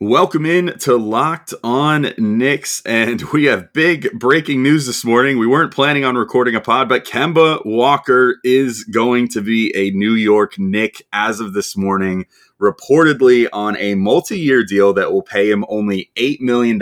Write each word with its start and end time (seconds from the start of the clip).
Welcome 0.00 0.46
in 0.46 0.78
to 0.78 0.96
Locked 0.96 1.54
On 1.64 2.12
Knicks, 2.16 2.80
and 2.86 3.20
we 3.32 3.46
have 3.46 3.72
big 3.72 4.12
breaking 4.12 4.62
news 4.62 4.86
this 4.86 5.04
morning. 5.04 5.38
We 5.38 5.48
weren't 5.48 5.74
planning 5.74 6.04
on 6.04 6.14
recording 6.14 6.54
a 6.54 6.60
pod, 6.60 6.88
but 6.88 7.04
Kemba 7.04 7.66
Walker 7.66 8.36
is 8.44 8.84
going 8.84 9.26
to 9.30 9.40
be 9.40 9.74
a 9.74 9.90
New 9.90 10.12
York 10.12 10.56
Knick 10.56 11.02
as 11.12 11.40
of 11.40 11.52
this 11.52 11.76
morning, 11.76 12.26
reportedly 12.60 13.48
on 13.52 13.76
a 13.76 13.96
multi-year 13.96 14.62
deal 14.62 14.92
that 14.92 15.12
will 15.12 15.22
pay 15.22 15.50
him 15.50 15.64
only 15.68 16.12
$8 16.14 16.38
million 16.42 16.78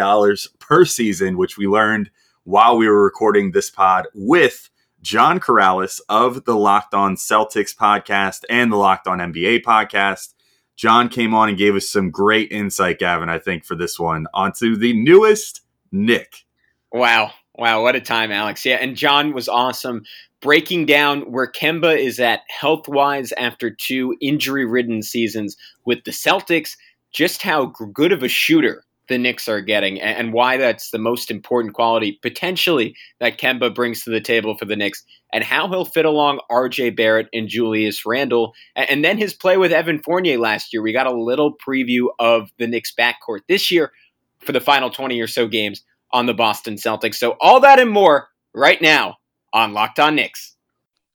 per 0.59 0.85
season, 0.85 1.39
which 1.39 1.57
we 1.57 1.67
learned 1.67 2.11
while 2.45 2.77
we 2.77 2.87
were 2.87 3.03
recording 3.03 3.53
this 3.53 3.71
pod 3.71 4.09
with 4.15 4.69
John 5.01 5.41
Karalis 5.41 6.03
of 6.11 6.45
the 6.45 6.55
Locked 6.55 6.93
On 6.93 7.17
Celtics 7.17 7.75
podcast 7.75 8.43
and 8.51 8.71
the 8.71 8.77
Locked 8.77 9.07
On 9.07 9.21
NBA 9.21 9.63
podcast. 9.63 10.35
John 10.77 11.09
came 11.09 11.35
on 11.35 11.49
and 11.49 11.59
gave 11.59 11.75
us 11.75 11.89
some 11.89 12.11
great 12.11 12.53
insight, 12.53 12.99
Gavin, 12.99 13.29
I 13.29 13.39
think, 13.39 13.65
for 13.65 13.75
this 13.75 13.99
one 13.99 14.27
onto 14.35 14.77
the 14.77 14.93
newest 14.93 15.63
Knick. 15.91 16.45
Wow. 16.93 17.33
Wow. 17.55 17.83
What 17.83 17.97
a 17.97 18.01
time, 18.01 18.31
Alex. 18.31 18.65
Yeah. 18.65 18.77
And 18.77 18.97
John 18.97 19.33
was 19.33 19.49
awesome 19.49 20.05
breaking 20.41 20.87
down 20.87 21.23
where 21.33 21.51
Kemba 21.51 21.99
is 21.99 22.21
at 22.21 22.43
health 22.49 22.89
wise 22.89 23.33
after 23.33 23.71
two 23.71 24.17
injury 24.21 24.65
ridden 24.65 25.03
seasons 25.03 25.57
with 25.85 26.05
the 26.05 26.11
Celtics, 26.11 26.77
just 27.13 27.43
how 27.43 27.67
good 27.93 28.13
of 28.13 28.23
a 28.23 28.29
shooter 28.29 28.85
the 29.09 29.19
Knicks 29.19 29.49
are 29.49 29.61
getting 29.61 30.01
and 30.01 30.33
why 30.33 30.57
that's 30.57 30.91
the 30.91 30.99
most 30.99 31.31
important 31.31 31.75
quality 31.75 32.19
potentially 32.23 32.97
that 33.21 33.39
Kemba 33.39 33.75
brings 33.75 34.03
to 34.03 34.11
the 34.11 34.21
table 34.21 34.57
for 34.57 34.65
the 34.65 34.77
Knicks 34.77 35.05
and 35.33 35.45
how 35.45 35.69
he'll 35.69 35.85
fit 35.85 36.05
along 36.05 36.41
RJ 36.51 36.97
Barrett 36.97 37.29
and 37.33 37.49
Julius 37.49 38.05
Randle. 38.05 38.53
And 38.75 39.05
then 39.05 39.19
his 39.19 39.35
play 39.35 39.57
with 39.57 39.73
Evan 39.73 40.03
Fournier 40.03 40.39
last 40.39 40.73
year. 40.73 40.83
We 40.83 40.93
got 40.93 41.07
a 41.07 41.17
little 41.17 41.55
preview 41.57 42.09
of 42.19 42.51
the 42.59 42.67
Knicks 42.67 42.93
backcourt 42.93 43.41
this 43.49 43.71
year 43.71 43.93
for 44.41 44.53
the 44.53 44.61
final 44.61 44.91
20 44.91 45.21
or 45.21 45.27
so 45.27 45.47
games 45.47 45.83
on 46.13 46.27
the 46.27 46.35
Boston 46.35 46.75
Celtics. 46.75 47.17
So 47.17 47.37
all 47.41 47.61
that 47.61 47.79
and 47.79 47.91
more 47.91 48.29
right 48.55 48.81
now 48.81 49.17
on 49.53 49.73
Locked 49.73 50.01
On 50.01 50.15
Knicks. 50.15 50.57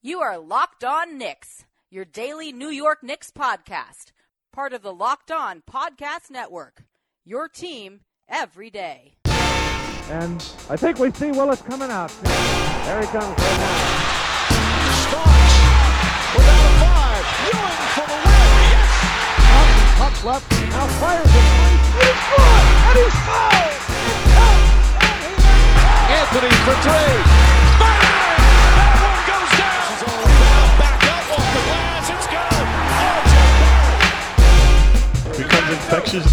You 0.01 0.19
are 0.21 0.37
Locked 0.37 0.83
On 0.83 1.17
Knicks, 1.17 1.65
your 1.89 2.05
daily 2.05 2.51
New 2.51 2.69
York 2.69 3.03
Knicks 3.03 3.31
podcast, 3.31 4.11
part 4.51 4.73
of 4.73 4.81
the 4.81 4.93
Locked 4.93 5.31
On 5.31 5.61
Podcast 5.69 6.31
Network 6.31 6.83
your 7.31 7.47
team 7.47 8.01
every 8.27 8.69
day. 8.69 9.15
And 10.11 10.43
I 10.69 10.75
think 10.75 10.99
we 10.99 11.09
see 11.11 11.31
Willis 11.31 11.61
coming 11.61 11.89
out. 11.89 12.11
There 12.83 12.99
he 12.99 13.07
comes 13.07 13.23
right 13.23 13.55
now. 13.55 13.87
Starks 15.07 15.55
without 16.35 16.59
a 16.59 16.75
five. 16.83 17.23
Ewing 17.47 17.87
for 17.95 18.03
the 18.11 18.19
win. 18.19 18.35
Yes. 18.67 18.91
Up, 19.47 19.71
puck 19.95 20.11
left. 20.27 20.51
Now 20.75 20.91
fires 20.99 21.23
it. 21.23 21.47
He's 22.03 22.19
good. 22.35 22.51
And 22.91 22.99
he's 22.99 23.15
fouled. 23.23 23.79
Anthony 26.11 26.51
for 26.67 26.75
three. 26.83 27.15
Bang! 27.79 28.43
That 28.75 28.91
one 29.07 29.23
goes 29.31 29.55
down. 29.55 29.87
This 29.87 29.95
is 29.95 30.03
all 30.03 30.19
about 30.19 30.67
back 30.83 30.99
up 31.15 31.31
off 31.31 31.47
the 31.55 31.63
glass. 31.63 32.11
It's 32.11 32.27
good. 32.27 32.67
RJ 33.23 33.39
Barrett. 35.23 35.39
Becomes 35.39 35.71
infectious. 35.79 36.27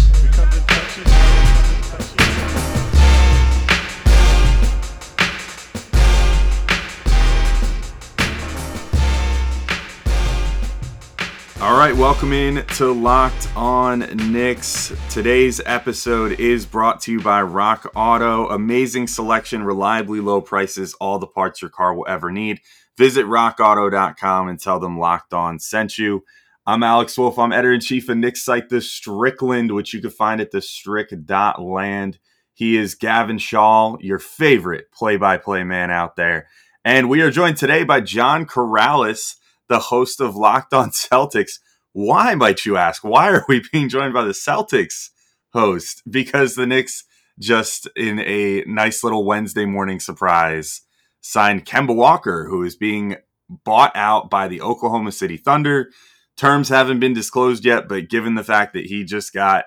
All 11.69 11.77
right, 11.77 11.95
welcome 11.95 12.33
in 12.33 12.65
to 12.77 12.91
Locked 12.91 13.47
On 13.55 13.99
Knicks. 13.99 14.91
Today's 15.11 15.61
episode 15.67 16.39
is 16.39 16.65
brought 16.65 16.99
to 17.01 17.11
you 17.11 17.21
by 17.21 17.43
Rock 17.43 17.91
Auto. 17.95 18.49
Amazing 18.49 19.05
selection, 19.05 19.63
reliably 19.63 20.19
low 20.19 20.41
prices, 20.41 20.95
all 20.95 21.19
the 21.19 21.27
parts 21.27 21.61
your 21.61 21.69
car 21.69 21.93
will 21.93 22.07
ever 22.07 22.31
need. 22.31 22.59
Visit 22.97 23.27
rockauto.com 23.27 24.47
and 24.47 24.59
tell 24.59 24.79
them 24.79 24.97
Locked 24.97 25.31
On 25.31 25.59
sent 25.59 25.99
you. 25.99 26.25
I'm 26.65 26.81
Alex 26.81 27.15
Wolf. 27.19 27.37
I'm 27.37 27.53
editor 27.53 27.73
in 27.73 27.81
chief 27.81 28.09
of 28.09 28.17
Knicks 28.17 28.43
site, 28.43 28.69
The 28.69 28.81
Strickland, 28.81 29.71
which 29.71 29.93
you 29.93 30.01
can 30.01 30.09
find 30.09 30.41
at 30.41 30.51
thestrick.land. 30.51 32.17
He 32.55 32.77
is 32.77 32.95
Gavin 32.95 33.37
Shaw, 33.37 33.95
your 33.99 34.17
favorite 34.17 34.91
play 34.91 35.17
by 35.17 35.37
play 35.37 35.63
man 35.63 35.91
out 35.91 36.15
there. 36.15 36.47
And 36.83 37.11
we 37.11 37.21
are 37.21 37.29
joined 37.29 37.57
today 37.57 37.83
by 37.83 38.01
John 38.01 38.47
Karalis 38.47 39.35
the 39.69 39.79
host 39.79 40.19
of 40.19 40.35
Locked 40.35 40.73
On 40.73 40.89
Celtics. 40.89 41.59
Why, 41.93 42.35
might 42.35 42.65
you 42.65 42.77
ask? 42.77 43.03
Why 43.03 43.29
are 43.29 43.45
we 43.47 43.63
being 43.71 43.89
joined 43.89 44.13
by 44.13 44.23
the 44.23 44.31
Celtics 44.31 45.09
host? 45.53 46.03
Because 46.09 46.55
the 46.55 46.67
Knicks 46.67 47.03
just 47.39 47.87
in 47.95 48.19
a 48.19 48.63
nice 48.67 49.03
little 49.03 49.25
Wednesday 49.25 49.65
morning 49.65 49.99
surprise 49.99 50.81
signed 51.21 51.65
Kemba 51.65 51.95
Walker, 51.95 52.47
who 52.49 52.63
is 52.63 52.75
being 52.75 53.15
bought 53.49 53.95
out 53.95 54.29
by 54.29 54.47
the 54.47 54.61
Oklahoma 54.61 55.11
City 55.11 55.37
Thunder. 55.37 55.89
Terms 56.37 56.69
haven't 56.69 56.99
been 56.99 57.13
disclosed 57.13 57.65
yet, 57.65 57.87
but 57.89 58.09
given 58.09 58.35
the 58.35 58.43
fact 58.43 58.73
that 58.73 58.85
he 58.85 59.03
just 59.03 59.33
got, 59.33 59.65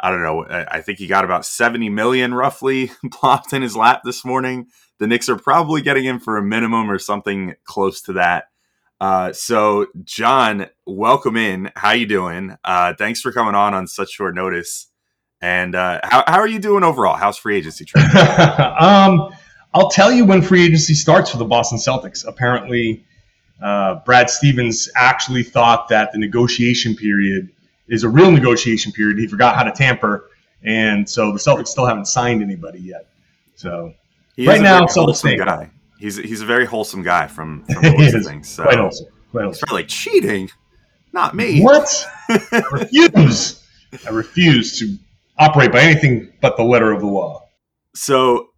I 0.00 0.10
don't 0.10 0.22
know, 0.22 0.46
I 0.48 0.80
think 0.80 0.98
he 0.98 1.06
got 1.06 1.24
about 1.24 1.44
70 1.44 1.88
million 1.90 2.34
roughly 2.34 2.92
plopped 3.10 3.52
in 3.52 3.62
his 3.62 3.76
lap 3.76 4.02
this 4.04 4.24
morning. 4.24 4.66
The 5.00 5.06
Knicks 5.06 5.28
are 5.28 5.36
probably 5.36 5.82
getting 5.82 6.04
him 6.04 6.20
for 6.20 6.36
a 6.36 6.42
minimum 6.42 6.90
or 6.90 6.98
something 6.98 7.54
close 7.64 8.00
to 8.02 8.12
that. 8.14 8.44
Uh, 9.00 9.32
so, 9.32 9.86
John, 10.04 10.66
welcome 10.86 11.36
in. 11.36 11.70
How 11.76 11.92
you 11.92 12.06
doing? 12.06 12.56
Uh, 12.64 12.94
thanks 12.94 13.20
for 13.20 13.32
coming 13.32 13.54
on 13.54 13.74
on 13.74 13.86
such 13.86 14.10
short 14.10 14.34
notice. 14.34 14.88
And 15.40 15.74
uh, 15.74 16.00
how, 16.02 16.24
how 16.26 16.38
are 16.40 16.48
you 16.48 16.58
doing 16.58 16.82
overall? 16.82 17.16
How's 17.16 17.38
free 17.38 17.56
agency 17.56 17.84
training? 17.84 18.10
um, 18.80 19.30
I'll 19.72 19.90
tell 19.90 20.10
you 20.10 20.24
when 20.24 20.42
free 20.42 20.64
agency 20.64 20.94
starts 20.94 21.30
for 21.30 21.36
the 21.36 21.44
Boston 21.44 21.78
Celtics. 21.78 22.26
Apparently, 22.26 23.04
uh, 23.62 23.96
Brad 24.04 24.30
Stevens 24.30 24.88
actually 24.96 25.44
thought 25.44 25.88
that 25.90 26.12
the 26.12 26.18
negotiation 26.18 26.96
period 26.96 27.50
is 27.86 28.02
a 28.02 28.08
real 28.08 28.32
negotiation 28.32 28.90
period. 28.90 29.18
He 29.18 29.28
forgot 29.28 29.54
how 29.54 29.62
to 29.62 29.72
tamper, 29.72 30.28
and 30.62 31.08
so 31.08 31.32
the 31.32 31.38
Celtics 31.38 31.68
still 31.68 31.86
haven't 31.86 32.06
signed 32.06 32.42
anybody 32.42 32.80
yet. 32.80 33.06
So 33.54 33.94
he 34.34 34.46
right 34.46 34.60
now, 34.60 34.86
Celtics 34.86 35.22
guy. 35.44 35.70
He's 35.98 36.16
he's 36.16 36.40
a 36.40 36.46
very 36.46 36.64
wholesome 36.64 37.02
guy 37.02 37.26
from, 37.26 37.64
from 37.72 37.82
the 37.82 38.22
things. 38.24 38.48
So. 38.48 38.64
Quite 38.64 38.78
wholesome. 38.78 39.06
Quite 39.30 39.44
wholesome. 39.44 39.64
It's 39.64 39.72
like 39.72 39.88
cheating. 39.88 40.50
Not 41.12 41.34
me. 41.34 41.62
What? 41.62 42.06
I 42.28 42.62
refuse. 42.72 43.64
I 44.06 44.10
refuse 44.10 44.78
to 44.78 44.96
operate 45.38 45.72
by 45.72 45.80
anything 45.80 46.32
but 46.40 46.56
the 46.56 46.64
letter 46.64 46.92
of 46.92 47.00
the 47.00 47.06
law. 47.06 47.48
So 47.94 48.50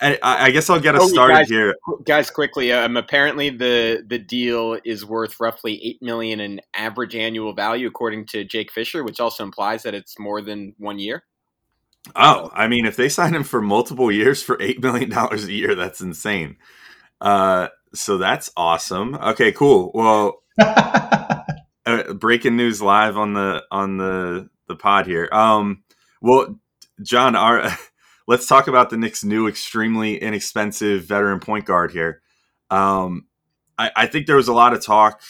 I, 0.00 0.18
I, 0.22 0.50
guess 0.50 0.70
I'll 0.70 0.80
get 0.80 0.94
us 0.94 1.02
oh, 1.02 1.08
started 1.08 1.34
guys, 1.34 1.48
here, 1.48 1.76
guys. 2.04 2.30
Quickly, 2.30 2.72
um, 2.72 2.96
apparently 2.96 3.50
the 3.50 4.04
the 4.06 4.18
deal 4.18 4.78
is 4.84 5.04
worth 5.04 5.40
roughly 5.40 5.80
eight 5.82 6.00
million 6.00 6.40
in 6.40 6.60
average 6.74 7.16
annual 7.16 7.52
value, 7.52 7.88
according 7.88 8.26
to 8.26 8.44
Jake 8.44 8.70
Fisher, 8.70 9.02
which 9.02 9.18
also 9.18 9.42
implies 9.42 9.82
that 9.82 9.94
it's 9.94 10.18
more 10.18 10.40
than 10.40 10.74
one 10.78 10.98
year. 10.98 11.24
Oh, 12.14 12.50
I 12.54 12.68
mean, 12.68 12.86
if 12.86 12.96
they 12.96 13.08
sign 13.08 13.34
him 13.34 13.42
for 13.42 13.60
multiple 13.60 14.10
years 14.12 14.42
for 14.42 14.56
eight 14.60 14.80
million 14.80 15.10
dollars 15.10 15.44
a 15.44 15.52
year, 15.52 15.74
that's 15.74 16.00
insane. 16.00 16.56
Uh, 17.20 17.68
so 17.94 18.18
that's 18.18 18.50
awesome. 18.56 19.14
Okay, 19.14 19.52
cool. 19.52 19.90
Well, 19.94 20.42
uh, 20.60 22.12
breaking 22.14 22.56
news 22.56 22.82
live 22.82 23.16
on 23.16 23.34
the 23.34 23.64
on 23.70 23.96
the 23.96 24.48
the 24.66 24.76
pod 24.76 25.06
here. 25.06 25.28
Um, 25.32 25.82
well, 26.20 26.58
John, 27.02 27.36
our 27.36 27.70
let's 28.26 28.46
talk 28.46 28.68
about 28.68 28.90
the 28.90 28.96
Knicks' 28.96 29.24
new, 29.24 29.48
extremely 29.48 30.16
inexpensive 30.16 31.04
veteran 31.04 31.40
point 31.40 31.64
guard 31.64 31.92
here. 31.92 32.22
Um, 32.70 33.26
I, 33.78 33.90
I 33.96 34.06
think 34.06 34.26
there 34.26 34.36
was 34.36 34.48
a 34.48 34.52
lot 34.54 34.74
of 34.74 34.84
talk 34.84 35.22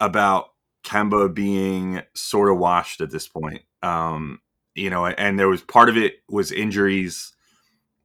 about 0.00 0.50
Kemba 0.84 1.34
being 1.34 2.02
sort 2.14 2.50
of 2.50 2.58
washed 2.58 3.00
at 3.00 3.10
this 3.10 3.26
point. 3.26 3.62
Um, 3.82 4.40
you 4.74 4.90
know, 4.90 5.06
and 5.06 5.38
there 5.38 5.48
was 5.48 5.62
part 5.62 5.88
of 5.88 5.96
it 5.96 6.14
was 6.28 6.52
injuries, 6.52 7.32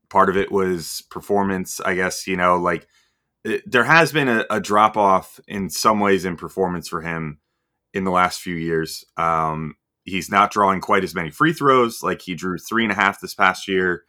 part 0.09 0.29
of 0.29 0.37
it 0.37 0.51
was 0.51 1.03
performance. 1.09 1.79
I 1.81 1.95
guess 1.95 2.27
you 2.27 2.37
know, 2.37 2.57
like 2.57 2.87
it, 3.43 3.69
there 3.69 3.83
has 3.83 4.11
been 4.11 4.27
a, 4.27 4.45
a 4.49 4.59
drop 4.59 4.97
off 4.97 5.39
in 5.47 5.69
some 5.69 5.99
ways 5.99 6.25
in 6.25 6.35
performance 6.35 6.87
for 6.87 7.01
him 7.01 7.39
in 7.93 8.03
the 8.03 8.11
last 8.11 8.41
few 8.41 8.55
years. 8.55 9.03
Um, 9.17 9.75
he's 10.03 10.29
not 10.29 10.51
drawing 10.51 10.81
quite 10.81 11.03
as 11.03 11.15
many 11.15 11.29
free 11.29 11.53
throws. 11.53 12.03
Like 12.03 12.21
he 12.21 12.35
drew 12.35 12.57
three 12.57 12.83
and 12.83 12.91
a 12.91 12.95
half 12.95 13.19
this 13.19 13.33
past 13.33 13.67
year. 13.67 14.03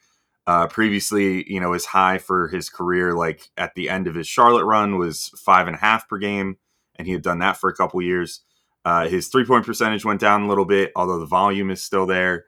Uh, 0.44 0.66
previously, 0.66 1.44
you 1.50 1.60
know, 1.60 1.72
his 1.72 1.86
high 1.86 2.18
for 2.18 2.48
his 2.48 2.68
career, 2.68 3.14
like 3.14 3.48
at 3.56 3.74
the 3.76 3.88
end 3.88 4.08
of 4.08 4.16
his 4.16 4.26
Charlotte 4.26 4.64
run, 4.64 4.98
was 4.98 5.30
five 5.36 5.68
and 5.68 5.76
a 5.76 5.78
half 5.78 6.08
per 6.08 6.18
game, 6.18 6.56
and 6.96 7.06
he 7.06 7.12
had 7.12 7.22
done 7.22 7.38
that 7.38 7.56
for 7.56 7.70
a 7.70 7.74
couple 7.74 8.02
years. 8.02 8.40
Uh, 8.84 9.08
his 9.08 9.28
three 9.28 9.44
point 9.44 9.64
percentage 9.64 10.04
went 10.04 10.20
down 10.20 10.42
a 10.42 10.48
little 10.48 10.64
bit, 10.64 10.90
although 10.96 11.20
the 11.20 11.26
volume 11.26 11.70
is 11.70 11.80
still 11.80 12.06
there. 12.06 12.46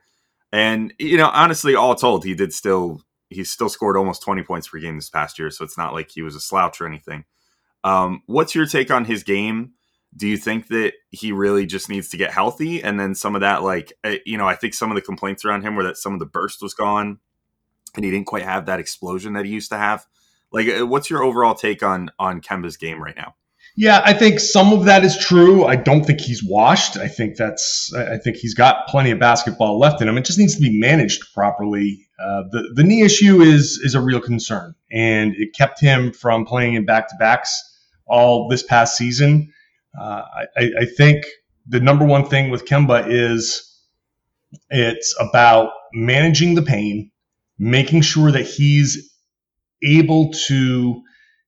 And 0.51 0.93
you 0.99 1.15
know, 1.15 1.29
honestly, 1.33 1.73
all 1.73 1.95
told, 1.95 2.25
he 2.25 2.35
did 2.35 2.53
still 2.53 3.01
he 3.29 3.43
still 3.43 3.69
scored 3.69 3.97
almost 3.97 4.23
20 4.23 4.43
points 4.43 4.67
per 4.67 4.79
game 4.79 4.95
this 4.95 5.09
past 5.09 5.39
year, 5.39 5.49
so 5.51 5.63
it's 5.63 5.77
not 5.77 5.93
like 5.93 6.11
he 6.11 6.21
was 6.21 6.35
a 6.35 6.41
slouch 6.41 6.79
or 6.79 6.87
anything. 6.87 7.25
Um, 7.83 8.21
what's 8.25 8.55
your 8.55 8.65
take 8.65 8.91
on 8.91 9.05
his 9.05 9.23
game? 9.23 9.73
Do 10.15 10.27
you 10.27 10.37
think 10.37 10.67
that 10.67 10.93
he 11.09 11.31
really 11.31 11.65
just 11.65 11.89
needs 11.89 12.09
to 12.09 12.17
get 12.17 12.31
healthy? 12.31 12.81
And 12.81 12.99
then 12.99 13.15
some 13.15 13.35
of 13.35 13.41
that 13.41 13.63
like 13.63 13.93
uh, 14.03 14.15
you 14.25 14.37
know 14.37 14.47
i 14.47 14.55
think 14.55 14.73
some 14.73 14.89
of 14.89 14.95
the 14.95 15.01
complaints 15.01 15.43
around 15.43 15.63
him 15.63 15.75
were 15.75 15.83
that 15.83 15.97
some 15.97 16.13
of 16.13 16.19
the 16.19 16.25
burst 16.25 16.61
was 16.61 16.73
gone 16.73 17.19
and 17.95 18.05
he 18.05 18.11
didn't 18.11 18.27
quite 18.27 18.43
have 18.43 18.65
that 18.65 18.79
explosion 18.79 19.33
that 19.33 19.45
he 19.45 19.51
used 19.51 19.71
to 19.71 19.77
have. 19.77 20.05
Like 20.51 20.67
uh, 20.67 20.85
what's 20.85 21.09
your 21.09 21.23
overall 21.23 21.55
take 21.55 21.83
on 21.83 22.11
on 22.19 22.41
kemba's 22.41 22.77
game 22.77 23.01
right 23.01 23.15
now 23.15 23.35
yeah, 23.77 24.01
I 24.05 24.13
think 24.13 24.39
some 24.39 24.71
of 24.71 24.85
that 24.85 25.03
is 25.03 25.17
true. 25.17 25.65
I 25.65 25.75
don't 25.75 26.05
think 26.05 26.21
he's 26.21 26.41
washed. 26.41 26.95
I 26.95 27.09
think 27.09 27.35
that's. 27.35 27.93
I 27.93 28.17
think 28.17 28.37
he's 28.37 28.53
got 28.53 28.87
plenty 28.87 29.11
of 29.11 29.19
basketball 29.19 29.77
left 29.77 30.01
in 30.01 30.07
him. 30.07 30.17
It 30.17 30.23
just 30.23 30.39
needs 30.39 30.55
to 30.55 30.61
be 30.61 30.79
managed 30.79 31.33
properly. 31.33 32.07
Uh, 32.17 32.43
the 32.51 32.71
the 32.73 32.83
knee 32.83 33.01
issue 33.01 33.41
is 33.41 33.77
is 33.83 33.93
a 33.93 33.99
real 33.99 34.21
concern, 34.21 34.75
and 34.91 35.33
it 35.35 35.53
kept 35.53 35.81
him 35.81 36.13
from 36.13 36.45
playing 36.45 36.75
in 36.75 36.85
back 36.85 37.09
to 37.09 37.15
backs 37.19 37.61
all 38.05 38.47
this 38.47 38.63
past 38.63 38.95
season. 38.95 39.51
Uh, 39.99 40.21
I, 40.55 40.71
I 40.81 40.85
think 40.85 41.25
the 41.67 41.81
number 41.81 42.05
one 42.05 42.25
thing 42.27 42.51
with 42.51 42.65
Kemba 42.65 43.05
is 43.09 43.77
it's 44.69 45.13
about 45.19 45.71
managing 45.93 46.55
the 46.55 46.61
pain, 46.61 47.11
making 47.59 48.01
sure 48.03 48.31
that 48.31 48.43
he's 48.43 49.13
able 49.83 50.31
to 50.47 51.01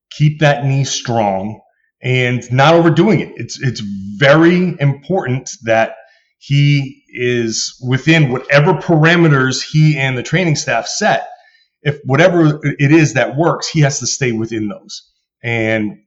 keep 0.09 0.39
that 0.39 0.65
knee 0.65 0.83
strong 0.83 1.61
and 2.01 2.49
not 2.51 2.73
overdoing 2.73 3.19
it. 3.19 3.33
It's 3.35 3.61
it's 3.61 3.81
very 4.17 4.75
important 4.79 5.51
that 5.63 5.95
he 6.39 7.03
is 7.09 7.75
within 7.87 8.31
whatever 8.31 8.73
parameters 8.73 9.63
he 9.63 9.97
and 9.97 10.17
the 10.17 10.23
training 10.23 10.55
staff 10.55 10.87
set. 10.87 11.27
If 11.81 11.99
whatever 12.03 12.59
it 12.63 12.91
is 12.91 13.13
that 13.13 13.35
works, 13.35 13.67
he 13.67 13.81
has 13.81 13.99
to 13.99 14.07
stay 14.07 14.31
within 14.31 14.67
those. 14.67 15.09
And 15.43 15.99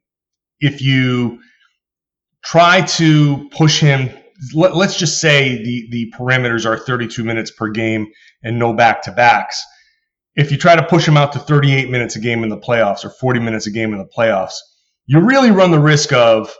if 0.61 0.83
you 0.83 1.41
try 2.45 2.83
to 2.83 3.49
push 3.51 3.81
him, 3.81 4.11
let, 4.55 4.73
us 4.73 4.97
just 4.97 5.21
say 5.21 5.63
the 5.63 5.89
the 5.91 6.13
parameters 6.19 6.67
are 6.67 6.79
32 6.79 7.25
minutes 7.25 7.51
per 7.51 7.69
game 7.69 8.09
and 8.43 8.59
no 8.59 8.73
back 8.73 9.03
to 9.03 9.13
backs. 9.13 9.63
If 10.37 10.53
you 10.53 10.59
try 10.59 10.77
to 10.77 10.83
push 10.83 11.07
him 11.07 11.17
out 11.17 11.33
to 11.33 11.39
38 11.39 11.91
minutes 11.91 12.17
a 12.17 12.21
game 12.21 12.45
in 12.45 12.51
the 12.51 12.59
playoffs 12.59 13.05
or 13.05 13.11
40 13.11 13.41
minutes 13.41 13.67
a 13.67 13.71
game 13.71 13.93
in 13.93 13.99
the 13.99 14.09
playoffs, 14.17 14.55
you 15.11 15.19
really 15.19 15.51
run 15.51 15.73
the 15.73 15.81
risk 15.81 16.13
of 16.13 16.55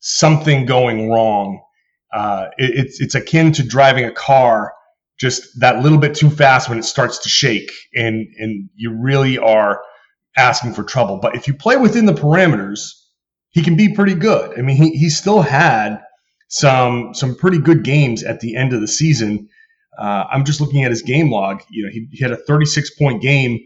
something 0.00 0.66
going 0.66 1.08
wrong. 1.08 1.62
Uh, 2.12 2.48
it, 2.58 2.86
it's 2.86 3.00
it's 3.00 3.14
akin 3.14 3.52
to 3.52 3.62
driving 3.62 4.04
a 4.04 4.10
car 4.10 4.72
just 5.20 5.60
that 5.60 5.84
little 5.84 5.98
bit 5.98 6.16
too 6.16 6.28
fast 6.28 6.68
when 6.68 6.80
it 6.80 6.84
starts 6.84 7.18
to 7.18 7.28
shake, 7.28 7.70
and 7.94 8.26
and 8.40 8.68
you 8.74 8.92
really 8.92 9.38
are 9.38 9.80
asking 10.36 10.74
for 10.74 10.82
trouble. 10.82 11.18
But 11.18 11.36
if 11.36 11.46
you 11.46 11.54
play 11.54 11.76
within 11.76 12.06
the 12.06 12.12
parameters, 12.12 12.90
he 13.50 13.62
can 13.62 13.76
be 13.76 13.94
pretty 13.94 14.14
good. 14.14 14.58
I 14.58 14.62
mean, 14.62 14.74
he 14.74 14.90
he 14.96 15.08
still 15.08 15.40
had 15.40 16.02
some 16.48 17.14
some 17.14 17.36
pretty 17.36 17.58
good 17.58 17.84
games 17.84 18.24
at 18.24 18.40
the 18.40 18.56
end 18.56 18.72
of 18.72 18.80
the 18.80 18.88
season. 18.88 19.48
Uh, 19.96 20.24
I'm 20.28 20.44
just 20.44 20.60
looking 20.60 20.82
at 20.82 20.90
his 20.90 21.02
game 21.02 21.30
log. 21.30 21.62
You 21.70 21.84
know, 21.84 21.90
he, 21.92 22.08
he 22.10 22.24
had 22.24 22.32
a 22.32 22.36
36 22.36 22.96
point 22.96 23.22
game 23.22 23.60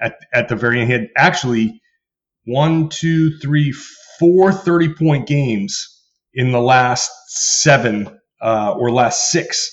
at 0.00 0.14
at 0.32 0.48
the 0.48 0.54
very 0.54 0.78
end. 0.78 0.86
He 0.86 0.92
had 0.92 1.08
actually 1.16 1.80
one, 2.44 2.88
two, 2.88 3.38
three, 3.38 3.72
four 4.18 4.52
30 4.52 4.94
point 4.94 5.26
games 5.26 5.90
in 6.32 6.52
the 6.52 6.60
last 6.60 7.10
seven 7.28 8.18
uh, 8.40 8.74
or 8.76 8.90
last 8.90 9.30
six 9.30 9.70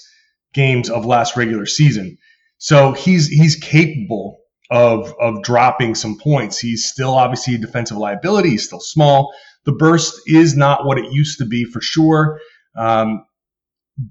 games 0.53 0.89
of 0.89 1.05
last 1.05 1.35
regular 1.35 1.65
season. 1.65 2.17
So 2.57 2.91
he's 2.91 3.27
he's 3.27 3.55
capable 3.55 4.37
of 4.69 5.13
of 5.19 5.43
dropping 5.43 5.95
some 5.95 6.17
points. 6.17 6.59
He's 6.59 6.85
still 6.85 7.15
obviously 7.15 7.55
a 7.55 7.57
defensive 7.57 7.97
liability. 7.97 8.51
He's 8.51 8.65
still 8.65 8.79
small. 8.79 9.33
The 9.65 9.73
burst 9.73 10.13
is 10.27 10.55
not 10.55 10.85
what 10.85 10.97
it 10.97 11.11
used 11.11 11.39
to 11.39 11.45
be 11.45 11.65
for 11.65 11.81
sure. 11.81 12.39
Um, 12.75 13.25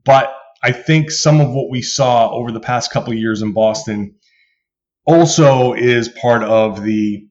but 0.04 0.32
I 0.62 0.72
think 0.72 1.10
some 1.10 1.40
of 1.40 1.50
what 1.50 1.70
we 1.70 1.82
saw 1.82 2.30
over 2.30 2.52
the 2.52 2.60
past 2.60 2.92
couple 2.92 3.14
years 3.14 3.40
in 3.42 3.52
Boston 3.52 4.14
also 5.06 5.72
is 5.72 6.08
part 6.08 6.42
of 6.42 6.82
the 6.82 7.26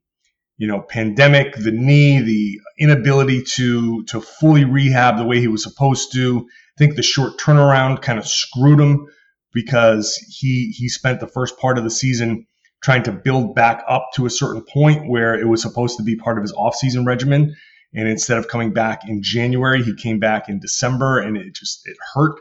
you 0.59 0.67
know, 0.67 0.81
pandemic, 0.81 1.55
the 1.55 1.71
knee, 1.71 2.21
the 2.21 2.59
inability 2.77 3.41
to 3.41 4.03
to 4.03 4.19
fully 4.19 4.65
rehab 4.65 5.17
the 5.17 5.23
way 5.23 5.39
he 5.39 5.47
was 5.47 5.63
supposed 5.63 6.11
to. 6.13 6.45
I 6.47 6.77
think 6.77 6.95
the 6.95 7.01
short 7.01 7.39
turnaround 7.39 8.01
kind 8.01 8.19
of 8.19 8.27
screwed 8.27 8.79
him 8.79 9.07
because 9.53 10.15
he 10.27 10.73
he 10.77 10.89
spent 10.89 11.21
the 11.21 11.27
first 11.27 11.57
part 11.57 11.77
of 11.77 11.85
the 11.85 11.89
season 11.89 12.45
trying 12.83 13.03
to 13.03 13.11
build 13.13 13.55
back 13.55 13.83
up 13.87 14.09
to 14.15 14.25
a 14.25 14.29
certain 14.29 14.61
point 14.61 15.09
where 15.09 15.33
it 15.33 15.47
was 15.47 15.61
supposed 15.61 15.97
to 15.97 16.03
be 16.03 16.17
part 16.17 16.37
of 16.37 16.41
his 16.41 16.53
offseason 16.53 17.05
regimen. 17.05 17.55
And 17.93 18.07
instead 18.07 18.37
of 18.37 18.49
coming 18.49 18.71
back 18.73 19.07
in 19.07 19.23
January, 19.23 19.81
he 19.81 19.95
came 19.95 20.19
back 20.19 20.49
in 20.49 20.59
December, 20.59 21.19
and 21.19 21.37
it 21.37 21.55
just 21.55 21.87
it 21.87 21.97
hurt. 22.13 22.37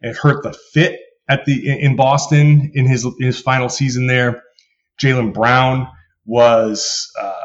It 0.00 0.16
hurt 0.16 0.42
the 0.42 0.52
fit 0.72 0.98
at 1.28 1.44
the 1.44 1.80
in 1.80 1.94
Boston 1.94 2.72
in 2.74 2.86
his 2.86 3.06
his 3.20 3.40
final 3.40 3.68
season 3.68 4.08
there. 4.08 4.42
Jaylen 5.00 5.32
Brown 5.32 5.88
was 6.26 7.10
uh, 7.20 7.43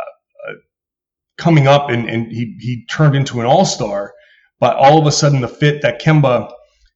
coming 1.40 1.68
up 1.68 1.90
and, 1.90 2.08
and 2.08 2.32
he, 2.32 2.56
he 2.60 2.86
turned 2.92 3.16
into 3.16 3.40
an 3.40 3.48
all 3.48 3.66
star. 3.66 4.14
But 4.60 4.76
all 4.76 5.00
of 5.00 5.08
a 5.08 5.12
sudden, 5.12 5.42
the 5.42 5.48
fit 5.48 5.82
that 5.82 6.02
Kemba 6.02 6.52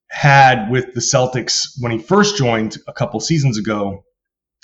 had 0.10 0.70
with 0.70 0.94
the 0.94 1.00
Celtics 1.00 1.70
when 1.80 1.92
he 1.92 1.98
first 1.98 2.38
joined 2.38 2.78
a 2.88 2.94
couple 2.94 3.20
seasons 3.20 3.58
ago 3.58 4.04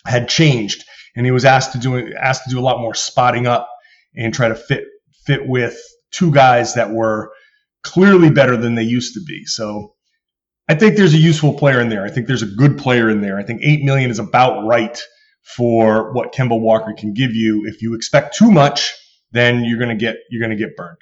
had 0.06 0.28
changed, 0.28 0.84
and 1.16 1.26
he 1.26 1.32
was 1.32 1.46
asked 1.46 1.72
to 1.72 1.80
do 1.80 2.14
asked 2.16 2.44
to 2.44 2.50
do 2.50 2.60
a 2.60 2.62
lot 2.62 2.82
more 2.82 2.94
spotting 2.94 3.48
up 3.48 3.70
and 4.16 4.34
try 4.34 4.50
to 4.50 4.56
fit 4.56 4.84
fit 5.26 5.48
with 5.48 5.80
two 6.12 6.32
guys 6.32 6.74
that 6.74 6.92
were 6.92 7.32
clearly 7.84 8.30
better 8.30 8.58
than 8.58 8.76
they 8.76 8.84
used 8.84 9.14
to 9.14 9.22
be. 9.26 9.46
So 9.46 9.96
I 10.68 10.76
think 10.76 10.98
there's 10.98 11.14
a 11.14 11.18
useful 11.18 11.54
player 11.54 11.80
in 11.80 11.90
there. 11.90 12.06
I 12.06 12.10
think 12.10 12.28
there's 12.28 12.44
a 12.44 12.48
good 12.48 12.78
player 12.78 13.10
in 13.10 13.22
there. 13.22 13.40
I 13.40 13.44
think 13.44 13.62
eight 13.64 13.84
million 13.84 14.12
is 14.12 14.20
about 14.20 14.66
right 14.66 15.02
for 15.56 16.14
what 16.14 16.34
Kemba 16.34 16.60
Walker 16.60 16.94
can 16.94 17.14
give 17.14 17.34
you. 17.34 17.66
If 17.66 17.82
you 17.82 17.96
expect 17.96 18.36
too 18.36 18.52
much, 18.52 18.94
then 19.32 19.64
you're 19.64 19.80
gonna 19.80 19.96
get 19.96 20.18
you're 20.30 20.42
gonna 20.42 20.56
get 20.56 20.76
burned. 20.76 20.98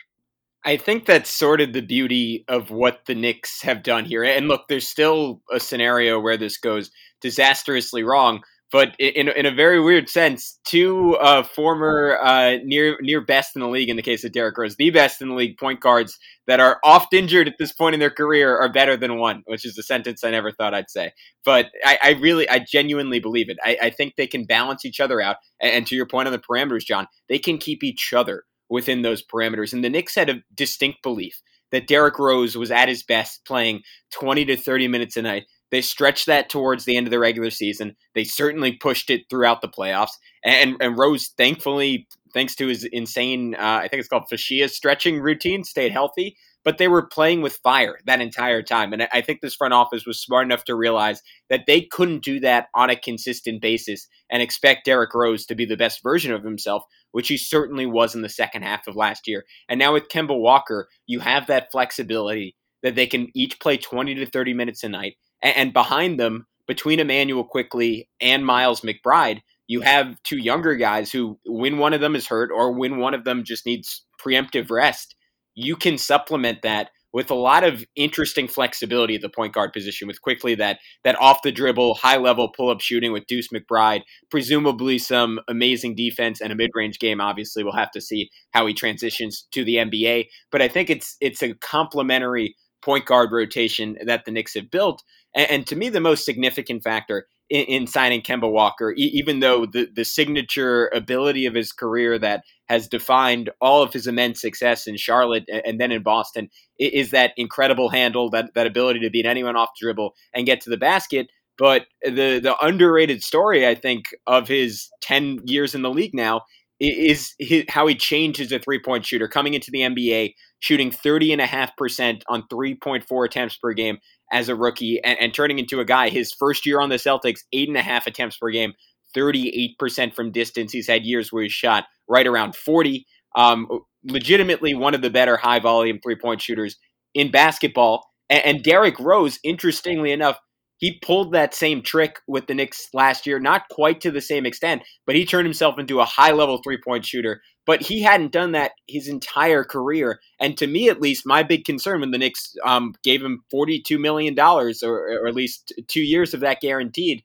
I 0.65 0.75
think 0.75 1.05
that's 1.05 1.29
sort 1.29 1.61
of 1.61 1.71
the 1.71 1.81
beauty 1.81 2.43
of 2.49 2.71
what 2.71 3.05
the 3.05 3.15
Knicks 3.15 3.61
have 3.61 3.83
done 3.83 4.03
here. 4.03 4.23
And 4.23 4.49
look, 4.49 4.67
there's 4.67 4.87
still 4.87 5.41
a 5.51 5.59
scenario 5.61 6.19
where 6.19 6.35
this 6.35 6.57
goes 6.57 6.91
disastrously 7.21 8.03
wrong 8.03 8.43
but 8.71 8.95
in, 8.99 9.29
in 9.29 9.45
a 9.45 9.51
very 9.51 9.81
weird 9.81 10.09
sense, 10.09 10.59
two 10.65 11.15
uh, 11.15 11.43
former 11.43 12.17
uh, 12.21 12.57
near 12.63 12.97
near 13.01 13.21
best 13.21 13.55
in 13.55 13.61
the 13.61 13.67
league 13.67 13.89
in 13.89 13.95
the 13.95 14.01
case 14.01 14.23
of 14.25 14.33
Derrick 14.33 14.57
Rose, 14.57 14.75
the 14.75 14.89
best 14.89 15.21
in 15.21 15.29
the 15.29 15.35
league 15.35 15.57
point 15.57 15.79
guards 15.79 16.17
that 16.47 16.59
are 16.59 16.79
oft 16.83 17.13
injured 17.13 17.47
at 17.47 17.55
this 17.59 17.71
point 17.71 17.93
in 17.93 17.99
their 17.99 18.09
career 18.09 18.57
are 18.57 18.71
better 18.71 18.97
than 18.97 19.17
one, 19.17 19.43
which 19.45 19.65
is 19.65 19.77
a 19.77 19.83
sentence 19.83 20.23
I 20.23 20.31
never 20.31 20.51
thought 20.51 20.73
I'd 20.73 20.89
say. 20.89 21.11
But 21.45 21.67
I, 21.85 21.99
I 22.03 22.09
really, 22.19 22.49
I 22.49 22.59
genuinely 22.59 23.19
believe 23.19 23.49
it. 23.49 23.57
I, 23.63 23.77
I, 23.83 23.89
think 23.89 24.15
they 24.15 24.27
can 24.27 24.45
balance 24.45 24.83
each 24.85 24.99
other 24.99 25.21
out. 25.21 25.37
And, 25.61 25.71
and 25.71 25.87
to 25.87 25.95
your 25.95 26.05
point 26.05 26.27
on 26.27 26.33
the 26.33 26.39
parameters, 26.39 26.85
John, 26.85 27.07
they 27.29 27.39
can 27.39 27.57
keep 27.57 27.83
each 27.83 28.13
other 28.13 28.43
within 28.69 29.01
those 29.01 29.23
parameters. 29.25 29.71
And 29.71 29.83
the 29.83 29.89
Knicks 29.89 30.15
had 30.15 30.29
a 30.29 30.41
distinct 30.53 31.03
belief 31.03 31.41
that 31.71 31.87
Derrick 31.87 32.19
Rose 32.19 32.57
was 32.57 32.71
at 32.71 32.89
his 32.89 33.03
best 33.03 33.45
playing 33.45 33.81
20 34.11 34.45
to 34.45 34.57
30 34.57 34.87
minutes 34.87 35.17
a 35.17 35.21
night 35.21 35.45
they 35.71 35.81
stretched 35.81 36.25
that 36.27 36.49
towards 36.49 36.85
the 36.85 36.95
end 36.95 37.07
of 37.07 37.11
the 37.11 37.19
regular 37.19 37.49
season. 37.49 37.95
They 38.15 38.23
certainly 38.23 38.73
pushed 38.73 39.09
it 39.09 39.23
throughout 39.29 39.61
the 39.61 39.67
playoffs. 39.67 40.11
And, 40.43 40.77
and 40.79 40.97
Rose, 40.97 41.33
thankfully, 41.37 42.07
thanks 42.33 42.55
to 42.55 42.67
his 42.67 42.85
insane, 42.85 43.55
uh, 43.55 43.81
I 43.83 43.87
think 43.87 43.99
it's 43.99 44.09
called 44.09 44.29
fascia 44.29 44.69
stretching 44.69 45.19
routine, 45.19 45.63
stayed 45.63 45.91
healthy. 45.91 46.37
But 46.63 46.79
they 46.79 46.89
were 46.89 47.07
playing 47.07 47.41
with 47.41 47.59
fire 47.63 47.97
that 48.07 48.19
entire 48.19 48.61
time. 48.61 48.91
And 48.91 49.07
I 49.13 49.21
think 49.21 49.39
this 49.39 49.55
front 49.55 49.73
office 49.73 50.05
was 50.05 50.19
smart 50.19 50.45
enough 50.45 50.65
to 50.65 50.75
realize 50.75 51.21
that 51.49 51.63
they 51.65 51.81
couldn't 51.81 52.25
do 52.25 52.41
that 52.41 52.67
on 52.75 52.89
a 52.89 52.95
consistent 52.97 53.61
basis 53.61 54.05
and 54.29 54.41
expect 54.41 54.83
Derrick 54.83 55.13
Rose 55.13 55.45
to 55.45 55.55
be 55.55 55.63
the 55.63 55.77
best 55.77 56.03
version 56.03 56.33
of 56.33 56.43
himself, 56.43 56.83
which 57.13 57.29
he 57.29 57.37
certainly 57.37 57.85
was 57.85 58.15
in 58.15 58.21
the 58.21 58.27
second 58.27 58.63
half 58.63 58.85
of 58.85 58.97
last 58.97 59.29
year. 59.29 59.45
And 59.69 59.79
now 59.79 59.93
with 59.93 60.09
Kemba 60.09 60.37
Walker, 60.37 60.89
you 61.05 61.21
have 61.21 61.47
that 61.47 61.71
flexibility 61.71 62.57
that 62.83 62.95
they 62.95 63.07
can 63.07 63.29
each 63.33 63.61
play 63.61 63.77
20 63.77 64.15
to 64.15 64.25
30 64.25 64.53
minutes 64.53 64.83
a 64.83 64.89
night 64.89 65.15
and 65.41 65.73
behind 65.73 66.19
them, 66.19 66.47
between 66.67 66.99
Immanuel 66.99 67.43
Quickley 67.43 68.09
and 68.19 68.45
Miles 68.45 68.81
McBride, 68.81 69.41
you 69.67 69.81
have 69.81 70.21
two 70.23 70.37
younger 70.37 70.75
guys 70.75 71.11
who, 71.11 71.39
when 71.45 71.77
one 71.77 71.93
of 71.93 72.01
them 72.01 72.15
is 72.15 72.27
hurt 72.27 72.51
or 72.53 72.71
when 72.71 72.97
one 72.97 73.13
of 73.13 73.23
them 73.23 73.43
just 73.43 73.65
needs 73.65 74.03
preemptive 74.23 74.69
rest, 74.69 75.15
you 75.55 75.75
can 75.75 75.97
supplement 75.97 76.61
that 76.61 76.89
with 77.13 77.31
a 77.31 77.35
lot 77.35 77.63
of 77.63 77.83
interesting 77.95 78.47
flexibility 78.47 79.15
at 79.15 79.21
the 79.21 79.29
point 79.29 79.53
guard 79.53 79.73
position 79.73 80.07
with 80.07 80.21
Quickley 80.21 80.55
that 80.55 80.79
that 81.03 81.19
off 81.19 81.41
the 81.41 81.51
dribble 81.51 81.95
high 81.95 82.17
level 82.17 82.49
pull 82.49 82.69
up 82.69 82.81
shooting 82.81 83.11
with 83.11 83.25
Deuce 83.27 83.47
McBride 83.47 84.01
presumably 84.29 84.99
some 84.99 85.39
amazing 85.47 85.95
defense 85.95 86.41
and 86.41 86.51
a 86.51 86.55
mid 86.55 86.71
range 86.75 86.99
game 86.99 87.21
obviously. 87.21 87.63
We'll 87.63 87.73
have 87.73 87.91
to 87.91 88.01
see 88.01 88.29
how 88.51 88.67
he 88.67 88.73
transitions 88.73 89.47
to 89.53 89.63
the 89.63 89.77
NBA 89.77 90.27
but 90.51 90.61
I 90.61 90.67
think 90.67 90.89
it's 90.89 91.15
it's 91.21 91.41
a 91.41 91.53
complementary 91.55 92.55
point 92.81 93.05
guard 93.05 93.31
rotation 93.31 93.97
that 94.05 94.25
the 94.25 94.31
Knicks 94.31 94.53
have 94.53 94.71
built. 94.71 95.03
And, 95.35 95.49
and 95.49 95.67
to 95.67 95.75
me, 95.75 95.89
the 95.89 95.99
most 95.99 96.25
significant 96.25 96.83
factor 96.83 97.27
in, 97.49 97.65
in 97.65 97.87
signing 97.87 98.21
Kemba 98.21 98.51
Walker, 98.51 98.91
e- 98.91 99.11
even 99.13 99.39
though 99.39 99.65
the, 99.65 99.87
the 99.93 100.05
signature 100.05 100.91
ability 100.93 101.45
of 101.45 101.53
his 101.53 101.71
career 101.71 102.19
that 102.19 102.43
has 102.67 102.87
defined 102.87 103.49
all 103.61 103.81
of 103.81 103.93
his 103.93 104.07
immense 104.07 104.41
success 104.41 104.87
in 104.87 104.97
Charlotte 104.97 105.45
and, 105.47 105.61
and 105.65 105.81
then 105.81 105.91
in 105.91 106.03
Boston 106.03 106.49
is 106.79 107.11
that 107.11 107.31
incredible 107.37 107.89
handle, 107.89 108.29
that, 108.29 108.53
that 108.55 108.67
ability 108.67 108.99
to 108.99 109.09
beat 109.09 109.25
anyone 109.25 109.55
off 109.55 109.69
dribble 109.79 110.13
and 110.33 110.45
get 110.45 110.61
to 110.61 110.69
the 110.69 110.77
basket. 110.77 111.27
But 111.57 111.87
the 112.03 112.39
the 112.39 112.55
underrated 112.61 113.23
story, 113.23 113.67
I 113.67 113.73
think, 113.73 114.15
of 114.27 114.47
his 114.47 114.89
ten 115.01 115.39
years 115.45 115.73
in 115.73 115.81
the 115.81 115.89
league 115.89 116.13
now 116.13 116.43
is 116.79 117.33
his, 117.39 117.65
how 117.69 117.87
he 117.87 117.95
changed 117.95 118.39
as 118.39 118.51
a 118.51 118.59
three 118.59 118.79
point 118.79 119.05
shooter 119.05 119.27
coming 119.27 119.53
into 119.53 119.71
the 119.71 119.79
NBA, 119.79 120.33
shooting 120.59 120.91
30.5% 120.91 122.21
on 122.29 122.43
3.4 122.51 123.25
attempts 123.25 123.57
per 123.57 123.73
game 123.73 123.97
as 124.31 124.49
a 124.49 124.55
rookie, 124.55 125.01
and, 125.03 125.17
and 125.19 125.33
turning 125.33 125.59
into 125.59 125.79
a 125.79 125.85
guy 125.85 126.09
his 126.09 126.33
first 126.33 126.65
year 126.65 126.79
on 126.81 126.89
the 126.89 126.95
Celtics, 126.95 127.41
eight 127.53 127.67
and 127.67 127.77
a 127.77 127.81
half 127.81 128.07
attempts 128.07 128.37
per 128.37 128.51
game, 128.51 128.73
38% 129.15 130.13
from 130.13 130.31
distance. 130.31 130.71
He's 130.71 130.87
had 130.87 131.05
years 131.05 131.31
where 131.31 131.43
he's 131.43 131.51
shot 131.51 131.85
right 132.07 132.27
around 132.27 132.55
40. 132.55 133.05
Um, 133.35 133.67
legitimately 134.03 134.73
one 134.73 134.93
of 134.93 135.01
the 135.01 135.09
better 135.09 135.37
high 135.37 135.59
volume 135.59 135.99
three 136.01 136.15
point 136.15 136.41
shooters 136.41 136.77
in 137.13 137.31
basketball. 137.31 138.05
And, 138.29 138.45
and 138.45 138.63
Derrick 138.63 138.99
Rose, 138.99 139.39
interestingly 139.43 140.11
enough, 140.11 140.37
he 140.77 140.99
pulled 140.99 141.33
that 141.33 141.53
same 141.53 141.81
trick 141.81 142.19
with 142.27 142.47
the 142.47 142.53
Knicks 142.53 142.87
last 142.93 143.25
year, 143.25 143.39
not 143.39 143.67
quite 143.69 144.01
to 144.01 144.11
the 144.11 144.21
same 144.21 144.45
extent, 144.45 144.83
but 145.05 145.15
he 145.15 145.25
turned 145.25 145.45
himself 145.45 145.79
into 145.79 145.99
a 145.99 146.05
high 146.05 146.31
level 146.31 146.59
three 146.63 146.77
point 146.83 147.05
shooter. 147.05 147.41
But 147.65 147.81
he 147.81 148.01
hadn't 148.01 148.31
done 148.31 148.53
that 148.53 148.71
his 148.87 149.09
entire 149.09 149.65
career. 149.65 150.21
And 150.39 150.57
to 150.57 150.67
me, 150.67 150.87
at 150.87 151.01
least, 151.01 151.25
my 151.25 151.43
big 151.43 151.65
concern 151.65 151.99
when 151.99 152.11
the 152.11 152.17
Knicks 152.17 152.55
um, 152.63 152.93
gave 153.03 153.21
him 153.21 153.43
$42 153.53 153.99
million, 153.99 154.39
or, 154.39 154.71
or 154.83 155.27
at 155.27 155.35
least 155.35 155.73
two 155.89 156.01
years 156.01 156.33
of 156.33 156.39
that 156.39 156.61
guaranteed, 156.61 157.23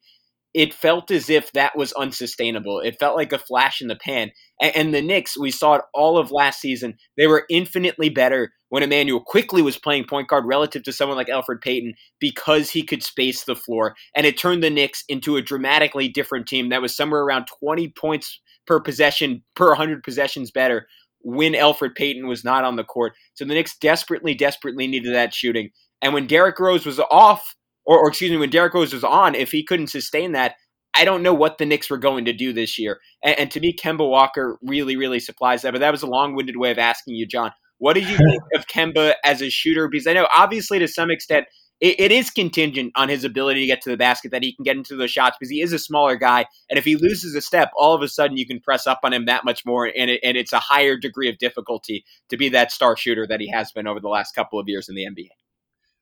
it 0.55 0.75
felt 0.75 1.11
as 1.11 1.31
if 1.31 1.51
that 1.53 1.77
was 1.77 1.93
unsustainable. 1.95 2.81
It 2.81 2.99
felt 2.99 3.17
like 3.17 3.33
a 3.33 3.39
flash 3.39 3.81
in 3.81 3.89
the 3.89 3.97
pan. 3.97 4.33
And, 4.61 4.77
and, 4.77 4.95
the 4.95 5.01
Knicks, 5.01 5.39
we 5.39 5.51
saw 5.51 5.75
it 5.75 5.83
all 5.95 6.19
of 6.19 6.31
last 6.31 6.61
season. 6.61 6.95
They 7.17 7.27
were 7.27 7.47
infinitely 7.49 8.11
better 8.11 8.53
when 8.69 8.83
Immanuel 8.83 9.21
Quickley 9.21 9.63
was 9.63 9.79
playing 9.79 10.05
point 10.05 10.29
guard 10.29 10.45
relative 10.47 10.83
to 10.85 10.93
someone 10.93 11.17
like 11.17 11.29
Elfrid 11.29 11.63
Payton 11.63 11.95
because 12.21 12.71
he 12.71 12.83
could 12.83 13.03
space 13.03 13.45
the 13.45 13.57
floor. 13.57 13.95
And 14.15 14.27
it 14.27 14.39
turned 14.39 14.63
the 14.63 14.71
Knicks 14.71 15.05
into 15.09 15.37
a 15.37 15.43
dramatically 15.43 16.09
different 16.09 16.47
team 16.47 16.69
that 16.69 16.83
was 16.83 16.95
somewhere 16.95 17.23
around 17.23 17.47
20 17.61 17.89
points 17.91 18.41
per 18.67 18.79
possession, 18.81 19.43
per 19.55 19.69
100 19.69 20.03
possessions 20.03 20.51
better 20.51 20.87
when 21.21 21.55
Elfrid 21.55 21.95
Payton 21.95 22.27
was 22.27 22.45
not 22.45 22.65
on 22.65 22.77
the 22.77 22.85
court. 22.85 23.15
So 23.35 23.45
the 23.45 23.55
Knicks 23.55 23.77
desperately, 23.79 24.35
desperately 24.35 24.87
needed 24.87 25.15
that 25.15 25.33
shooting. 25.33 25.71
And 26.03 26.13
when 26.13 26.27
Derrick 26.27 26.59
Rose 26.59 26.85
was 26.85 26.99
off, 26.99 27.55
or, 27.85 27.99
or 27.99 28.09
excuse 28.09 28.31
me, 28.31 28.37
when 28.37 28.51
Derrick 28.51 28.75
Rose 28.75 28.93
was 28.93 29.05
on, 29.05 29.35
if 29.35 29.53
he 29.53 29.65
couldn't 29.65 29.89
sustain 29.89 30.33
that, 30.33 30.57
I 30.95 31.05
don't 31.05 31.23
know 31.23 31.35
what 31.35 31.59
the 31.59 31.67
Knicks 31.67 31.89
were 31.89 31.99
going 31.99 32.27
to 32.27 32.33
do 32.33 32.53
this 32.53 32.79
year. 32.79 33.01
And, 33.25 33.39
and 33.39 33.51
to 33.53 33.61
me, 33.61 33.75
Kemba 33.75 34.09
Walker 34.09 34.59
really, 34.63 34.97
really 34.97 35.21
supplies 35.21 35.63
that. 35.63 35.73
But 35.73 35.81
that 35.81 35.93
was 35.93 36.03
a 36.03 36.07
long 36.07 36.35
winded 36.35 36.57
way 36.57 36.71
of 36.71 36.79
asking 36.79 37.15
you, 37.15 37.27
John. 37.27 37.53
What 37.79 37.95
did 37.95 38.09
you 38.09 38.17
think 38.31 38.43
of 38.55 38.67
Kemba 38.67 39.15
as 39.25 39.41
a 39.43 39.51
shooter? 39.51 39.89
Because 39.89 40.07
I 40.07 40.13
know, 40.13 40.29
obviously, 40.37 40.79
to 40.79 40.89
some 40.89 41.11
extent, 41.11 41.47
it, 41.81 41.99
it 41.99 42.13
is 42.13 42.31
contingent 42.31 42.93
on 42.95 43.09
his 43.09 43.25
ability 43.25 43.61
to 43.61 43.67
get 43.67 43.81
to 43.83 43.91
the 43.91 43.97
basket, 43.97 44.31
that 44.31 44.43
he 44.43 44.55
can 44.55 44.63
get 44.63 44.77
into 44.77 44.97
those 44.97 45.11
shots 45.11 45.37
because 45.39 45.51
he 45.51 45.61
is 45.61 45.73
a 45.73 45.79
smaller 45.79 46.15
guy. 46.15 46.47
And 46.71 46.79
if 46.79 46.85
he 46.85 46.95
loses 46.97 47.35
a 47.35 47.41
step, 47.41 47.71
all 47.77 47.95
of 47.95 48.03
a 48.03 48.09
sudden 48.09 48.37
you 48.37 48.47
can 48.47 48.61
press 48.61 48.87
up 48.87 49.01
on 49.03 49.13
him 49.13 49.27
that 49.27 49.45
much 49.45 49.67
more. 49.67 49.87
And, 49.87 50.11
it, 50.11 50.21
and 50.23 50.37
it's 50.37 50.53
a 50.53 50.61
higher 50.61 50.97
degree 50.97 51.29
of 51.29 51.39
difficulty 51.39 52.05
to 52.29 52.37
be 52.37 52.49
that 52.51 52.71
star 52.71 52.97
shooter 52.97 53.27
that 53.27 53.41
he 53.41 53.51
has 53.51 53.73
been 53.73 53.89
over 53.89 53.99
the 53.99 54.09
last 54.09 54.35
couple 54.35 54.61
of 54.61 54.69
years 54.69 54.89
in 54.89 54.95
the 54.95 55.05
NBA. 55.05 55.31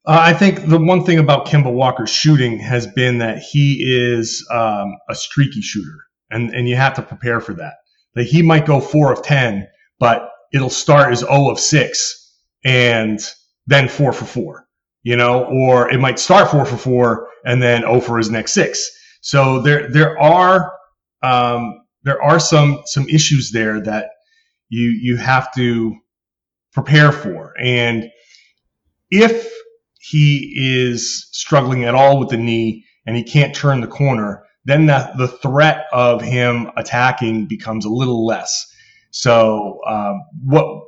Uh, 0.06 0.18
I 0.18 0.32
think 0.32 0.66
the 0.66 0.78
one 0.78 1.04
thing 1.04 1.18
about 1.18 1.46
Kemba 1.46 1.72
Walker's 1.72 2.10
shooting 2.10 2.58
has 2.58 2.86
been 2.86 3.18
that 3.18 3.38
he 3.38 3.84
is 3.86 4.46
um, 4.50 4.96
a 5.08 5.14
streaky 5.14 5.60
shooter, 5.60 5.98
and 6.30 6.50
and 6.54 6.68
you 6.68 6.76
have 6.76 6.94
to 6.94 7.02
prepare 7.02 7.40
for 7.40 7.52
that. 7.54 7.74
That 8.14 8.24
he 8.24 8.42
might 8.42 8.66
go 8.66 8.80
four 8.80 9.12
of 9.12 9.22
ten, 9.22 9.68
but 9.98 10.30
it'll 10.52 10.70
start 10.70 11.12
as 11.12 11.20
zero 11.20 11.50
of 11.50 11.60
six, 11.60 12.34
and 12.64 13.20
then 13.66 13.88
four 13.88 14.12
for 14.12 14.24
four, 14.24 14.66
you 15.02 15.16
know, 15.16 15.44
or 15.44 15.90
it 15.90 16.00
might 16.00 16.18
start 16.18 16.50
four 16.50 16.64
for 16.64 16.78
four 16.78 17.28
and 17.44 17.62
then 17.62 17.82
zero 17.82 18.00
for 18.00 18.16
his 18.16 18.30
next 18.30 18.52
six. 18.52 18.90
So 19.20 19.60
there 19.60 19.86
there 19.90 20.18
are 20.18 20.72
um, 21.22 21.82
there 22.04 22.22
are 22.22 22.40
some 22.40 22.82
some 22.86 23.06
issues 23.10 23.50
there 23.52 23.82
that 23.82 24.06
you 24.70 24.88
you 24.88 25.18
have 25.18 25.52
to 25.56 25.94
prepare 26.72 27.12
for, 27.12 27.52
and 27.60 28.10
if 29.10 29.59
he 30.00 30.54
is 30.56 31.28
struggling 31.32 31.84
at 31.84 31.94
all 31.94 32.18
with 32.18 32.30
the 32.30 32.36
knee 32.36 32.84
and 33.06 33.16
he 33.16 33.22
can't 33.22 33.54
turn 33.54 33.80
the 33.80 33.86
corner, 33.86 34.42
then 34.64 34.86
the, 34.86 35.12
the 35.18 35.28
threat 35.28 35.86
of 35.92 36.22
him 36.22 36.70
attacking 36.76 37.46
becomes 37.46 37.84
a 37.84 37.90
little 37.90 38.24
less. 38.26 38.66
So 39.10 39.80
um, 39.86 40.22
what 40.44 40.84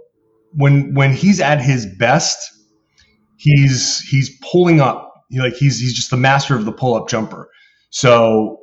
when 0.54 0.94
when 0.94 1.12
he's 1.12 1.40
at 1.40 1.60
his 1.60 1.86
best, 1.98 2.38
he's 3.36 4.00
he's 4.00 4.38
pulling 4.38 4.80
up. 4.80 5.12
like 5.30 5.54
he's 5.54 5.78
he's 5.78 5.94
just 5.94 6.10
the 6.10 6.16
master 6.16 6.54
of 6.54 6.64
the 6.64 6.72
pull 6.72 6.94
up 6.94 7.08
jumper. 7.08 7.50
So 7.90 8.60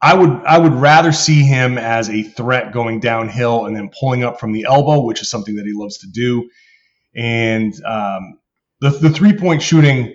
I 0.00 0.14
would 0.14 0.30
I 0.46 0.58
would 0.58 0.74
rather 0.74 1.12
see 1.12 1.42
him 1.42 1.76
as 1.76 2.08
a 2.08 2.22
threat 2.22 2.72
going 2.72 3.00
downhill 3.00 3.66
and 3.66 3.76
then 3.76 3.90
pulling 4.00 4.24
up 4.24 4.40
from 4.40 4.52
the 4.52 4.64
elbow, 4.64 5.04
which 5.04 5.20
is 5.20 5.28
something 5.28 5.56
that 5.56 5.66
he 5.66 5.72
loves 5.74 5.98
to 5.98 6.06
do. 6.10 6.48
And 7.14 7.74
um, 7.84 8.38
the, 8.82 8.90
the 8.90 9.10
three 9.10 9.32
point 9.32 9.62
shooting 9.62 10.14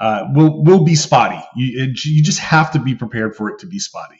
uh, 0.00 0.26
will 0.34 0.62
will 0.64 0.84
be 0.84 0.96
spotty. 0.96 1.40
You, 1.56 1.84
it, 1.84 2.04
you 2.04 2.22
just 2.22 2.40
have 2.40 2.72
to 2.72 2.78
be 2.78 2.94
prepared 2.94 3.36
for 3.36 3.48
it 3.48 3.60
to 3.60 3.66
be 3.66 3.78
spotty. 3.78 4.16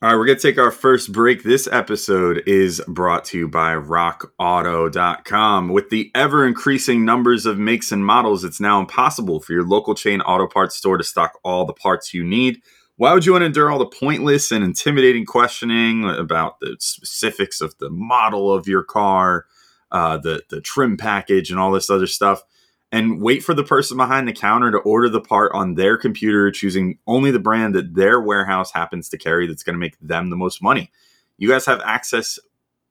All 0.00 0.08
right, 0.08 0.16
we're 0.16 0.26
going 0.26 0.38
to 0.38 0.42
take 0.42 0.58
our 0.58 0.72
first 0.72 1.12
break. 1.12 1.44
This 1.44 1.68
episode 1.70 2.42
is 2.44 2.82
brought 2.88 3.24
to 3.26 3.38
you 3.38 3.46
by 3.46 3.74
rockauto.com. 3.74 5.68
With 5.68 5.90
the 5.90 6.10
ever 6.12 6.44
increasing 6.44 7.04
numbers 7.04 7.46
of 7.46 7.56
makes 7.56 7.92
and 7.92 8.04
models, 8.04 8.42
it's 8.42 8.60
now 8.60 8.80
impossible 8.80 9.38
for 9.38 9.52
your 9.52 9.64
local 9.64 9.94
chain 9.94 10.20
auto 10.22 10.48
parts 10.48 10.74
store 10.74 10.98
to 10.98 11.04
stock 11.04 11.38
all 11.44 11.64
the 11.66 11.72
parts 11.72 12.12
you 12.12 12.24
need. 12.24 12.62
Why 12.96 13.14
would 13.14 13.24
you 13.24 13.30
want 13.32 13.42
to 13.42 13.46
endure 13.46 13.70
all 13.70 13.78
the 13.78 13.86
pointless 13.86 14.50
and 14.50 14.64
intimidating 14.64 15.24
questioning 15.24 16.04
about 16.04 16.58
the 16.60 16.76
specifics 16.80 17.60
of 17.60 17.78
the 17.78 17.90
model 17.90 18.52
of 18.52 18.66
your 18.66 18.82
car, 18.82 19.46
uh, 19.92 20.18
the, 20.18 20.42
the 20.50 20.60
trim 20.60 20.96
package, 20.96 21.50
and 21.50 21.60
all 21.60 21.70
this 21.70 21.90
other 21.90 22.08
stuff? 22.08 22.42
And 22.92 23.22
wait 23.22 23.42
for 23.42 23.54
the 23.54 23.64
person 23.64 23.96
behind 23.96 24.28
the 24.28 24.32
counter 24.34 24.70
to 24.70 24.78
order 24.78 25.08
the 25.08 25.20
part 25.20 25.50
on 25.54 25.74
their 25.74 25.96
computer, 25.96 26.50
choosing 26.50 26.98
only 27.06 27.30
the 27.30 27.38
brand 27.38 27.74
that 27.74 27.94
their 27.94 28.20
warehouse 28.20 28.70
happens 28.70 29.08
to 29.08 29.18
carry 29.18 29.46
that's 29.46 29.62
going 29.62 29.74
to 29.74 29.80
make 29.80 29.98
them 29.98 30.28
the 30.28 30.36
most 30.36 30.62
money. 30.62 30.92
You 31.38 31.48
guys 31.48 31.64
have 31.66 31.80
access 31.80 32.38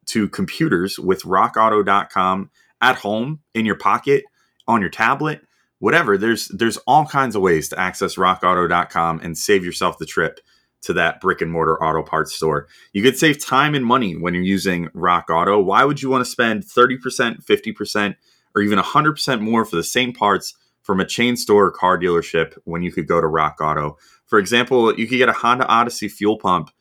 to 0.07 0.27
computers 0.27 0.97
with 0.97 1.21
rockauto.com 1.21 2.49
at 2.81 2.95
home, 2.97 3.39
in 3.53 3.65
your 3.65 3.75
pocket, 3.75 4.25
on 4.67 4.81
your 4.81 4.89
tablet, 4.89 5.41
whatever. 5.77 6.17
There's 6.17 6.47
there's 6.47 6.77
all 6.87 7.05
kinds 7.05 7.35
of 7.35 7.43
ways 7.43 7.69
to 7.69 7.79
access 7.79 8.15
rockauto.com 8.15 9.19
and 9.21 9.37
save 9.37 9.63
yourself 9.63 9.99
the 9.99 10.07
trip 10.07 10.39
to 10.81 10.93
that 10.93 11.21
brick 11.21 11.41
and 11.41 11.51
mortar 11.51 11.81
auto 11.83 12.01
parts 12.01 12.33
store. 12.35 12.67
You 12.91 13.03
could 13.03 13.17
save 13.17 13.43
time 13.43 13.75
and 13.75 13.85
money 13.85 14.15
when 14.15 14.33
you're 14.33 14.41
using 14.41 14.89
Rock 14.95 15.29
Auto. 15.29 15.59
Why 15.59 15.85
would 15.85 16.01
you 16.01 16.09
want 16.09 16.25
to 16.25 16.31
spend 16.31 16.65
30%, 16.65 17.45
50%? 17.45 18.15
Or 18.55 18.61
even 18.61 18.79
100% 18.79 19.41
more 19.41 19.65
for 19.65 19.75
the 19.75 19.83
same 19.83 20.13
parts 20.13 20.55
from 20.81 20.99
a 20.99 21.05
chain 21.05 21.37
store 21.37 21.67
or 21.67 21.71
car 21.71 21.97
dealership 21.97 22.57
when 22.65 22.81
you 22.81 22.91
could 22.91 23.07
go 23.07 23.21
to 23.21 23.27
Rock 23.27 23.57
Auto. 23.61 23.97
For 24.25 24.39
example, 24.39 24.97
you 24.97 25.07
could 25.07 25.17
get 25.17 25.29
a 25.29 25.33
Honda 25.33 25.67
Odyssey 25.67 26.07
fuel 26.07 26.37
pump 26.37 26.71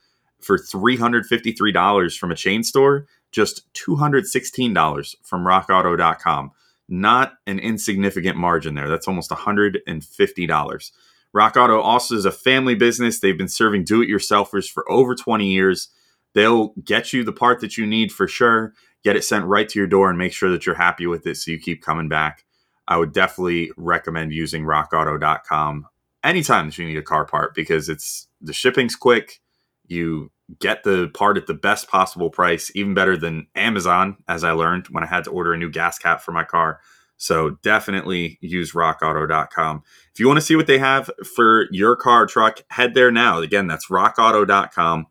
for 0.40 0.58
$353 0.58 2.18
from 2.18 2.30
a 2.30 2.34
chain 2.34 2.62
store, 2.62 3.06
just 3.30 3.72
$216 3.74 5.14
from 5.22 5.44
rockauto.com. 5.44 6.50
Not 6.88 7.34
an 7.46 7.58
insignificant 7.58 8.36
margin 8.36 8.74
there. 8.74 8.88
That's 8.88 9.06
almost 9.06 9.30
$150. 9.30 10.90
Rock 11.32 11.56
Auto 11.56 11.80
also 11.80 12.16
is 12.16 12.24
a 12.24 12.32
family 12.32 12.74
business. 12.74 13.20
They've 13.20 13.38
been 13.38 13.48
serving 13.48 13.84
do 13.84 14.02
it 14.02 14.08
yourselfers 14.08 14.68
for 14.68 14.90
over 14.90 15.14
20 15.14 15.46
years. 15.46 15.88
They'll 16.34 16.68
get 16.84 17.12
you 17.12 17.22
the 17.22 17.32
part 17.32 17.60
that 17.60 17.76
you 17.76 17.86
need 17.86 18.10
for 18.10 18.26
sure 18.26 18.72
get 19.02 19.16
it 19.16 19.24
sent 19.24 19.44
right 19.44 19.68
to 19.68 19.78
your 19.78 19.88
door 19.88 20.08
and 20.08 20.18
make 20.18 20.32
sure 20.32 20.50
that 20.50 20.66
you're 20.66 20.74
happy 20.74 21.06
with 21.06 21.26
it 21.26 21.36
so 21.36 21.50
you 21.50 21.58
keep 21.58 21.82
coming 21.82 22.08
back. 22.08 22.44
I 22.86 22.96
would 22.96 23.12
definitely 23.12 23.70
recommend 23.76 24.32
using 24.32 24.64
rockauto.com 24.64 25.86
anytime 26.24 26.66
that 26.66 26.78
you 26.78 26.86
need 26.86 26.96
a 26.96 27.02
car 27.02 27.24
part 27.24 27.54
because 27.54 27.88
it's 27.88 28.26
the 28.40 28.52
shipping's 28.52 28.96
quick. 28.96 29.40
You 29.86 30.30
get 30.58 30.82
the 30.82 31.08
part 31.14 31.36
at 31.36 31.46
the 31.46 31.54
best 31.54 31.88
possible 31.88 32.30
price, 32.30 32.70
even 32.74 32.94
better 32.94 33.16
than 33.16 33.46
Amazon, 33.54 34.16
as 34.28 34.44
I 34.44 34.52
learned 34.52 34.88
when 34.88 35.04
I 35.04 35.06
had 35.06 35.24
to 35.24 35.30
order 35.30 35.52
a 35.52 35.58
new 35.58 35.70
gas 35.70 35.98
cap 35.98 36.20
for 36.20 36.32
my 36.32 36.44
car. 36.44 36.80
So 37.16 37.50
definitely 37.62 38.38
use 38.40 38.72
rockauto.com. 38.72 39.82
If 40.12 40.18
you 40.18 40.26
want 40.26 40.38
to 40.38 40.44
see 40.44 40.56
what 40.56 40.66
they 40.66 40.78
have 40.78 41.10
for 41.36 41.66
your 41.70 41.94
car 41.94 42.26
truck, 42.26 42.64
head 42.68 42.94
there 42.94 43.10
now. 43.10 43.40
Again, 43.40 43.66
that's 43.66 43.88
rockauto.com. 43.88 45.06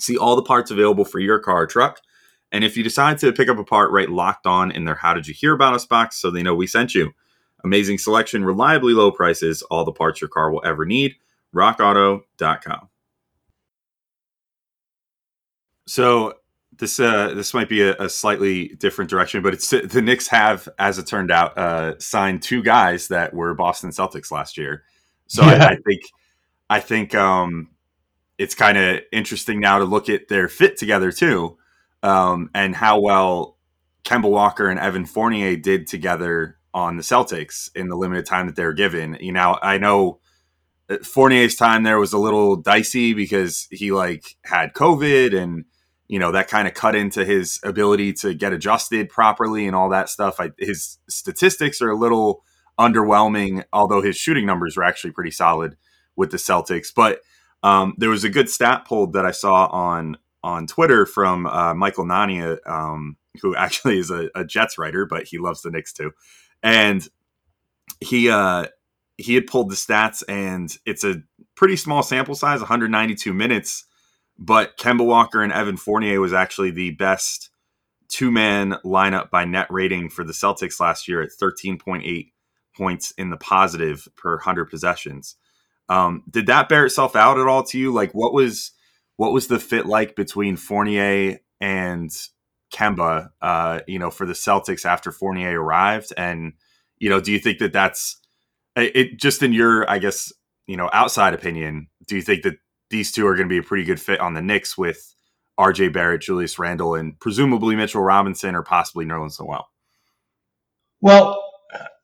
See 0.00 0.16
all 0.16 0.36
the 0.36 0.42
parts 0.42 0.70
available 0.70 1.04
for 1.04 1.20
your 1.20 1.38
car 1.38 1.66
truck 1.66 2.00
and 2.54 2.62
if 2.62 2.76
you 2.76 2.84
decide 2.84 3.18
to 3.18 3.32
pick 3.32 3.48
up 3.48 3.58
a 3.58 3.64
part, 3.64 3.90
write 3.90 4.10
locked 4.10 4.46
on 4.46 4.70
in 4.70 4.84
their 4.84 4.94
How 4.94 5.12
Did 5.12 5.26
You 5.26 5.34
Hear 5.34 5.54
About 5.54 5.74
Us 5.74 5.86
box 5.86 6.16
so 6.16 6.30
they 6.30 6.40
know 6.40 6.54
we 6.54 6.68
sent 6.68 6.94
you. 6.94 7.12
Amazing 7.64 7.98
selection, 7.98 8.44
reliably 8.44 8.92
low 8.92 9.10
prices, 9.10 9.62
all 9.62 9.84
the 9.84 9.90
parts 9.90 10.20
your 10.20 10.28
car 10.28 10.52
will 10.52 10.62
ever 10.64 10.86
need. 10.86 11.16
RockAuto.com. 11.52 12.88
So 15.88 16.34
this 16.78 17.00
uh, 17.00 17.34
this 17.34 17.54
might 17.54 17.68
be 17.68 17.82
a, 17.82 17.96
a, 17.96 18.08
slightly 18.08 18.68
different 18.68 19.10
direction, 19.10 19.42
but 19.42 19.54
it's 19.54 19.70
the 19.70 20.00
Knicks 20.00 20.28
have, 20.28 20.68
as 20.78 20.98
it 20.98 21.08
turned 21.08 21.32
out, 21.32 21.58
uh, 21.58 21.98
signed 21.98 22.42
two 22.42 22.62
guys 22.62 23.08
that 23.08 23.34
were 23.34 23.52
Boston 23.54 23.90
Celtics 23.90 24.30
last 24.30 24.56
year. 24.56 24.84
So 25.26 25.42
yeah. 25.42 25.54
I, 25.54 25.66
I, 25.72 25.76
think 25.76 26.02
I 26.70 26.80
think 26.80 27.14
um, 27.16 27.70
it's 28.38 28.54
kind 28.54 28.78
of 28.78 29.00
interesting 29.10 29.58
now 29.58 29.78
to 29.78 29.84
look 29.84 30.08
at 30.08 30.28
their 30.28 30.46
fit 30.46 30.76
together 30.76 31.10
too, 31.10 31.58
um, 32.04 32.50
and 32.54 32.76
how 32.76 33.00
well 33.00 33.56
Kemba 34.04 34.30
Walker 34.30 34.68
and 34.68 34.78
Evan 34.78 35.06
Fournier 35.06 35.56
did 35.56 35.86
together 35.86 36.58
on 36.74 36.96
the 36.96 37.02
Celtics 37.02 37.70
in 37.74 37.88
the 37.88 37.96
limited 37.96 38.26
time 38.26 38.46
that 38.46 38.56
they 38.56 38.64
were 38.64 38.74
given. 38.74 39.16
You 39.20 39.32
know, 39.32 39.58
I 39.62 39.78
know 39.78 40.20
Fournier's 41.02 41.56
time 41.56 41.82
there 41.82 41.98
was 41.98 42.12
a 42.12 42.18
little 42.18 42.56
dicey 42.56 43.14
because 43.14 43.66
he 43.70 43.90
like 43.90 44.36
had 44.44 44.74
COVID 44.74 45.34
and 45.34 45.64
you 46.06 46.18
know 46.18 46.30
that 46.32 46.48
kind 46.48 46.68
of 46.68 46.74
cut 46.74 46.94
into 46.94 47.24
his 47.24 47.58
ability 47.64 48.12
to 48.12 48.34
get 48.34 48.52
adjusted 48.52 49.08
properly 49.08 49.66
and 49.66 49.74
all 49.74 49.88
that 49.88 50.10
stuff. 50.10 50.38
I, 50.38 50.50
his 50.58 50.98
statistics 51.08 51.80
are 51.80 51.90
a 51.90 51.96
little 51.96 52.44
underwhelming, 52.78 53.64
although 53.72 54.02
his 54.02 54.16
shooting 54.16 54.44
numbers 54.44 54.76
were 54.76 54.84
actually 54.84 55.12
pretty 55.12 55.30
solid 55.30 55.76
with 56.16 56.30
the 56.30 56.36
Celtics. 56.36 56.88
But 56.94 57.20
um, 57.62 57.94
there 57.96 58.10
was 58.10 58.24
a 58.24 58.28
good 58.28 58.50
stat 58.50 58.84
pulled 58.84 59.14
that 59.14 59.24
I 59.24 59.30
saw 59.30 59.66
on 59.68 60.18
on 60.44 60.66
Twitter 60.66 61.06
from 61.06 61.46
uh, 61.46 61.74
Michael 61.74 62.04
Nania, 62.04 62.58
um, 62.66 63.16
who 63.42 63.56
actually 63.56 63.98
is 63.98 64.10
a, 64.10 64.30
a, 64.34 64.44
Jets 64.44 64.78
writer, 64.78 65.06
but 65.06 65.24
he 65.24 65.38
loves 65.38 65.62
the 65.62 65.70
Knicks 65.70 65.92
too, 65.92 66.12
and 66.62 67.08
he 68.00 68.30
uh, 68.30 68.66
he 69.16 69.34
had 69.34 69.46
pulled 69.46 69.70
the 69.70 69.76
stats, 69.76 70.22
and 70.28 70.76
it's 70.86 71.04
a 71.04 71.22
pretty 71.54 71.76
small 71.76 72.02
sample 72.02 72.34
size, 72.34 72.60
192 72.60 73.32
minutes 73.32 73.84
but 74.38 74.76
Kemba 74.76 75.04
Walker 75.04 75.42
and 75.42 75.52
Evan 75.52 75.76
Fournier 75.76 76.20
was 76.20 76.32
actually 76.32 76.70
the 76.70 76.90
best 76.92 77.50
two 78.08 78.30
man 78.30 78.76
lineup 78.84 79.30
by 79.30 79.44
net 79.44 79.66
rating 79.70 80.10
for 80.10 80.24
the 80.24 80.32
Celtics 80.32 80.80
last 80.80 81.08
year 81.08 81.22
at 81.22 81.30
13.8 81.30 82.32
points 82.76 83.12
in 83.12 83.30
the 83.30 83.36
positive 83.36 84.08
per 84.16 84.36
100 84.36 84.66
possessions. 84.66 85.36
Um, 85.88 86.24
did 86.28 86.46
that 86.46 86.68
bear 86.68 86.86
itself 86.86 87.14
out 87.14 87.38
at 87.38 87.46
all 87.46 87.62
to 87.64 87.78
you? 87.78 87.92
Like, 87.92 88.12
what 88.12 88.32
was 88.32 88.72
what 89.16 89.32
was 89.32 89.48
the 89.48 89.58
fit 89.58 89.86
like 89.86 90.16
between 90.16 90.56
Fournier 90.56 91.38
and 91.60 92.10
Kemba? 92.72 93.30
Uh, 93.40 93.80
you 93.86 93.98
know, 93.98 94.10
for 94.10 94.26
the 94.26 94.32
Celtics 94.32 94.84
after 94.84 95.12
Fournier 95.12 95.60
arrived, 95.60 96.12
and 96.16 96.54
you 96.98 97.08
know, 97.08 97.20
do 97.20 97.32
you 97.32 97.38
think 97.38 97.58
that 97.58 97.72
that's 97.72 98.20
it? 98.76 99.18
Just 99.18 99.42
in 99.42 99.52
your, 99.52 99.88
I 99.90 99.98
guess, 99.98 100.32
you 100.66 100.76
know, 100.76 100.90
outside 100.92 101.34
opinion, 101.34 101.88
do 102.06 102.16
you 102.16 102.22
think 102.22 102.42
that 102.42 102.56
these 102.90 103.12
two 103.12 103.26
are 103.26 103.34
going 103.34 103.48
to 103.48 103.52
be 103.52 103.58
a 103.58 103.62
pretty 103.62 103.84
good 103.84 104.00
fit 104.00 104.20
on 104.20 104.34
the 104.34 104.42
Knicks 104.42 104.76
with 104.76 105.14
RJ 105.58 105.92
Barrett, 105.92 106.22
Julius 106.22 106.58
Randle, 106.58 106.94
and 106.94 107.18
presumably 107.20 107.76
Mitchell 107.76 108.02
Robinson 108.02 108.54
or 108.54 108.62
possibly 108.62 109.04
Nerlens 109.04 109.40
Noel. 109.40 109.68
Well, 111.00 111.40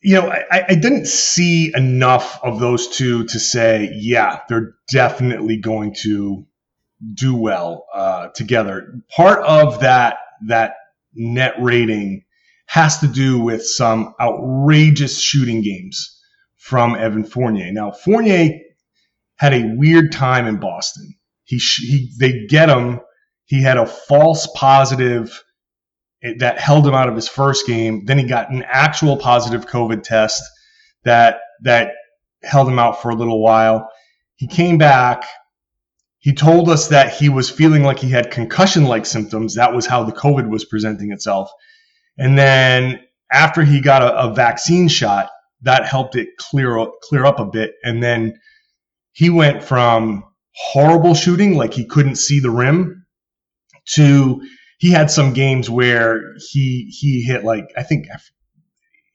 you 0.03 0.15
know, 0.15 0.31
I, 0.31 0.65
I, 0.69 0.75
didn't 0.75 1.07
see 1.07 1.73
enough 1.75 2.41
of 2.43 2.59
those 2.59 2.89
two 2.89 3.25
to 3.27 3.39
say, 3.39 3.91
yeah, 3.95 4.41
they're 4.49 4.75
definitely 4.91 5.59
going 5.59 5.95
to 6.03 6.47
do 7.15 7.35
well 7.35 7.87
uh, 7.95 8.29
together. 8.35 8.95
Part 9.15 9.45
of 9.45 9.81
that 9.81 10.19
that 10.49 10.75
net 11.15 11.55
rating 11.61 12.25
has 12.67 12.99
to 13.01 13.09
do 13.09 13.41
with 13.41 13.67
some 13.67 14.15
outrageous 14.21 15.21
shooting 15.21 15.63
games 15.63 16.19
from 16.57 16.95
Evan 16.95 17.25
Fournier. 17.25 17.73
Now, 17.73 17.91
Fournier 17.91 18.51
had 19.37 19.55
a 19.55 19.75
weird 19.77 20.13
time 20.13 20.47
in 20.47 20.61
Boston. 20.61 21.15
He, 21.45 21.57
he 21.57 22.13
they 22.19 22.47
get 22.47 22.69
him. 22.69 23.01
He 23.47 23.63
had 23.63 23.77
a 23.77 23.87
false 23.87 24.47
positive 24.55 25.43
that 26.39 26.61
held 26.61 26.87
him 26.87 26.95
out 26.95 27.09
of 27.09 27.17
his 27.17 27.29
first 27.29 27.67
game. 27.67 28.05
Then 28.05 28.19
he 28.19 28.25
got 28.25 28.51
an 28.51 28.63
actual 28.69 29.17
positive 29.17 29.67
COVID 29.67 30.03
test 30.03 30.43
that 31.05 31.41
that 31.63 31.93
held 32.43 32.69
him 32.69 32.79
out 32.79 33.03
for 33.03 33.11
a 33.11 33.15
little 33.15 33.43
while. 33.43 33.89
He 34.37 34.47
came 34.47 34.79
back. 34.79 35.25
He 36.21 36.35
told 36.35 36.69
us 36.69 36.89
that 36.89 37.15
he 37.15 37.29
was 37.29 37.51
feeling 37.51 37.83
like 37.83 37.99
he 37.99 38.11
had 38.11 38.31
concussion 38.31 38.85
like 38.85 39.07
symptoms. 39.07 39.55
That 39.55 39.75
was 39.75 39.87
how 39.87 40.05
the 40.05 40.13
COVID 40.13 40.49
was 40.49 40.65
presenting 40.67 41.13
itself. 41.13 41.51
And 42.19 42.39
then 42.39 43.01
after 43.33 43.63
he 43.63 43.81
got 43.81 44.03
a, 44.03 44.31
a 44.31 44.35
vaccine 44.35 44.89
shot, 44.89 45.31
that 45.63 45.87
helped 45.87 46.17
it 46.17 46.29
clear 46.39 46.87
clear 47.03 47.25
up 47.25 47.41
a 47.41 47.47
bit. 47.47 47.75
And 47.83 48.03
then 48.03 48.39
he 49.13 49.31
went 49.31 49.63
from 49.63 50.25
horrible 50.55 51.15
shooting, 51.15 51.57
like 51.57 51.73
he 51.73 51.87
couldn't 51.87 52.17
see 52.17 52.41
the 52.41 52.51
rim, 52.51 53.07
to 53.95 54.43
he 54.79 54.91
had 54.91 55.11
some 55.11 55.33
games 55.33 55.71
where 55.71 56.21
he 56.51 56.93
he 56.99 57.23
hit 57.23 57.45
like 57.45 57.67
I 57.77 57.83
think 57.83 58.07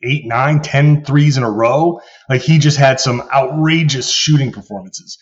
eight, 0.04 0.26
nine, 0.26 0.62
ten 0.62 1.04
threes 1.04 1.38
in 1.38 1.44
a 1.44 1.52
row. 1.52 2.00
Like 2.30 2.42
he 2.42 2.58
just 2.58 2.78
had 2.78 3.00
some 3.00 3.22
outrageous 3.34 4.12
shooting 4.12 4.52
performances. 4.52 5.18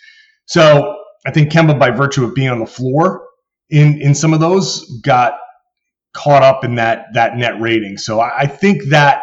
So 0.45 1.02
I 1.25 1.31
think 1.31 1.51
Kemba, 1.51 1.79
by 1.79 1.91
virtue 1.91 2.23
of 2.25 2.35
being 2.35 2.49
on 2.49 2.59
the 2.59 2.65
floor 2.65 3.27
in 3.69 4.01
in 4.01 4.15
some 4.15 4.33
of 4.33 4.39
those, 4.39 4.85
got 5.01 5.33
caught 6.13 6.43
up 6.43 6.63
in 6.63 6.75
that 6.75 7.05
that 7.13 7.37
net 7.37 7.59
rating. 7.59 7.97
So 7.97 8.19
I, 8.19 8.41
I 8.41 8.47
think 8.47 8.85
that 8.89 9.21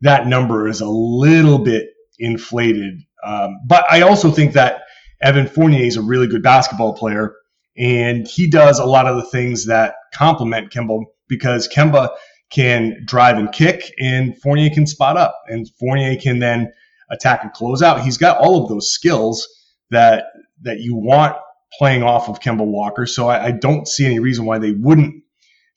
that 0.00 0.26
number 0.26 0.68
is 0.68 0.80
a 0.80 0.88
little 0.88 1.58
bit 1.58 1.88
inflated. 2.18 3.00
Um, 3.24 3.60
but 3.66 3.84
I 3.90 4.02
also 4.02 4.30
think 4.30 4.52
that 4.54 4.82
Evan 5.20 5.46
Fournier 5.46 5.84
is 5.84 5.96
a 5.96 6.02
really 6.02 6.26
good 6.26 6.42
basketball 6.42 6.94
player, 6.94 7.34
and 7.76 8.26
he 8.26 8.50
does 8.50 8.78
a 8.78 8.84
lot 8.84 9.06
of 9.06 9.16
the 9.16 9.28
things 9.30 9.66
that 9.66 9.94
complement 10.12 10.72
Kemba 10.72 11.04
because 11.28 11.68
Kemba 11.68 12.10
can 12.50 13.02
drive 13.06 13.38
and 13.38 13.52
kick, 13.52 13.94
and 13.98 14.36
Fournier 14.42 14.70
can 14.70 14.86
spot 14.86 15.16
up, 15.16 15.40
and 15.48 15.68
Fournier 15.78 16.16
can 16.16 16.38
then 16.38 16.72
attack 17.10 17.42
and 17.44 17.52
close 17.52 17.82
out. 17.82 18.02
He's 18.02 18.18
got 18.18 18.38
all 18.38 18.62
of 18.62 18.68
those 18.68 18.90
skills 18.90 19.46
that 19.90 20.24
that 20.62 20.80
you 20.80 20.94
want 20.94 21.36
playing 21.78 22.02
off 22.02 22.28
of 22.28 22.40
Kemba 22.40 22.64
Walker. 22.64 23.06
So 23.06 23.28
I, 23.28 23.46
I 23.46 23.50
don't 23.50 23.88
see 23.88 24.06
any 24.06 24.18
reason 24.18 24.44
why 24.44 24.58
they 24.58 24.72
wouldn't 24.72 25.22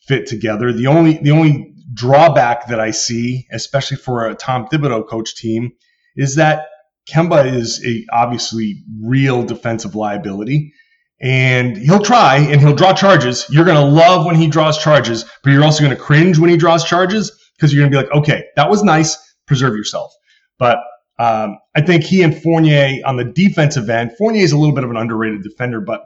fit 0.07 0.27
together. 0.27 0.71
The 0.73 0.87
only 0.87 1.17
the 1.17 1.31
only 1.31 1.73
drawback 1.93 2.67
that 2.67 2.79
I 2.79 2.91
see, 2.91 3.47
especially 3.51 3.97
for 3.97 4.27
a 4.27 4.35
Tom 4.35 4.67
Thibodeau 4.67 5.07
coach 5.07 5.35
team, 5.35 5.71
is 6.15 6.35
that 6.35 6.67
Kemba 7.09 7.53
is 7.53 7.83
a 7.85 8.05
obviously 8.11 8.83
real 9.01 9.43
defensive 9.43 9.95
liability. 9.95 10.73
And 11.21 11.77
he'll 11.77 12.01
try 12.01 12.37
and 12.37 12.59
he'll 12.59 12.75
draw 12.75 12.93
charges. 12.93 13.45
You're 13.49 13.63
going 13.65 13.77
to 13.77 13.85
love 13.85 14.25
when 14.25 14.35
he 14.35 14.47
draws 14.47 14.77
charges, 14.77 15.23
but 15.43 15.51
you're 15.51 15.63
also 15.63 15.83
going 15.83 15.95
to 15.95 16.01
cringe 16.01 16.37
when 16.37 16.49
he 16.49 16.57
draws 16.57 16.83
charges 16.83 17.31
because 17.55 17.73
you're 17.73 17.83
going 17.83 17.91
to 17.91 17.97
be 17.97 18.03
like, 18.03 18.15
okay, 18.17 18.45
that 18.57 18.69
was 18.69 18.83
nice. 18.83 19.17
Preserve 19.47 19.75
yourself. 19.75 20.11
But 20.59 20.79
um, 21.17 21.57
I 21.75 21.81
think 21.81 22.03
he 22.03 22.21
and 22.23 22.35
Fournier 22.35 22.99
on 23.05 23.17
the 23.17 23.23
defensive 23.23 23.89
end, 23.89 24.15
Fournier 24.17 24.43
is 24.43 24.51
a 24.51 24.57
little 24.57 24.75
bit 24.75 24.83
of 24.83 24.89
an 24.89 24.97
underrated 24.97 25.43
defender, 25.43 25.79
but 25.79 26.03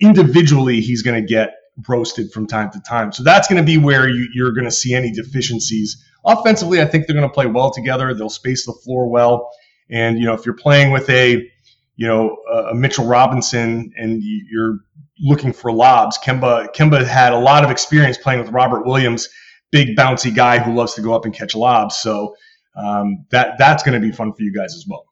individually, 0.00 0.80
he's 0.80 1.02
going 1.02 1.20
to 1.20 1.26
get 1.26 1.54
roasted 1.88 2.32
from 2.32 2.46
time 2.46 2.70
to 2.70 2.80
time. 2.80 3.12
So 3.12 3.22
that's 3.22 3.48
going 3.48 3.60
to 3.60 3.66
be 3.66 3.78
where 3.78 4.08
you, 4.08 4.28
you're 4.34 4.52
going 4.52 4.64
to 4.64 4.70
see 4.70 4.94
any 4.94 5.10
deficiencies. 5.10 6.02
Offensively, 6.24 6.80
I 6.80 6.86
think 6.86 7.06
they're 7.06 7.16
going 7.16 7.28
to 7.28 7.34
play 7.34 7.46
well 7.46 7.70
together. 7.70 8.14
They'll 8.14 8.30
space 8.30 8.64
the 8.64 8.72
floor 8.72 9.08
well. 9.08 9.50
And 9.90 10.18
you 10.18 10.24
know, 10.24 10.34
if 10.34 10.46
you're 10.46 10.54
playing 10.54 10.92
with 10.92 11.08
a 11.10 11.50
you 11.96 12.06
know 12.06 12.36
a 12.70 12.74
Mitchell 12.74 13.06
Robinson 13.06 13.92
and 13.96 14.22
you're 14.22 14.78
looking 15.20 15.52
for 15.52 15.70
lobs, 15.70 16.18
Kemba 16.18 16.74
Kemba 16.74 17.06
had 17.06 17.32
a 17.32 17.38
lot 17.38 17.64
of 17.64 17.70
experience 17.70 18.16
playing 18.16 18.40
with 18.40 18.50
Robert 18.50 18.86
Williams, 18.86 19.28
big 19.70 19.96
bouncy 19.96 20.34
guy 20.34 20.58
who 20.58 20.74
loves 20.74 20.94
to 20.94 21.02
go 21.02 21.14
up 21.14 21.26
and 21.26 21.34
catch 21.34 21.54
lobs. 21.54 21.96
So 21.96 22.34
um, 22.76 23.24
that 23.30 23.56
that's 23.58 23.82
going 23.82 24.00
to 24.00 24.06
be 24.06 24.12
fun 24.12 24.32
for 24.32 24.42
you 24.42 24.52
guys 24.52 24.74
as 24.74 24.84
well. 24.88 25.06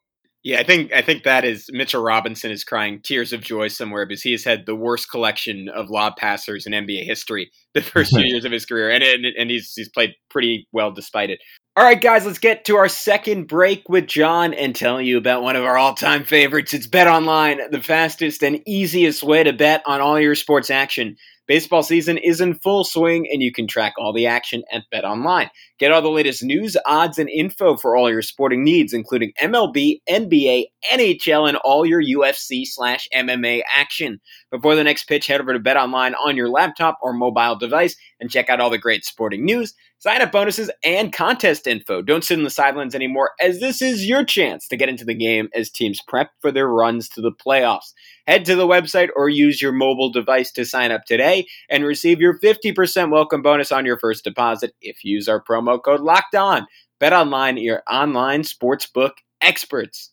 Yeah, 0.44 0.58
I 0.58 0.64
think 0.64 0.92
I 0.92 1.02
think 1.02 1.22
that 1.22 1.44
is 1.44 1.68
Mitchell 1.70 2.02
Robinson 2.02 2.50
is 2.50 2.64
crying 2.64 3.00
tears 3.00 3.32
of 3.32 3.42
joy 3.42 3.68
somewhere 3.68 4.06
because 4.06 4.22
he 4.22 4.32
has 4.32 4.42
had 4.42 4.66
the 4.66 4.74
worst 4.74 5.08
collection 5.08 5.68
of 5.68 5.88
lob 5.88 6.16
passers 6.16 6.66
in 6.66 6.72
NBA 6.72 7.04
history 7.04 7.50
the 7.74 7.82
first 7.82 8.10
few 8.10 8.24
years 8.24 8.44
of 8.44 8.50
his 8.50 8.66
career, 8.66 8.90
and 8.90 9.04
and, 9.04 9.24
and 9.24 9.50
he's 9.50 9.72
he's 9.74 9.88
played 9.88 10.14
pretty 10.30 10.66
well 10.72 10.90
despite 10.90 11.30
it. 11.30 11.38
All 11.74 11.84
right, 11.84 12.00
guys, 12.00 12.26
let's 12.26 12.38
get 12.38 12.66
to 12.66 12.76
our 12.76 12.88
second 12.88 13.46
break 13.46 13.88
with 13.88 14.06
John 14.06 14.52
and 14.52 14.74
tell 14.74 15.00
you 15.00 15.16
about 15.16 15.42
one 15.42 15.56
of 15.56 15.64
our 15.64 15.78
all 15.78 15.94
time 15.94 16.24
favorites. 16.24 16.74
It's 16.74 16.88
Bet 16.88 17.06
Online, 17.06 17.70
the 17.70 17.80
fastest 17.80 18.42
and 18.42 18.60
easiest 18.66 19.22
way 19.22 19.44
to 19.44 19.52
bet 19.52 19.82
on 19.86 20.00
all 20.00 20.20
your 20.20 20.34
sports 20.34 20.70
action. 20.70 21.16
Baseball 21.52 21.82
season 21.82 22.16
is 22.16 22.40
in 22.40 22.54
full 22.54 22.82
swing, 22.82 23.28
and 23.30 23.42
you 23.42 23.52
can 23.52 23.66
track 23.66 23.92
all 23.98 24.14
the 24.14 24.26
action 24.26 24.62
at 24.72 24.88
Bet 24.90 25.04
Online. 25.04 25.50
Get 25.78 25.92
all 25.92 26.00
the 26.00 26.08
latest 26.08 26.42
news, 26.42 26.78
odds, 26.86 27.18
and 27.18 27.28
info 27.28 27.76
for 27.76 27.94
all 27.94 28.10
your 28.10 28.22
sporting 28.22 28.64
needs, 28.64 28.94
including 28.94 29.34
MLB, 29.38 30.00
NBA, 30.08 30.64
NHL, 30.90 31.46
and 31.46 31.58
all 31.58 31.84
your 31.84 32.02
UFC 32.02 32.62
slash 32.64 33.06
MMA 33.14 33.60
action. 33.68 34.18
Before 34.50 34.74
the 34.74 34.82
next 34.82 35.04
pitch, 35.04 35.26
head 35.26 35.42
over 35.42 35.52
to 35.52 35.58
Bet 35.58 35.76
Online 35.76 36.14
on 36.14 36.38
your 36.38 36.48
laptop 36.48 36.96
or 37.02 37.12
mobile 37.12 37.56
device 37.56 37.96
and 38.18 38.30
check 38.30 38.48
out 38.48 38.58
all 38.58 38.70
the 38.70 38.78
great 38.78 39.04
sporting 39.04 39.44
news 39.44 39.74
sign 40.02 40.20
up 40.20 40.32
bonuses, 40.32 40.68
and 40.82 41.12
contest 41.12 41.68
info. 41.68 42.02
Don't 42.02 42.24
sit 42.24 42.36
in 42.36 42.42
the 42.42 42.50
sidelines 42.50 42.92
anymore, 42.92 43.30
as 43.40 43.60
this 43.60 43.80
is 43.80 44.04
your 44.04 44.24
chance 44.24 44.66
to 44.66 44.76
get 44.76 44.88
into 44.88 45.04
the 45.04 45.14
game 45.14 45.48
as 45.54 45.70
teams 45.70 46.00
prep 46.08 46.30
for 46.40 46.50
their 46.50 46.66
runs 46.66 47.08
to 47.10 47.20
the 47.20 47.30
playoffs. 47.30 47.92
Head 48.26 48.44
to 48.44 48.54
the 48.54 48.66
website 48.66 49.08
or 49.16 49.28
use 49.28 49.60
your 49.60 49.72
mobile 49.72 50.10
device 50.10 50.52
to 50.52 50.64
sign 50.64 50.92
up 50.92 51.04
today 51.04 51.46
and 51.68 51.84
receive 51.84 52.20
your 52.20 52.38
50% 52.38 53.10
welcome 53.10 53.42
bonus 53.42 53.72
on 53.72 53.84
your 53.84 53.98
first 53.98 54.24
deposit 54.24 54.74
if 54.80 55.04
you 55.04 55.14
use 55.14 55.28
our 55.28 55.42
promo 55.42 55.82
code 55.82 56.00
Locked 56.00 56.34
On. 56.34 56.66
Bet 57.00 57.12
online, 57.12 57.56
your 57.56 57.82
online 57.90 58.42
sportsbook 58.42 59.12
experts. 59.40 60.12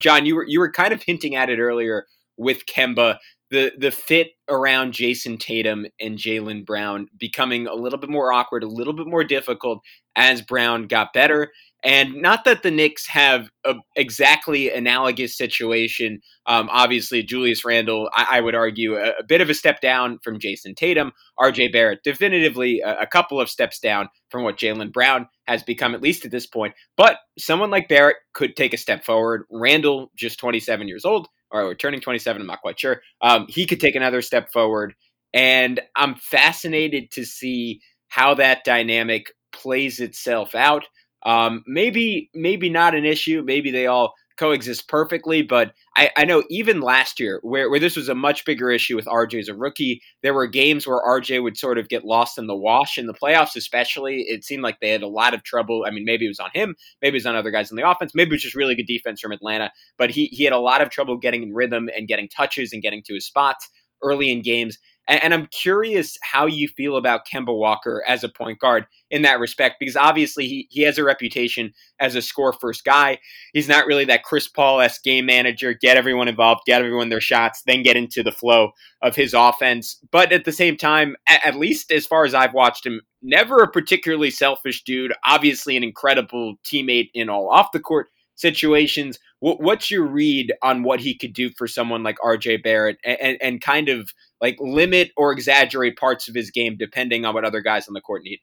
John, 0.00 0.24
you 0.24 0.36
were 0.36 0.46
you 0.46 0.60
were 0.60 0.70
kind 0.70 0.94
of 0.94 1.02
hinting 1.02 1.34
at 1.34 1.50
it 1.50 1.58
earlier 1.58 2.06
with 2.36 2.64
Kemba 2.66 3.18
the 3.50 3.72
the 3.78 3.90
fit 3.90 4.28
around 4.48 4.92
Jayson 4.92 5.38
Tatum 5.38 5.86
and 6.00 6.18
Jaylen 6.18 6.64
Brown 6.64 7.08
becoming 7.18 7.66
a 7.66 7.74
little 7.74 7.98
bit 7.98 8.10
more 8.10 8.32
awkward, 8.32 8.62
a 8.62 8.68
little 8.68 8.92
bit 8.92 9.06
more 9.06 9.24
difficult 9.24 9.80
as 10.16 10.42
Brown 10.42 10.86
got 10.86 11.12
better. 11.12 11.52
And 11.84 12.16
not 12.16 12.44
that 12.44 12.64
the 12.64 12.72
Knicks 12.72 13.06
have 13.06 13.50
a 13.64 13.74
exactly 13.94 14.68
analogous 14.70 15.36
situation. 15.36 16.20
Um, 16.46 16.68
obviously, 16.72 17.22
Julius 17.22 17.64
Randle, 17.64 18.10
I, 18.12 18.38
I 18.38 18.40
would 18.40 18.56
argue, 18.56 18.96
a, 18.96 19.10
a, 19.20 19.24
bit 19.24 19.40
of 19.40 19.48
a 19.48 19.54
step 19.54 19.80
down 19.80 20.18
from 20.24 20.40
Jayson 20.40 20.74
Tatum. 20.74 21.12
RJ 21.38 21.72
Barrett, 21.72 22.02
definitively 22.02 22.80
a, 22.80 23.02
a 23.02 23.06
couple 23.06 23.40
of 23.40 23.48
steps 23.48 23.78
down 23.78 24.08
from 24.28 24.42
what 24.42 24.56
Jaylen 24.56 24.92
Brown 24.92 25.28
has 25.46 25.62
become, 25.62 25.94
at 25.94 26.02
least 26.02 26.24
at 26.24 26.32
this 26.32 26.46
point. 26.46 26.74
But 26.96 27.18
someone 27.38 27.70
like 27.70 27.88
Barrett 27.88 28.16
could 28.34 28.56
take 28.56 28.74
a 28.74 28.78
step 28.78 29.04
forward. 29.04 29.44
Randle, 29.48 30.10
just 30.16 30.40
27 30.40 30.88
years 30.88 31.04
old, 31.04 31.28
or 31.52 31.76
turning 31.76 32.00
27, 32.00 32.42
I'm 32.42 32.48
not 32.48 32.60
quite 32.60 32.80
sure. 32.80 33.02
Um, 33.20 33.46
he 33.48 33.66
could 33.66 33.80
take 33.80 33.94
another 33.94 34.20
step 34.20 34.50
forward. 34.50 34.94
And 35.32 35.80
I'm 35.94 36.16
fascinated 36.16 37.12
to 37.12 37.24
see 37.24 37.80
how 38.08 38.34
that 38.34 38.64
dynamic 38.64 39.32
plays 39.52 40.00
itself 40.00 40.54
out. 40.54 40.84
Um, 41.24 41.64
maybe, 41.66 42.30
maybe 42.34 42.70
not 42.70 42.94
an 42.94 43.04
issue. 43.04 43.42
Maybe 43.44 43.70
they 43.70 43.86
all 43.86 44.14
coexist 44.38 44.88
perfectly. 44.88 45.42
But 45.42 45.74
I, 45.96 46.10
I, 46.16 46.24
know 46.24 46.44
even 46.48 46.80
last 46.80 47.20
year, 47.20 47.40
where, 47.42 47.68
where 47.68 47.80
this 47.80 47.96
was 47.96 48.08
a 48.08 48.14
much 48.14 48.44
bigger 48.44 48.70
issue 48.70 48.96
with 48.96 49.04
RJ 49.06 49.40
as 49.40 49.48
a 49.48 49.54
rookie, 49.54 50.00
there 50.22 50.32
were 50.32 50.46
games 50.46 50.86
where 50.86 51.02
RJ 51.04 51.42
would 51.42 51.58
sort 51.58 51.76
of 51.76 51.88
get 51.88 52.04
lost 52.04 52.38
in 52.38 52.46
the 52.46 52.56
wash 52.56 52.96
in 52.96 53.06
the 53.06 53.14
playoffs, 53.14 53.56
especially. 53.56 54.20
It 54.22 54.44
seemed 54.44 54.62
like 54.62 54.80
they 54.80 54.90
had 54.90 55.02
a 55.02 55.08
lot 55.08 55.34
of 55.34 55.42
trouble. 55.42 55.84
I 55.86 55.90
mean, 55.90 56.04
maybe 56.04 56.24
it 56.24 56.28
was 56.28 56.40
on 56.40 56.50
him, 56.54 56.76
maybe 57.02 57.16
it 57.16 57.20
was 57.20 57.26
on 57.26 57.36
other 57.36 57.50
guys 57.50 57.70
in 57.70 57.76
the 57.76 57.88
offense, 57.88 58.12
maybe 58.14 58.30
it 58.30 58.34
was 58.34 58.42
just 58.42 58.54
really 58.54 58.74
good 58.74 58.86
defense 58.86 59.20
from 59.20 59.32
Atlanta, 59.32 59.70
but 59.98 60.10
he, 60.10 60.26
he 60.26 60.44
had 60.44 60.52
a 60.52 60.58
lot 60.58 60.80
of 60.80 60.90
trouble 60.90 61.18
getting 61.18 61.42
in 61.42 61.52
rhythm 61.52 61.90
and 61.94 62.08
getting 62.08 62.28
touches 62.28 62.72
and 62.72 62.82
getting 62.82 63.02
to 63.02 63.14
his 63.14 63.26
spots 63.26 63.68
early 64.02 64.30
in 64.30 64.42
games. 64.42 64.78
And, 65.08 65.22
and 65.24 65.34
I'm 65.34 65.46
curious 65.46 66.18
how 66.22 66.46
you 66.46 66.68
feel 66.68 66.96
about 66.96 67.26
Kemba 67.26 67.56
Walker 67.56 68.04
as 68.06 68.22
a 68.22 68.28
point 68.28 68.58
guard 68.58 68.86
in 69.10 69.22
that 69.22 69.40
respect, 69.40 69.76
because 69.80 69.96
obviously 69.96 70.46
he, 70.46 70.68
he 70.70 70.82
has 70.82 70.98
a 70.98 71.04
reputation 71.04 71.72
as 71.98 72.14
a 72.14 72.22
score 72.22 72.52
first 72.52 72.84
guy. 72.84 73.18
He's 73.52 73.68
not 73.68 73.86
really 73.86 74.04
that 74.04 74.22
Chris 74.22 74.46
Paul 74.46 74.80
esque 74.80 75.02
game 75.02 75.26
manager, 75.26 75.72
get 75.72 75.96
everyone 75.96 76.28
involved, 76.28 76.62
get 76.66 76.80
everyone 76.80 77.08
their 77.08 77.20
shots, 77.20 77.62
then 77.66 77.82
get 77.82 77.96
into 77.96 78.22
the 78.22 78.32
flow 78.32 78.72
of 79.02 79.16
his 79.16 79.34
offense. 79.34 79.98
But 80.12 80.32
at 80.32 80.44
the 80.44 80.52
same 80.52 80.76
time, 80.76 81.16
at, 81.28 81.44
at 81.44 81.56
least 81.56 81.90
as 81.90 82.06
far 82.06 82.24
as 82.24 82.34
I've 82.34 82.54
watched 82.54 82.86
him, 82.86 83.00
never 83.22 83.62
a 83.62 83.70
particularly 83.70 84.30
selfish 84.30 84.84
dude, 84.84 85.12
obviously 85.24 85.76
an 85.76 85.82
incredible 85.82 86.56
teammate 86.64 87.10
in 87.14 87.28
all 87.28 87.50
off 87.50 87.72
the 87.72 87.80
court 87.80 88.08
situations. 88.36 89.18
What's 89.40 89.90
your 89.90 90.04
read 90.04 90.52
on 90.62 90.82
what 90.82 91.00
he 91.00 91.16
could 91.16 91.32
do 91.32 91.50
for 91.56 91.68
someone 91.68 92.02
like 92.02 92.18
RJ 92.18 92.62
Barrett 92.62 92.98
and, 93.04 93.38
and 93.40 93.60
kind 93.60 93.88
of 93.88 94.10
like 94.40 94.56
limit 94.60 95.10
or 95.16 95.32
exaggerate 95.32 95.96
parts 95.96 96.28
of 96.28 96.34
his 96.34 96.50
game 96.50 96.76
depending 96.78 97.24
on 97.24 97.34
what 97.34 97.44
other 97.44 97.60
guys 97.60 97.88
on 97.88 97.94
the 97.94 98.00
court 98.00 98.22
need? 98.22 98.38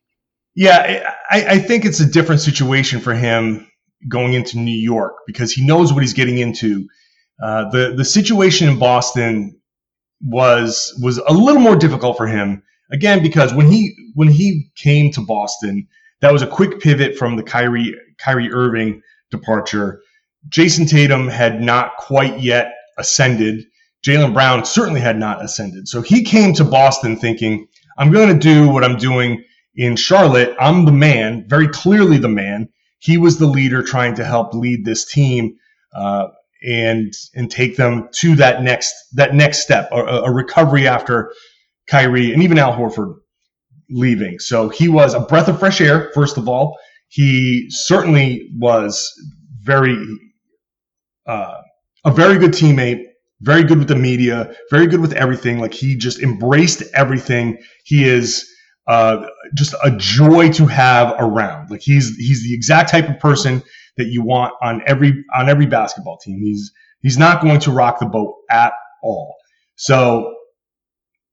Yeah, 0.55 1.11
I, 1.29 1.45
I 1.45 1.59
think 1.59 1.85
it's 1.85 1.99
a 1.99 2.05
different 2.05 2.41
situation 2.41 3.01
for 3.01 3.13
him 3.13 3.69
going 4.07 4.33
into 4.33 4.57
New 4.57 4.77
York 4.77 5.15
because 5.27 5.51
he 5.51 5.65
knows 5.65 5.91
what 5.91 6.01
he's 6.01 6.13
getting 6.13 6.37
into. 6.37 6.87
Uh, 7.43 7.69
the 7.69 7.93
the 7.95 8.05
situation 8.05 8.69
in 8.69 8.79
Boston 8.79 9.59
was 10.21 10.97
was 11.01 11.17
a 11.17 11.33
little 11.33 11.61
more 11.61 11.75
difficult 11.75 12.15
for 12.15 12.27
him 12.27 12.63
again 12.91 13.21
because 13.21 13.53
when 13.53 13.69
he 13.69 13.93
when 14.13 14.29
he 14.29 14.71
came 14.77 15.11
to 15.11 15.21
Boston, 15.21 15.87
that 16.21 16.31
was 16.31 16.41
a 16.41 16.47
quick 16.47 16.79
pivot 16.79 17.17
from 17.17 17.35
the 17.35 17.43
Kyrie 17.43 17.93
Kyrie 18.17 18.51
Irving 18.51 19.01
departure. 19.31 20.01
Jayson 20.47 20.87
Tatum 20.87 21.27
had 21.27 21.61
not 21.61 21.97
quite 21.97 22.39
yet 22.39 22.73
ascended. 22.97 23.65
Jaylen 24.05 24.33
Brown 24.33 24.65
certainly 24.65 25.01
had 25.01 25.17
not 25.17 25.43
ascended. 25.43 25.87
So 25.87 26.01
he 26.01 26.23
came 26.23 26.53
to 26.53 26.63
Boston 26.63 27.17
thinking, 27.17 27.67
I'm 27.97 28.11
going 28.11 28.29
to 28.29 28.39
do 28.39 28.69
what 28.69 28.83
I'm 28.83 28.97
doing 28.97 29.43
in 29.75 29.95
Charlotte. 29.95 30.55
I'm 30.59 30.85
the 30.85 30.91
man, 30.91 31.45
very 31.47 31.67
clearly 31.67 32.17
the 32.17 32.29
man. 32.29 32.69
He 32.99 33.17
was 33.17 33.39
the 33.39 33.47
leader 33.47 33.81
trying 33.83 34.15
to 34.15 34.25
help 34.25 34.53
lead 34.53 34.85
this 34.85 35.05
team 35.05 35.55
uh, 35.95 36.27
and 36.63 37.13
and 37.35 37.49
take 37.49 37.77
them 37.77 38.09
to 38.15 38.35
that 38.35 38.63
next 38.63 38.93
that 39.13 39.33
next 39.33 39.63
step, 39.63 39.89
a, 39.91 39.95
a 39.95 40.31
recovery 40.31 40.87
after 40.87 41.31
Kyrie 41.87 42.33
and 42.33 42.41
even 42.43 42.57
Al 42.57 42.73
Horford 42.73 43.15
leaving. 43.89 44.39
So 44.39 44.69
he 44.69 44.87
was 44.87 45.13
a 45.13 45.19
breath 45.19 45.47
of 45.47 45.59
fresh 45.59 45.81
air, 45.81 46.11
first 46.13 46.37
of 46.37 46.47
all. 46.47 46.77
He 47.07 47.67
certainly 47.69 48.49
was 48.57 49.11
very 49.61 49.97
uh, 51.27 51.61
a 52.03 52.11
very 52.11 52.37
good 52.37 52.51
teammate, 52.51 53.03
very 53.41 53.63
good 53.63 53.79
with 53.79 53.87
the 53.87 53.95
media, 53.95 54.55
very 54.69 54.87
good 54.87 55.01
with 55.01 55.13
everything. 55.13 55.59
Like 55.59 55.73
he 55.73 55.95
just 55.95 56.19
embraced 56.19 56.83
everything. 56.93 57.57
He 57.83 58.05
is 58.05 58.49
uh, 58.87 59.25
just 59.55 59.73
a 59.83 59.91
joy 59.97 60.51
to 60.53 60.65
have 60.67 61.15
around. 61.19 61.69
Like 61.69 61.81
he's 61.81 62.15
he's 62.17 62.43
the 62.43 62.53
exact 62.53 62.89
type 62.89 63.09
of 63.09 63.19
person 63.19 63.63
that 63.97 64.07
you 64.07 64.23
want 64.23 64.53
on 64.61 64.81
every 64.85 65.23
on 65.35 65.49
every 65.49 65.65
basketball 65.65 66.17
team. 66.17 66.39
He's 66.41 66.71
he's 67.01 67.17
not 67.17 67.41
going 67.41 67.59
to 67.61 67.71
rock 67.71 67.99
the 67.99 68.05
boat 68.05 68.35
at 68.49 68.73
all. 69.03 69.35
So 69.75 70.33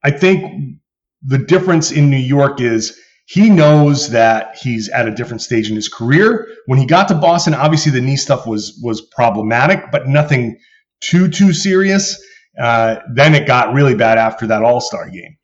I 0.03 0.11
think 0.11 0.79
the 1.23 1.39
difference 1.39 1.93
in 1.93 2.11
New 2.11 2.17
York 2.17 2.61
is 2.61 2.99
he 3.27 3.49
knows 3.49 4.11
that 4.11 4.57
he's 4.61 4.89
at 4.89 5.07
a 5.07 5.15
different 5.15 5.43
stage 5.43 5.71
in 5.71 5.77
his 5.77 5.89
career. 5.89 6.49
When 6.67 6.79
he 6.79 6.87
got 6.87 7.07
to 7.09 7.15
Boston, 7.15 7.55
obviously 7.55 7.93
the 7.93 8.01
knee 8.01 8.17
stuff 8.17 8.47
was 8.47 8.79
was 8.83 9.01
problematic, 9.01 9.91
but 9.93 10.09
nothing 10.09 10.59
too 11.03 11.29
too 11.29 11.53
serious. 11.53 12.21
Uh, 12.61 12.97
then 13.15 13.35
it 13.35 13.47
got 13.47 13.75
really 13.75 13.95
bad 13.95 14.19
after 14.19 14.47
that 14.47 14.63
All 14.63 14.81
Star 14.81 15.09
game. 15.11 15.37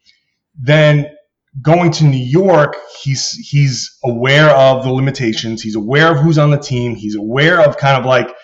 Then 0.61 1.11
going 1.63 1.91
to 1.93 2.05
New 2.05 2.25
York, 2.25 2.77
he's 3.03 3.33
he's 3.33 3.99
aware 4.05 4.51
of 4.51 4.85
the 4.85 4.93
limitations. 4.93 5.63
He's 5.63 5.77
aware 5.77 6.13
of 6.13 6.19
who's 6.19 6.39
on 6.39 6.51
the 6.51 6.59
team. 6.59 6.95
He's 6.95 7.17
aware 7.17 7.61
of 7.61 7.77
kind 7.77 7.97
of 7.97 8.07
like 8.07 8.35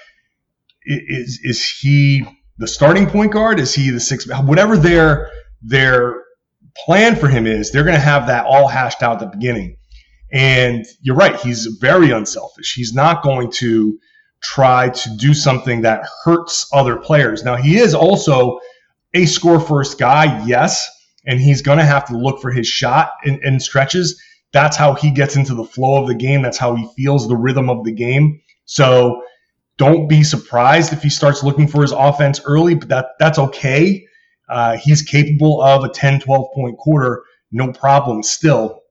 is 0.85 1.40
is 1.42 1.79
he 1.81 2.24
the 2.59 2.68
starting 2.68 3.07
point 3.07 3.33
guard? 3.33 3.59
Is 3.59 3.74
he 3.74 3.90
the 3.90 4.00
sixth? 4.00 4.29
Whatever 4.44 4.77
their 4.77 5.31
their 5.62 6.22
plan 6.85 7.16
for 7.16 7.29
him 7.29 7.46
is 7.46 7.70
they're 7.70 7.85
going 7.85 7.94
to 7.94 8.00
have 8.00 8.27
that 8.27 8.46
all 8.46 8.68
hashed 8.68 9.03
out 9.03 9.14
at 9.22 9.31
the 9.31 9.37
beginning. 9.37 9.77
And 10.33 10.85
you're 11.00 11.16
right, 11.16 11.37
he's 11.37 11.66
very 11.81 12.11
unselfish. 12.11 12.74
He's 12.74 12.92
not 12.92 13.22
going 13.22 13.53
to 13.53 13.98
try 14.44 14.90
to 14.90 15.16
do 15.16 15.35
something 15.35 15.80
that 15.83 16.07
hurts 16.24 16.68
other 16.72 16.96
players. 16.96 17.44
Now, 17.44 17.57
he 17.57 17.78
is 17.78 17.94
also 17.94 18.61
a 19.14 19.26
score 19.26 19.61
first 19.61 19.98
guy, 19.98 20.44
yes, 20.46 20.88
and 21.26 21.40
he's 21.40 21.62
going 21.62 21.78
to 21.78 21.85
have 21.85 22.04
to 22.07 22.16
look 22.16 22.40
for 22.40 22.50
his 22.50 22.66
shot 22.66 23.12
in, 23.24 23.40
in 23.42 23.59
stretches. 23.59 24.20
That's 24.52 24.76
how 24.76 24.94
he 24.94 25.11
gets 25.11 25.37
into 25.37 25.54
the 25.54 25.64
flow 25.64 26.00
of 26.00 26.09
the 26.09 26.14
game. 26.14 26.42
That's 26.42 26.59
how 26.59 26.74
he 26.74 26.88
feels 26.96 27.26
the 27.26 27.37
rhythm 27.37 27.70
of 27.70 27.85
the 27.85 27.92
game. 27.92 28.40
So 28.66 29.22
don't 29.78 30.09
be 30.09 30.22
surprised 30.22 30.92
if 30.92 31.02
he 31.02 31.09
starts 31.09 31.42
looking 31.42 31.66
for 31.66 31.83
his 31.83 31.92
offense 31.92 32.40
early, 32.44 32.74
but 32.74 32.88
that 32.88 33.07
that's 33.18 33.38
okay 33.38 34.07
uh, 34.48 34.76
he's 34.76 35.02
capable 35.02 35.62
of 35.62 35.85
a 35.85 35.88
10, 35.88 36.20
12 36.20 36.46
point 36.54 36.76
quarter, 36.78 37.22
no 37.52 37.72
problem 37.72 38.22
still. 38.22 38.83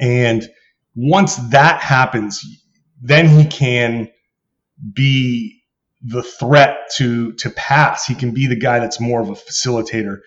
And 0.00 0.48
once 0.94 1.36
that 1.50 1.80
happens, 1.80 2.42
then 3.00 3.28
he 3.28 3.44
can 3.46 4.10
be 4.92 5.62
the 6.02 6.22
threat 6.22 6.78
to 6.96 7.32
to 7.34 7.50
pass. 7.50 8.06
He 8.06 8.14
can 8.14 8.32
be 8.32 8.46
the 8.46 8.56
guy 8.56 8.78
that's 8.78 9.00
more 9.00 9.20
of 9.20 9.28
a 9.28 9.34
facilitator. 9.34 10.18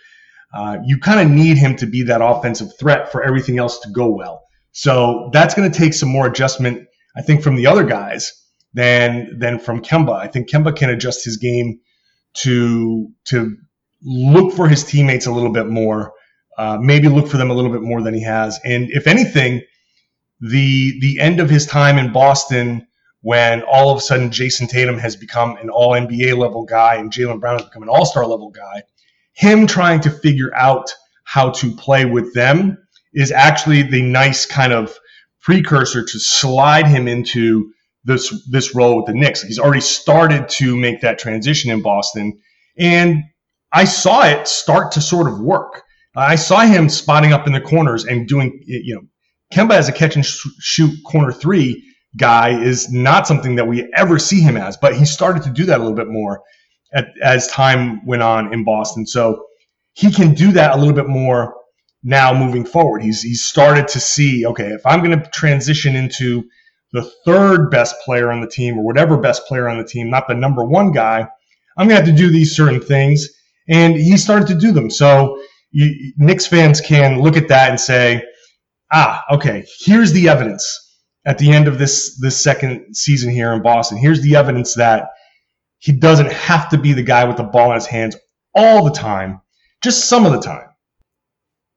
Uh, 0.54 0.78
you 0.86 0.98
kind 0.98 1.20
of 1.20 1.30
need 1.30 1.58
him 1.58 1.76
to 1.76 1.86
be 1.86 2.04
that 2.04 2.22
offensive 2.22 2.70
threat 2.80 3.12
for 3.12 3.24
everything 3.24 3.60
else 3.60 3.80
to 3.80 3.90
go 3.90 4.10
well. 4.10 4.44
So 4.72 5.30
that's 5.34 5.54
going 5.54 5.70
to 5.70 5.78
take 5.78 5.94
some 5.94 6.10
more 6.10 6.28
adjustment, 6.28 6.88
I 7.16 7.22
think, 7.22 7.42
from 7.44 7.56
the 7.56 7.68
other 7.68 7.84
guys 7.84 8.32
than 8.74 9.38
than 9.40 9.60
from 9.60 9.82
Kemba. 9.82 10.14
I 10.14 10.28
think 10.28 10.50
Kemba 10.50 10.76
can 10.76 10.90
adjust 10.90 11.26
his 11.26 11.38
game 11.38 11.80
to 12.36 13.10
to 13.26 13.58
look 14.04 14.54
for 14.54 14.68
his 14.68 14.84
teammates 14.84 15.26
a 15.26 15.32
little 15.32 15.52
bit 15.52 15.68
more, 15.68 16.14
uh, 16.58 16.78
maybe 16.80 17.08
look 17.08 17.28
for 17.28 17.38
them 17.38 17.50
a 17.50 17.54
little 17.54 17.72
bit 17.72 17.82
more 17.82 18.02
than 18.02 18.14
he 18.14 18.24
has. 18.24 18.60
And 18.64 18.90
if 18.92 19.08
anything, 19.08 19.62
the 20.40 21.00
the 21.02 21.20
end 21.20 21.40
of 21.40 21.50
his 21.50 21.66
time 21.66 21.98
in 21.98 22.14
Boston, 22.14 22.88
when 23.26 23.64
all 23.64 23.90
of 23.90 23.98
a 23.98 24.02
sudden 24.02 24.30
Jayson 24.30 24.68
Tatum 24.68 25.00
has 25.00 25.16
become 25.16 25.58
an 25.58 25.72
All 25.72 25.94
NBA 25.94 26.38
level 26.38 26.64
guy 26.64 26.94
and 26.94 27.12
Jaylen 27.12 27.40
Brown 27.40 27.58
has 27.58 27.66
become 27.66 27.82
an 27.82 27.90
All 27.90 28.06
Star 28.06 28.24
level 28.24 28.52
guy, 28.52 28.84
him 29.34 29.66
trying 29.66 30.00
to 30.02 30.12
figure 30.12 30.56
out 30.56 30.94
how 31.24 31.50
to 31.50 31.76
play 31.76 32.06
with 32.06 32.36
them 32.36 32.78
is 33.16 33.32
actually 33.32 33.82
the 33.82 34.04
nice 34.04 34.46
kind 34.46 34.72
of 34.72 34.96
precursor 35.42 36.06
to 36.06 36.20
slide 36.20 36.86
him 36.86 37.08
into 37.08 37.72
this 38.04 38.32
this 38.52 38.76
role 38.76 38.98
with 38.98 39.08
the 39.08 39.16
Knicks. 39.16 39.42
He's 39.42 39.58
already 39.58 39.82
started 39.82 40.48
to 40.60 40.78
make 40.78 41.02
that 41.02 41.18
transition 41.18 41.72
in 41.72 41.82
Boston, 41.82 42.40
and 42.78 43.24
I 43.72 43.86
saw 43.86 44.24
it 44.28 44.48
start 44.48 44.92
to 44.92 45.02
sort 45.02 45.28
of 45.28 45.40
work. 45.40 45.82
I 46.16 46.36
saw 46.36 46.60
him 46.60 46.90
spotting 46.90 47.34
up 47.34 47.48
in 47.48 47.54
the 47.54 47.62
corners 47.62 48.06
and 48.06 48.28
doing, 48.28 48.62
you 48.68 48.94
know, 48.94 49.02
Kemba 49.52 49.74
as 49.74 49.90
a 49.90 49.92
catch 49.92 50.16
and 50.16 50.24
shoot 50.24 50.94
corner 51.08 51.32
three 51.32 51.85
guy 52.18 52.62
is 52.62 52.92
not 52.92 53.28
something 53.28 53.56
that 53.56 53.68
we 53.68 53.92
ever 53.94 54.20
see 54.20 54.40
him 54.42 54.58
as, 54.58 54.78
but 54.78 54.96
he 54.96 55.06
started 55.06 55.44
to 55.44 55.50
do 55.50 55.66
that 55.66 55.80
a 55.80 55.84
little 55.84 55.96
bit 55.96 56.08
more 56.08 56.42
at, 56.94 57.08
as 57.22 57.48
time 57.48 58.06
went 58.06 58.24
on 58.24 58.54
in 58.54 58.64
Boston. 58.64 59.06
So 59.06 59.46
he 59.94 60.12
can 60.12 60.34
do 60.34 60.52
that 60.54 60.74
a 60.74 60.78
little 60.78 60.94
bit 60.94 61.08
more 61.08 61.56
now 62.04 62.34
moving 62.34 62.66
forward. 62.66 63.02
He's 63.02 63.22
he's 63.22 63.44
started 63.44 63.88
to 63.90 64.00
see, 64.00 64.46
okay, 64.46 64.68
if 64.68 64.86
I'm 64.86 65.04
going 65.04 65.20
to 65.20 65.30
transition 65.32 65.96
into 65.96 66.44
the 66.94 67.02
third 67.26 67.70
best 67.72 67.96
player 68.06 68.32
on 68.32 68.42
the 68.42 68.48
team 68.48 68.78
or 68.78 68.86
whatever 68.86 69.18
best 69.18 69.46
player 69.48 69.68
on 69.68 69.78
the 69.78 69.84
team, 69.84 70.10
not 70.10 70.28
the 70.28 70.36
number 70.36 70.64
one 70.64 70.92
guy, 70.92 71.28
I'm 71.78 71.88
going 71.88 72.00
to 72.00 72.06
have 72.06 72.16
to 72.16 72.24
do 72.24 72.32
these 72.32 72.56
certain 72.56 72.80
things. 72.80 73.28
And 73.68 73.96
he 73.96 74.16
started 74.18 74.48
to 74.50 74.56
do 74.56 74.72
them. 74.72 74.90
So 74.90 75.42
you, 75.72 76.14
Knicks 76.18 76.46
fans 76.46 76.80
can 76.80 77.20
look 77.20 77.36
at 77.36 77.48
that 77.50 77.72
and 77.72 77.80
say, 77.80 78.24
ah, 78.94 79.24
okay, 79.32 79.66
here's 79.80 80.14
the 80.14 80.30
evidence 80.30 80.85
at 81.26 81.38
the 81.38 81.52
end 81.52 81.68
of 81.68 81.78
this 81.80 82.18
this 82.20 82.42
second 82.42 82.96
season 82.96 83.32
here 83.32 83.52
in 83.54 83.62
Boston. 83.62 83.98
Here's 83.98 84.22
the 84.22 84.36
evidence 84.36 84.76
that 84.76 85.10
he 85.80 85.92
doesn't 85.92 86.32
have 86.32 86.70
to 86.70 86.78
be 86.78 86.94
the 86.94 87.04
guy 87.04 87.26
with 87.26 87.38
the 87.38 87.44
ball 87.44 87.72
in 87.72 87.76
his 87.76 87.86
hands 87.86 88.16
all 88.54 88.86
the 88.86 88.92
time, 88.92 89.42
just 89.84 90.06
some 90.06 90.26
of 90.26 90.32
the 90.32 90.42
time. 90.42 90.70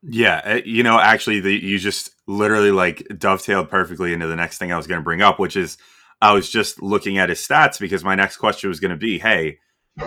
Yeah, 0.02 0.40
eh, 0.44 0.60
you 0.64 0.82
know, 0.82 0.98
actually, 0.98 1.40
the, 1.40 1.52
you 1.52 1.78
just 1.78 2.10
literally 2.26 2.70
like 2.70 3.06
dovetailed 3.18 3.68
perfectly 3.68 4.12
into 4.12 4.26
the 4.26 4.36
next 4.36 4.58
thing 4.58 4.72
I 4.72 4.76
was 4.76 4.86
going 4.86 5.00
to 5.00 5.04
bring 5.04 5.22
up, 5.22 5.38
which 5.38 5.56
is 5.56 5.76
I 6.20 6.32
was 6.32 6.48
just 6.48 6.80
looking 6.80 7.18
at 7.18 7.28
his 7.28 7.40
stats 7.40 7.80
because 7.80 8.04
my 8.04 8.14
next 8.14 8.36
question 8.36 8.68
was 8.68 8.80
going 8.80 8.90
to 8.90 8.96
be, 8.96 9.18
hey, 9.18 9.58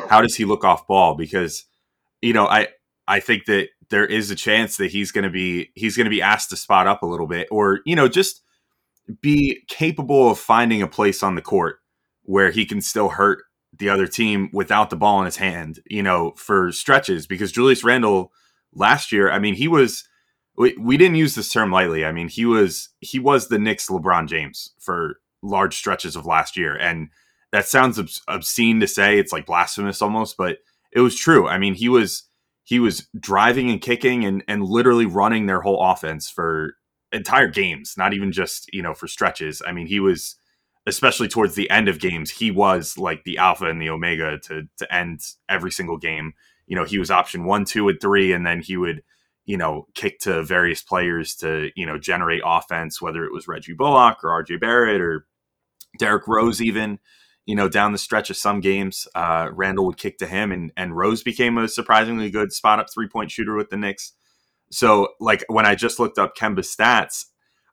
how 0.08 0.21
does 0.21 0.36
he 0.36 0.45
look 0.45 0.63
off 0.63 0.88
ball? 0.88 1.15
Because 1.15 1.65
you 2.21 2.34
know, 2.34 2.47
I 2.47 2.69
I 3.08 3.19
think 3.19 3.45
that 3.45 3.67
there 3.89 4.06
is 4.06 4.32
a 4.32 4.36
chance 4.36 4.77
that 4.77 4.91
he's 4.91 5.12
going 5.12 5.25
to 5.25 5.30
be 5.30 5.71
he's 5.75 5.97
going 5.97 6.06
to 6.06 6.12
be 6.12 6.21
asked 6.21 6.51
to 6.51 6.58
spot 6.58 6.88
up 6.88 7.04
a 7.04 7.08
little 7.08 7.27
bit, 7.27 7.47
or 7.51 7.82
you 7.86 7.95
know, 7.95 8.08
just 8.08 8.41
be 9.21 9.63
capable 9.67 10.30
of 10.30 10.39
finding 10.39 10.82
a 10.82 10.88
place 10.88 11.24
on 11.24 11.36
the 11.36 11.41
court 11.41 11.78
where 12.24 12.52
he 12.52 12.65
can 12.65 12.82
still 12.82 13.10
hurt 13.10 13.39
the 13.78 13.89
other 13.89 14.08
team 14.08 14.50
without 14.54 14.89
the 14.89 14.95
ball 14.95 15.19
in 15.19 15.26
his 15.26 15.38
hand, 15.38 15.80
you 15.86 16.04
know, 16.04 16.34
for 16.36 16.71
stretches. 16.71 17.26
Because 17.26 17.52
Julius 17.52 17.84
Randle 17.84 18.32
last 18.74 19.12
year, 19.12 19.32
I 19.32 19.39
mean, 19.39 19.56
he 19.56 19.67
was 19.67 20.04
we, 20.58 20.76
we 20.78 20.97
didn't 20.97 21.15
use 21.15 21.36
this 21.36 21.52
term 21.52 21.71
lightly. 21.71 22.06
I 22.06 22.12
mean, 22.12 22.28
he 22.28 22.45
was 22.45 22.89
he 23.00 23.19
was 23.19 23.47
the 23.47 23.60
Knicks 23.60 23.89
LeBron 23.89 24.28
James 24.28 24.74
for 24.80 25.15
large 25.41 25.76
stretches 25.76 26.15
of 26.15 26.26
last 26.26 26.58
year, 26.58 26.76
and 26.76 27.10
that 27.52 27.67
sounds 27.67 27.97
obs- 27.97 28.21
obscene 28.28 28.80
to 28.80 28.88
say. 28.88 29.17
It's 29.17 29.34
like 29.34 29.45
blasphemous 29.45 30.02
almost, 30.02 30.38
but 30.38 30.58
it 30.91 31.00
was 31.00 31.15
true. 31.15 31.47
I 31.47 31.58
mean, 31.58 31.74
he 31.74 31.89
was 31.89 32.24
he 32.63 32.80
was 32.80 33.08
driving 33.19 33.69
and 33.69 33.82
kicking 33.82 34.26
and 34.26 34.43
and 34.47 34.63
literally 34.63 35.06
running 35.06 35.45
their 35.45 35.62
whole 35.62 35.82
offense 35.82 36.30
for 36.30 36.76
entire 37.12 37.47
games, 37.47 37.95
not 37.97 38.13
even 38.13 38.32
just 38.32 38.69
you 38.74 38.82
know 38.82 38.93
for 38.93 39.08
stretches. 39.08 39.62
I 39.65 39.71
mean, 39.71 39.88
he 39.88 40.00
was 40.00 40.36
especially 40.88 41.28
towards 41.28 41.56
the 41.56 41.69
end 41.69 41.88
of 41.88 42.00
games, 42.00 42.32
he 42.32 42.52
was 42.52 42.97
like 42.97 43.24
the 43.24 43.38
alpha 43.38 43.65
and 43.65 43.82
the 43.82 43.89
omega 43.89 44.39
to 44.39 44.67
to 44.78 44.93
end 44.93 45.21
every 45.47 45.71
single 45.71 45.97
game. 45.97 46.34
You 46.67 46.76
know, 46.76 46.86
he 46.86 46.97
was 46.97 47.12
option 47.12 47.45
one, 47.45 47.65
two, 47.65 47.89
and 47.89 48.00
three, 48.02 48.34
and 48.34 48.45
then 48.45 48.62
he 48.62 48.78
would 48.78 49.04
you 49.45 49.58
know 49.58 49.88
kick 49.95 50.19
to 50.19 50.43
various 50.43 50.82
players 50.82 51.36
to 51.36 51.69
you 51.76 51.86
know 51.86 51.97
generate 51.97 52.41
offense, 52.45 53.02
whether 53.02 53.26
it 53.26 53.34
was 53.34 53.47
Reggie 53.47 53.74
Bullock 53.74 54.24
or 54.24 54.32
R.J. 54.32 54.58
Barrett 54.58 55.02
or 55.02 55.26
Derrick 56.00 56.28
Rose, 56.28 56.62
even 56.62 57.00
you 57.45 57.56
know 57.56 57.69
down 57.69 57.91
the 57.91 57.97
stretch 57.97 58.30
of 58.30 58.38
some 58.38 58.60
games, 58.60 59.08
uh, 59.15 59.50
Randle 59.52 59.86
would 59.86 59.97
kick 59.97 60.17
to 60.19 60.28
him, 60.28 60.52
and 60.52 60.71
and 60.78 60.95
Rose 60.95 61.24
became 61.24 61.58
a 61.58 61.67
surprisingly 61.67 62.30
good 62.30 62.52
spot 62.54 62.80
up 62.80 62.88
three 62.91 63.08
point 63.08 63.32
shooter 63.32 63.56
with 63.56 63.69
the 63.69 63.78
Knicks. 63.78 64.13
So 64.71 65.10
like 65.19 65.43
when 65.47 65.65
I 65.65 65.75
just 65.75 65.99
looked 65.99 66.17
up 66.17 66.36
Kemba's 66.36 66.73
stats, 66.73 67.25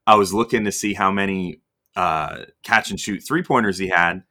I 0.06 0.16
was 0.16 0.34
looking 0.34 0.64
to 0.64 0.72
see 0.72 0.94
how 0.94 1.10
many 1.10 1.62
uh, 1.96 2.44
catch 2.62 2.90
and 2.90 2.98
shoot 2.98 3.20
three 3.20 3.42
pointers 3.42 3.78
he 3.78 3.88
had. 3.88 4.22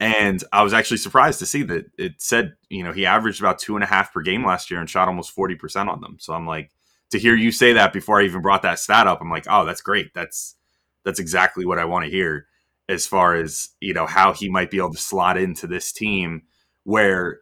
And 0.00 0.42
I 0.52 0.62
was 0.62 0.72
actually 0.72 0.96
surprised 0.96 1.38
to 1.38 1.46
see 1.46 1.62
that 1.62 1.86
it 1.96 2.14
said, 2.18 2.54
you 2.68 2.82
know, 2.82 2.92
he 2.92 3.06
averaged 3.06 3.40
about 3.40 3.58
two 3.58 3.76
and 3.76 3.84
a 3.84 3.86
half 3.86 4.12
per 4.12 4.20
game 4.20 4.44
last 4.44 4.70
year 4.70 4.80
and 4.80 4.90
shot 4.90 5.08
almost 5.08 5.34
40% 5.34 5.88
on 5.88 6.00
them. 6.00 6.16
So 6.18 6.32
I'm 6.32 6.46
like, 6.46 6.70
to 7.10 7.18
hear 7.18 7.36
you 7.36 7.52
say 7.52 7.74
that 7.74 7.92
before 7.92 8.20
I 8.20 8.24
even 8.24 8.42
brought 8.42 8.62
that 8.62 8.78
stat 8.78 9.06
up, 9.06 9.20
I'm 9.20 9.30
like, 9.30 9.46
oh, 9.48 9.64
that's 9.64 9.82
great. 9.82 10.12
That's, 10.14 10.56
that's 11.04 11.20
exactly 11.20 11.64
what 11.64 11.78
I 11.78 11.84
want 11.84 12.04
to 12.04 12.10
hear 12.10 12.46
as 12.88 13.06
far 13.06 13.36
as, 13.36 13.68
you 13.80 13.94
know, 13.94 14.06
how 14.06 14.32
he 14.32 14.48
might 14.48 14.70
be 14.70 14.78
able 14.78 14.92
to 14.92 14.98
slot 14.98 15.38
into 15.38 15.66
this 15.66 15.92
team 15.92 16.42
where, 16.84 17.38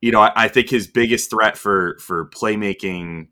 you 0.00 0.10
know, 0.10 0.20
I, 0.20 0.32
I 0.34 0.48
think 0.48 0.70
his 0.70 0.88
biggest 0.88 1.30
threat 1.30 1.56
for, 1.56 1.98
for 2.00 2.28
playmaking 2.30 3.28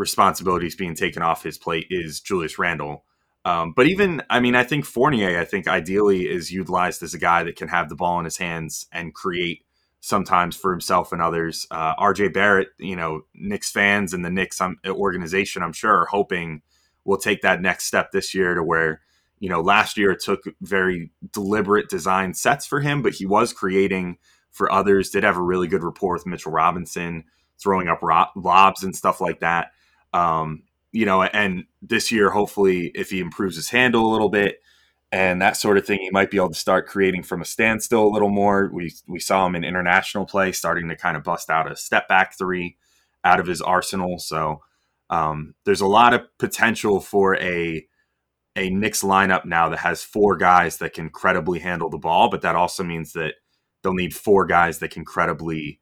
responsibilities 0.00 0.74
being 0.74 0.94
taken 0.94 1.22
off 1.22 1.42
his 1.42 1.58
plate 1.58 1.86
is 1.90 2.20
Julius 2.20 2.58
Randle 2.58 3.04
um, 3.44 3.72
but 3.74 3.86
even, 3.86 4.22
I 4.28 4.40
mean, 4.40 4.54
I 4.54 4.64
think 4.64 4.84
Fournier, 4.84 5.38
I 5.38 5.44
think 5.44 5.66
ideally 5.66 6.28
is 6.28 6.52
utilized 6.52 7.02
as 7.02 7.14
a 7.14 7.18
guy 7.18 7.42
that 7.44 7.56
can 7.56 7.68
have 7.68 7.88
the 7.88 7.96
ball 7.96 8.18
in 8.18 8.24
his 8.24 8.36
hands 8.36 8.86
and 8.92 9.14
create 9.14 9.64
sometimes 10.00 10.56
for 10.56 10.70
himself 10.70 11.12
and 11.12 11.22
others. 11.22 11.66
Uh, 11.70 11.94
RJ 11.96 12.32
Barrett, 12.34 12.68
you 12.78 12.96
know, 12.96 13.22
Knicks 13.34 13.70
fans 13.70 14.12
and 14.12 14.24
the 14.24 14.30
Knicks 14.30 14.60
um, 14.60 14.76
organization, 14.86 15.62
I'm 15.62 15.72
sure, 15.72 16.02
are 16.02 16.06
hoping 16.06 16.62
will 17.04 17.16
take 17.16 17.40
that 17.42 17.62
next 17.62 17.84
step 17.84 18.12
this 18.12 18.34
year 18.34 18.54
to 18.54 18.62
where, 18.62 19.00
you 19.38 19.48
know, 19.48 19.62
last 19.62 19.96
year 19.96 20.10
it 20.10 20.20
took 20.20 20.42
very 20.60 21.10
deliberate 21.32 21.88
design 21.88 22.34
sets 22.34 22.66
for 22.66 22.80
him, 22.80 23.00
but 23.00 23.14
he 23.14 23.24
was 23.24 23.54
creating 23.54 24.18
for 24.50 24.70
others, 24.70 25.10
did 25.10 25.24
have 25.24 25.38
a 25.38 25.42
really 25.42 25.66
good 25.66 25.82
rapport 25.82 26.14
with 26.14 26.26
Mitchell 26.26 26.52
Robinson, 26.52 27.24
throwing 27.58 27.88
up 27.88 28.02
lobs 28.36 28.82
and 28.82 28.94
stuff 28.94 29.20
like 29.20 29.40
that. 29.40 29.68
Um, 30.12 30.62
you 30.92 31.06
know, 31.06 31.22
and 31.22 31.64
this 31.82 32.10
year, 32.10 32.30
hopefully, 32.30 32.90
if 32.94 33.10
he 33.10 33.20
improves 33.20 33.56
his 33.56 33.70
handle 33.70 34.10
a 34.10 34.12
little 34.12 34.28
bit 34.28 34.60
and 35.12 35.42
that 35.42 35.56
sort 35.56 35.76
of 35.76 35.84
thing, 35.84 35.98
he 36.00 36.10
might 36.10 36.30
be 36.30 36.36
able 36.36 36.50
to 36.50 36.54
start 36.54 36.86
creating 36.86 37.22
from 37.24 37.40
a 37.40 37.44
standstill 37.44 38.06
a 38.06 38.12
little 38.12 38.28
more. 38.28 38.70
We 38.72 38.92
we 39.08 39.18
saw 39.18 39.46
him 39.46 39.56
in 39.56 39.64
international 39.64 40.24
play 40.24 40.52
starting 40.52 40.88
to 40.88 40.96
kind 40.96 41.16
of 41.16 41.24
bust 41.24 41.50
out 41.50 41.70
a 41.70 41.76
step 41.76 42.06
back 42.08 42.38
three 42.38 42.76
out 43.24 43.40
of 43.40 43.46
his 43.46 43.60
arsenal. 43.60 44.18
So 44.18 44.62
um, 45.10 45.54
there's 45.64 45.80
a 45.80 45.86
lot 45.86 46.14
of 46.14 46.22
potential 46.38 47.00
for 47.00 47.36
a 47.38 47.86
a 48.56 48.70
Knicks 48.70 49.02
lineup 49.02 49.44
now 49.44 49.68
that 49.68 49.78
has 49.78 50.02
four 50.02 50.36
guys 50.36 50.78
that 50.78 50.92
can 50.92 51.08
credibly 51.08 51.60
handle 51.60 51.88
the 51.88 51.98
ball, 51.98 52.30
but 52.30 52.42
that 52.42 52.56
also 52.56 52.84
means 52.84 53.12
that 53.12 53.34
they'll 53.82 53.94
need 53.94 54.14
four 54.14 54.44
guys 54.44 54.78
that 54.78 54.90
can 54.90 55.04
credibly 55.04 55.79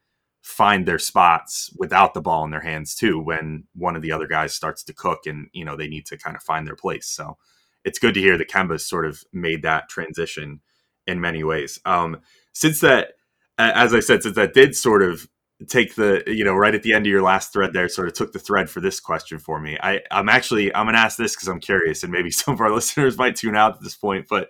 find 0.49 0.87
their 0.87 0.99
spots 0.99 1.71
without 1.77 2.15
the 2.15 2.23
ball 2.23 2.43
in 2.43 2.51
their 2.51 2.63
hands 2.63 2.95
too 2.95 3.21
when 3.21 3.65
one 3.75 3.95
of 3.95 4.01
the 4.01 4.11
other 4.11 4.27
guys 4.27 4.55
starts 4.55 4.83
to 4.83 4.95
cook 4.95 5.27
and 5.27 5.49
you 5.53 5.63
know 5.63 5.77
they 5.77 5.87
need 5.87 6.07
to 6.07 6.17
kind 6.17 6.35
of 6.35 6.43
find 6.43 6.67
their 6.67 6.75
place. 6.75 7.07
So 7.07 7.37
it's 7.85 7.99
good 7.99 8.15
to 8.15 8.21
hear 8.21 8.39
that 8.39 8.49
Kemba's 8.49 8.87
sort 8.87 9.05
of 9.05 9.23
made 9.31 9.63
that 9.63 9.91
transition 9.91 10.61
in 11.07 11.21
many 11.21 11.45
ways. 11.45 11.79
Um, 11.85 12.23
since 12.55 12.81
that 12.81 13.09
as 13.59 13.93
I 13.93 14.01
said 14.01 14.23
since 14.23 14.37
that 14.37 14.55
did 14.55 14.75
sort 14.75 15.03
of 15.03 15.29
take 15.69 15.97
the 15.97 16.23
you 16.27 16.45
know 16.45 16.55
right 16.55 16.75
at 16.75 16.83
the 16.83 16.95
end 16.95 17.05
of 17.05 17.11
your 17.11 17.23
last 17.23 17.53
thread 17.53 17.75
there 17.75 17.89
sort 17.89 18.09
of 18.09 18.15
took 18.15 18.33
the 18.33 18.39
thread 18.39 18.71
for 18.71 18.81
this 18.81 19.01
question 19.01 19.39
for 19.39 19.61
me 19.61 19.77
I 19.83 20.01
I'm 20.11 20.31
actually 20.31 20.75
I'm 20.75 20.87
gonna 20.87 20.97
ask 20.97 21.19
this 21.19 21.35
because 21.35 21.49
I'm 21.49 21.61
curious 21.61 22.03
and 22.03 22.11
maybe 22.11 22.31
some 22.43 22.55
of 22.55 22.61
our 22.63 22.73
listeners 22.73 23.19
might 23.19 23.37
tune 23.37 23.57
out 23.57 23.75
at 23.75 23.83
this 23.83 23.97
point 23.97 24.27
but 24.31 24.49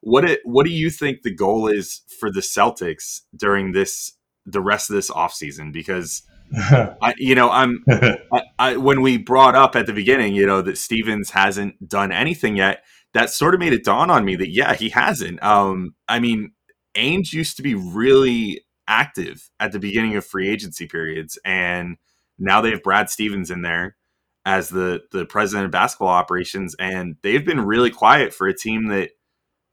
what 0.00 0.24
it, 0.24 0.40
what 0.44 0.66
do 0.66 0.72
you 0.72 0.90
think 0.90 1.22
the 1.22 1.34
goal 1.34 1.66
is 1.66 2.02
for 2.20 2.30
the 2.30 2.42
Celtics 2.42 3.22
during 3.34 3.72
this 3.72 4.12
the 4.46 4.60
rest 4.60 4.90
of 4.90 4.96
this 4.96 5.10
offseason 5.10 5.72
because 5.72 6.22
I, 6.56 7.14
you 7.16 7.34
know 7.34 7.50
I'm 7.50 7.84
I, 7.88 8.42
I, 8.58 8.76
when 8.76 9.00
we 9.00 9.16
brought 9.16 9.54
up 9.54 9.76
at 9.76 9.86
the 9.86 9.92
beginning 9.92 10.34
you 10.34 10.46
know 10.46 10.62
that 10.62 10.78
Stevens 10.78 11.30
hasn't 11.30 11.88
done 11.88 12.12
anything 12.12 12.56
yet 12.56 12.84
that 13.12 13.30
sort 13.30 13.54
of 13.54 13.60
made 13.60 13.72
it 13.72 13.84
dawn 13.84 14.10
on 14.10 14.24
me 14.24 14.36
that 14.36 14.50
yeah 14.50 14.74
he 14.74 14.90
hasn't. 14.90 15.42
Um 15.42 15.94
I 16.08 16.20
mean 16.20 16.52
Ainge 16.94 17.32
used 17.32 17.56
to 17.56 17.62
be 17.62 17.74
really 17.74 18.62
active 18.86 19.50
at 19.58 19.72
the 19.72 19.78
beginning 19.78 20.14
of 20.16 20.26
free 20.26 20.48
agency 20.48 20.86
periods 20.86 21.38
and 21.44 21.96
now 22.38 22.60
they 22.60 22.70
have 22.70 22.82
Brad 22.82 23.08
Stevens 23.08 23.50
in 23.50 23.62
there 23.62 23.96
as 24.44 24.68
the 24.68 25.00
the 25.12 25.24
president 25.24 25.64
of 25.64 25.70
basketball 25.70 26.08
operations 26.08 26.76
and 26.78 27.16
they've 27.22 27.46
been 27.46 27.62
really 27.62 27.90
quiet 27.90 28.34
for 28.34 28.46
a 28.46 28.56
team 28.56 28.88
that 28.88 29.10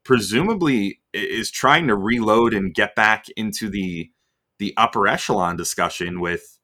presumably 0.04 1.02
is 1.14 1.52
trying 1.52 1.88
to 1.88 1.96
reload 1.96 2.54
and 2.54 2.74
get 2.74 2.96
back 2.96 3.26
into 3.36 3.70
the 3.70 4.10
the 4.62 4.76
upper 4.78 5.08
echelon 5.08 5.58
discussion 5.58 6.20
with 6.20 6.60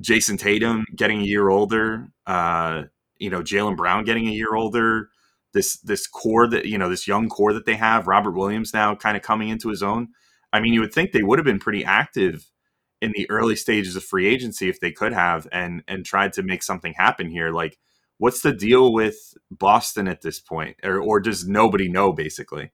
Jayson 0.00 0.36
Tatum 0.36 0.84
getting 0.96 1.20
a 1.20 1.24
year 1.24 1.48
older, 1.48 2.08
uh, 2.26 2.82
you 3.18 3.30
know, 3.30 3.40
Jaylen 3.40 3.76
Brown 3.76 4.04
getting 4.04 4.26
a 4.26 4.32
year 4.32 4.56
older, 4.56 5.10
this 5.54 5.76
this 5.78 6.08
core 6.08 6.48
that 6.48 6.66
you 6.66 6.76
know, 6.76 6.88
this 6.88 7.06
young 7.06 7.28
core 7.28 7.52
that 7.52 7.64
they 7.64 7.76
have, 7.76 8.08
Robert 8.08 8.32
Williams 8.32 8.74
now 8.74 8.96
kind 8.96 9.16
of 9.16 9.22
coming 9.22 9.48
into 9.48 9.68
his 9.68 9.80
own. 9.80 10.08
I 10.52 10.58
mean, 10.58 10.74
you 10.74 10.80
would 10.80 10.92
think 10.92 11.12
they 11.12 11.22
would 11.22 11.38
have 11.38 11.46
been 11.46 11.60
pretty 11.60 11.84
active 11.84 12.50
in 13.00 13.12
the 13.14 13.30
early 13.30 13.54
stages 13.54 13.94
of 13.94 14.02
free 14.02 14.26
agency 14.26 14.68
if 14.68 14.80
they 14.80 14.90
could 14.90 15.12
have 15.12 15.46
and 15.52 15.84
and 15.86 16.04
tried 16.04 16.32
to 16.32 16.42
make 16.42 16.64
something 16.64 16.94
happen 16.94 17.30
here. 17.30 17.52
Like, 17.52 17.78
what's 18.18 18.40
the 18.40 18.52
deal 18.52 18.92
with 18.92 19.34
Boston 19.52 20.08
at 20.08 20.20
this 20.20 20.40
point, 20.40 20.78
or 20.82 20.98
or 20.98 21.20
does 21.20 21.46
nobody 21.46 21.88
know 21.88 22.12
basically? 22.12 22.72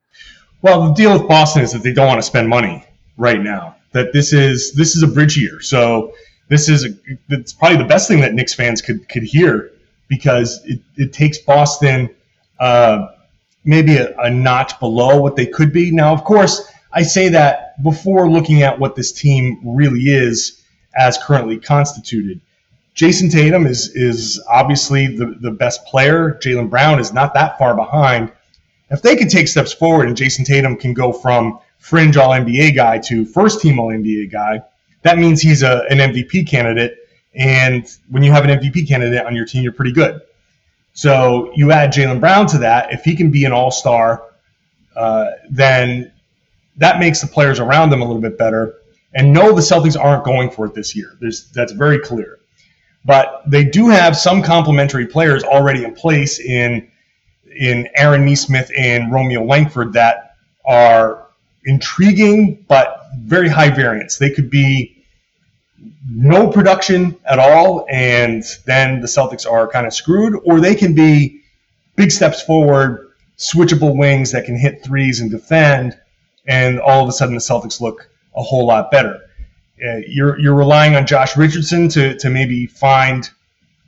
Well, 0.62 0.88
the 0.88 0.94
deal 0.94 1.12
with 1.12 1.28
Boston 1.28 1.62
is 1.62 1.72
that 1.72 1.82
they 1.82 1.92
don't 1.92 2.06
want 2.06 2.22
to 2.22 2.26
spend 2.26 2.48
money 2.48 2.86
right 3.18 3.42
now. 3.42 3.76
That 3.92 4.12
this 4.12 4.32
is 4.32 4.72
this 4.72 4.96
is 4.96 5.02
a 5.02 5.06
bridge 5.06 5.36
year, 5.36 5.60
so 5.60 6.14
this 6.48 6.68
is 6.68 6.84
a, 6.84 6.88
it's 7.28 7.52
probably 7.52 7.78
the 7.78 7.84
best 7.84 8.08
thing 8.08 8.20
that 8.20 8.34
Knicks 8.34 8.54
fans 8.54 8.80
could 8.82 9.08
could 9.08 9.22
hear 9.22 9.72
because 10.08 10.64
it, 10.64 10.80
it 10.96 11.12
takes 11.12 11.38
Boston 11.38 12.10
uh, 12.60 13.08
maybe 13.64 13.96
a, 13.96 14.16
a 14.18 14.30
notch 14.30 14.78
below 14.80 15.20
what 15.20 15.36
they 15.36 15.46
could 15.46 15.72
be. 15.72 15.90
Now, 15.90 16.12
of 16.12 16.24
course, 16.24 16.70
I 16.92 17.02
say 17.02 17.28
that 17.30 17.82
before 17.82 18.30
looking 18.30 18.62
at 18.62 18.78
what 18.78 18.96
this 18.96 19.12
team 19.12 19.60
really 19.64 20.02
is 20.02 20.62
as 20.94 21.18
currently 21.18 21.58
constituted. 21.58 22.40
Jayson 22.94 23.30
Tatum 23.30 23.66
is 23.66 23.88
is 23.94 24.42
obviously 24.50 25.16
the, 25.16 25.36
the 25.40 25.50
best 25.50 25.84
player. 25.86 26.38
Jaylen 26.42 26.68
Brown 26.68 27.00
is 27.00 27.12
not 27.12 27.34
that 27.34 27.58
far 27.58 27.74
behind. 27.74 28.30
If 28.90 29.00
they 29.00 29.16
could 29.16 29.30
take 29.30 29.48
steps 29.48 29.72
forward 29.72 30.08
and 30.08 30.16
Jayson 30.16 30.44
Tatum 30.44 30.76
can 30.76 30.92
go 30.92 31.12
from 31.12 31.58
fringe 31.82 32.16
All 32.16 32.30
NBA 32.30 32.76
guy 32.76 32.98
to 32.98 33.26
first 33.26 33.60
team 33.60 33.78
All 33.78 33.88
NBA 33.88 34.30
guy, 34.30 34.62
that 35.02 35.18
means 35.18 35.42
he's 35.42 35.62
a, 35.62 35.84
an 35.90 35.98
MVP 35.98 36.48
candidate. 36.48 36.96
And 37.34 37.84
when 38.08 38.22
you 38.22 38.30
have 38.30 38.44
an 38.44 38.58
MVP 38.58 38.86
candidate 38.86 39.26
on 39.26 39.34
your 39.34 39.44
team, 39.44 39.64
you're 39.64 39.72
pretty 39.72 39.92
good. 39.92 40.20
So 40.92 41.52
you 41.56 41.72
add 41.72 41.92
Jaylen 41.92 42.20
Brown 42.20 42.46
to 42.48 42.58
that. 42.58 42.92
If 42.92 43.02
he 43.02 43.16
can 43.16 43.30
be 43.30 43.44
an 43.44 43.52
All 43.52 43.72
Star, 43.72 44.22
uh, 44.94 45.30
then 45.50 46.12
that 46.76 47.00
makes 47.00 47.20
the 47.20 47.26
players 47.26 47.58
around 47.58 47.90
them 47.90 48.00
a 48.00 48.04
little 48.04 48.22
bit 48.22 48.38
better. 48.38 48.76
And 49.14 49.32
no, 49.32 49.52
the 49.52 49.60
Celtics 49.60 50.00
aren't 50.00 50.24
going 50.24 50.50
for 50.50 50.66
it 50.66 50.74
this 50.74 50.94
year. 50.94 51.16
There's, 51.20 51.50
that's 51.50 51.72
very 51.72 51.98
clear. 51.98 52.38
But 53.04 53.42
they 53.44 53.64
do 53.64 53.88
have 53.88 54.16
some 54.16 54.40
complementary 54.40 55.06
players 55.06 55.42
already 55.42 55.84
in 55.84 55.94
place 55.94 56.38
in 56.38 56.88
in 57.54 57.86
Aaron 57.96 58.24
Nesmith 58.24 58.70
and 58.78 59.12
Romeo 59.12 59.44
Langford 59.44 59.92
that 59.92 60.36
are 60.64 61.21
intriguing 61.64 62.64
but 62.68 63.06
very 63.18 63.48
high 63.48 63.70
variance. 63.70 64.18
They 64.18 64.30
could 64.30 64.50
be 64.50 65.04
no 66.08 66.48
production 66.48 67.16
at 67.24 67.38
all, 67.38 67.86
and 67.90 68.44
then 68.66 69.00
the 69.00 69.06
Celtics 69.06 69.50
are 69.50 69.68
kind 69.68 69.86
of 69.86 69.94
screwed, 69.94 70.40
or 70.44 70.60
they 70.60 70.74
can 70.74 70.94
be 70.94 71.40
big 71.96 72.10
steps 72.10 72.42
forward, 72.42 73.10
switchable 73.38 73.96
wings 73.96 74.32
that 74.32 74.44
can 74.44 74.56
hit 74.56 74.84
threes 74.84 75.20
and 75.20 75.30
defend, 75.30 75.98
and 76.46 76.80
all 76.80 77.02
of 77.02 77.08
a 77.08 77.12
sudden 77.12 77.34
the 77.34 77.40
Celtics 77.40 77.80
look 77.80 78.08
a 78.36 78.42
whole 78.42 78.66
lot 78.66 78.90
better. 78.90 79.20
Uh, 79.84 79.96
you're 80.06 80.38
you're 80.38 80.54
relying 80.54 80.94
on 80.94 81.06
Josh 81.06 81.36
Richardson 81.36 81.88
to 81.90 82.16
to 82.18 82.30
maybe 82.30 82.66
find 82.66 83.28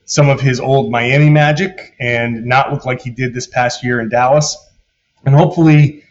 some 0.06 0.28
of 0.28 0.40
his 0.40 0.60
old 0.60 0.90
Miami 0.90 1.30
magic 1.30 1.94
and 1.98 2.44
not 2.44 2.72
look 2.72 2.84
like 2.84 3.00
he 3.00 3.10
did 3.10 3.32
this 3.32 3.46
past 3.46 3.82
year 3.84 4.00
in 4.00 4.08
Dallas, 4.08 4.56
and 5.24 5.34
hopefully 5.34 6.03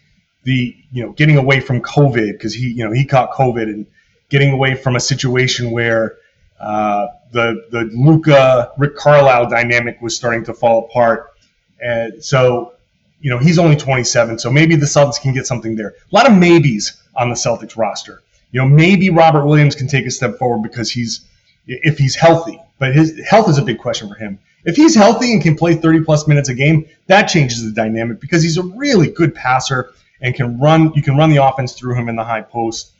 the 0.43 0.75
you 0.91 1.03
know 1.03 1.11
getting 1.13 1.37
away 1.37 1.59
from 1.59 1.81
COVID 1.81 2.33
because 2.33 2.53
he 2.53 2.69
you 2.69 2.83
know 2.83 2.91
he 2.91 3.05
caught 3.05 3.31
COVID 3.31 3.63
and 3.63 3.85
getting 4.29 4.51
away 4.51 4.75
from 4.75 4.95
a 4.95 4.99
situation 4.99 5.71
where 5.71 6.17
uh, 6.59 7.07
the 7.31 7.65
the 7.71 7.89
Luka 7.93 8.71
Rick 8.77 8.95
Carlisle 8.95 9.49
dynamic 9.49 10.01
was 10.01 10.15
starting 10.15 10.43
to 10.45 10.53
fall 10.53 10.85
apart, 10.85 11.33
and 11.81 12.23
so 12.23 12.73
you 13.21 13.29
know 13.29 13.37
he's 13.37 13.57
only 13.59 13.75
27, 13.75 14.39
so 14.39 14.51
maybe 14.51 14.75
the 14.75 14.85
Celtics 14.85 15.21
can 15.21 15.33
get 15.33 15.47
something 15.47 15.75
there. 15.75 15.89
A 16.11 16.15
lot 16.15 16.29
of 16.29 16.37
maybes 16.37 17.01
on 17.15 17.29
the 17.29 17.35
Celtics 17.35 17.77
roster. 17.77 18.21
You 18.51 18.61
know, 18.61 18.67
maybe 18.67 19.09
Robert 19.09 19.45
Williams 19.45 19.75
can 19.75 19.87
take 19.87 20.05
a 20.05 20.11
step 20.11 20.37
forward 20.37 20.61
because 20.61 20.91
he's 20.91 21.21
if 21.65 21.97
he's 21.97 22.15
healthy, 22.15 22.59
but 22.77 22.93
his 22.93 23.19
health 23.25 23.49
is 23.49 23.57
a 23.57 23.63
big 23.63 23.79
question 23.79 24.09
for 24.09 24.15
him. 24.15 24.39
If 24.65 24.75
he's 24.75 24.95
healthy 24.95 25.33
and 25.33 25.41
can 25.41 25.55
play 25.55 25.75
30 25.75 26.03
plus 26.03 26.27
minutes 26.27 26.49
a 26.49 26.53
game, 26.53 26.87
that 27.07 27.23
changes 27.23 27.63
the 27.63 27.71
dynamic 27.71 28.19
because 28.21 28.43
he's 28.43 28.57
a 28.57 28.63
really 28.63 29.09
good 29.09 29.35
passer 29.35 29.91
and 30.23 30.33
can 30.33 30.57
run. 30.59 30.91
You 30.95 31.03
can 31.03 31.15
run 31.15 31.29
the 31.29 31.43
offense 31.43 31.73
through 31.73 31.95
him 31.95 32.09
in 32.09 32.15
the 32.15 32.23
high 32.23 32.41
post. 32.41 32.93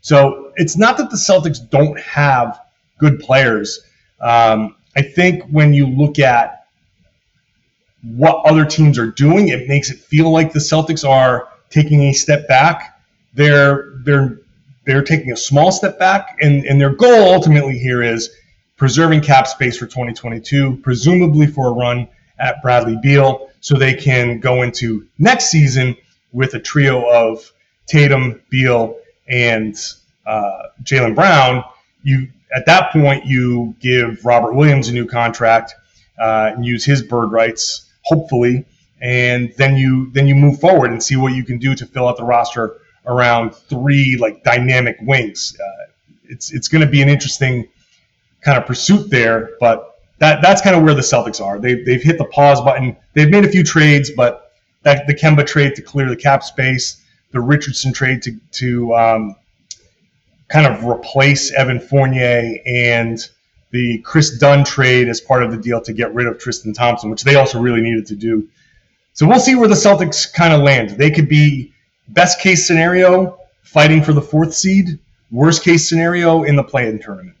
So 0.00 0.52
it's 0.56 0.76
not 0.76 0.96
that 0.96 1.10
the 1.10 1.16
Celtics 1.16 1.58
don't 1.68 2.00
have 2.00 2.58
good 2.98 3.20
players. 3.20 3.80
Um, 4.20 4.74
I 4.96 5.02
think 5.02 5.44
when 5.50 5.72
you 5.74 5.86
look 5.86 6.18
at 6.18 6.66
what 8.02 8.44
other 8.46 8.64
teams 8.64 8.98
are 8.98 9.10
doing, 9.10 9.48
it 9.48 9.68
makes 9.68 9.90
it 9.90 9.98
feel 9.98 10.30
like 10.30 10.52
the 10.52 10.58
Celtics 10.58 11.08
are 11.08 11.48
taking 11.68 12.02
a 12.04 12.12
step 12.12 12.48
back. 12.48 13.00
They're 13.34 13.92
they're 14.04 14.38
they're 14.86 15.04
taking 15.04 15.32
a 15.32 15.36
small 15.36 15.70
step 15.70 15.98
back, 15.98 16.38
and, 16.40 16.64
and 16.64 16.80
their 16.80 16.94
goal 16.94 17.34
ultimately 17.34 17.78
here 17.78 18.02
is 18.02 18.30
preserving 18.78 19.20
cap 19.20 19.46
space 19.46 19.76
for 19.76 19.84
2022, 19.84 20.78
presumably 20.78 21.46
for 21.46 21.68
a 21.68 21.72
run 21.72 22.08
at 22.38 22.62
Bradley 22.62 22.98
Beal, 23.02 23.50
so 23.60 23.76
they 23.76 23.92
can 23.92 24.40
go 24.40 24.62
into 24.62 25.06
next 25.18 25.50
season 25.50 25.94
with 26.32 26.54
a 26.54 26.60
trio 26.60 27.08
of 27.10 27.52
Tatum, 27.86 28.40
Beal, 28.50 28.96
and 29.28 29.76
uh, 30.26 30.68
Jaylen 30.82 31.14
Brown. 31.14 31.64
You 32.02 32.28
at 32.54 32.66
that 32.66 32.92
point 32.92 33.26
you 33.26 33.74
give 33.80 34.24
Robert 34.24 34.54
Williams 34.54 34.88
a 34.88 34.92
new 34.92 35.06
contract 35.06 35.74
uh, 36.18 36.52
and 36.54 36.64
use 36.64 36.84
his 36.84 37.02
bird 37.02 37.32
rights, 37.32 37.90
hopefully, 38.02 38.64
and 39.00 39.52
then 39.56 39.76
you 39.76 40.10
then 40.12 40.26
you 40.26 40.34
move 40.34 40.60
forward 40.60 40.90
and 40.90 41.02
see 41.02 41.16
what 41.16 41.34
you 41.34 41.44
can 41.44 41.58
do 41.58 41.74
to 41.74 41.86
fill 41.86 42.08
out 42.08 42.16
the 42.16 42.24
roster 42.24 42.78
around 43.06 43.54
three 43.54 44.16
like 44.16 44.42
dynamic 44.44 44.96
wings. 45.02 45.56
Uh, 45.58 45.86
it's 46.24 46.52
it's 46.52 46.68
going 46.68 46.84
to 46.84 46.90
be 46.90 47.02
an 47.02 47.08
interesting 47.08 47.68
kind 48.42 48.56
of 48.58 48.66
pursuit 48.66 49.10
there, 49.10 49.50
but 49.58 50.00
that 50.18 50.42
that's 50.42 50.60
kind 50.60 50.76
of 50.76 50.82
where 50.82 50.94
the 50.94 51.00
Celtics 51.00 51.44
are. 51.44 51.58
They 51.58 51.82
they've 51.82 52.02
hit 52.02 52.18
the 52.18 52.24
pause 52.26 52.60
button. 52.60 52.96
They've 53.14 53.30
made 53.30 53.44
a 53.44 53.48
few 53.48 53.64
trades, 53.64 54.10
but 54.10 54.49
that 54.82 55.06
the 55.06 55.14
Kemba 55.14 55.46
trade 55.46 55.74
to 55.76 55.82
clear 55.82 56.08
the 56.08 56.16
cap 56.16 56.42
space, 56.42 57.02
the 57.32 57.40
Richardson 57.40 57.92
trade 57.92 58.22
to 58.22 58.36
to 58.52 58.94
um, 58.94 59.36
kind 60.48 60.66
of 60.66 60.84
replace 60.84 61.52
Evan 61.52 61.80
Fournier, 61.80 62.58
and 62.66 63.18
the 63.70 63.98
Kris 63.98 64.38
Dunn 64.38 64.64
trade 64.64 65.08
as 65.08 65.20
part 65.20 65.42
of 65.42 65.50
the 65.50 65.56
deal 65.56 65.80
to 65.82 65.92
get 65.92 66.12
rid 66.14 66.26
of 66.26 66.38
Tristan 66.38 66.72
Thompson, 66.72 67.10
which 67.10 67.22
they 67.22 67.36
also 67.36 67.60
really 67.60 67.80
needed 67.80 68.06
to 68.08 68.16
do. 68.16 68.48
So 69.12 69.26
we'll 69.26 69.40
see 69.40 69.54
where 69.54 69.68
the 69.68 69.74
Celtics 69.74 70.32
kind 70.32 70.52
of 70.52 70.62
land. 70.62 70.90
They 70.90 71.10
could 71.10 71.28
be 71.28 71.72
best 72.08 72.40
case 72.40 72.66
scenario 72.66 73.38
fighting 73.62 74.02
for 74.02 74.12
the 74.12 74.22
fourth 74.22 74.54
seed, 74.54 74.98
worst 75.30 75.62
case 75.62 75.88
scenario 75.88 76.42
in 76.42 76.56
the 76.56 76.64
play-in 76.64 76.98
tournament. 77.00 77.36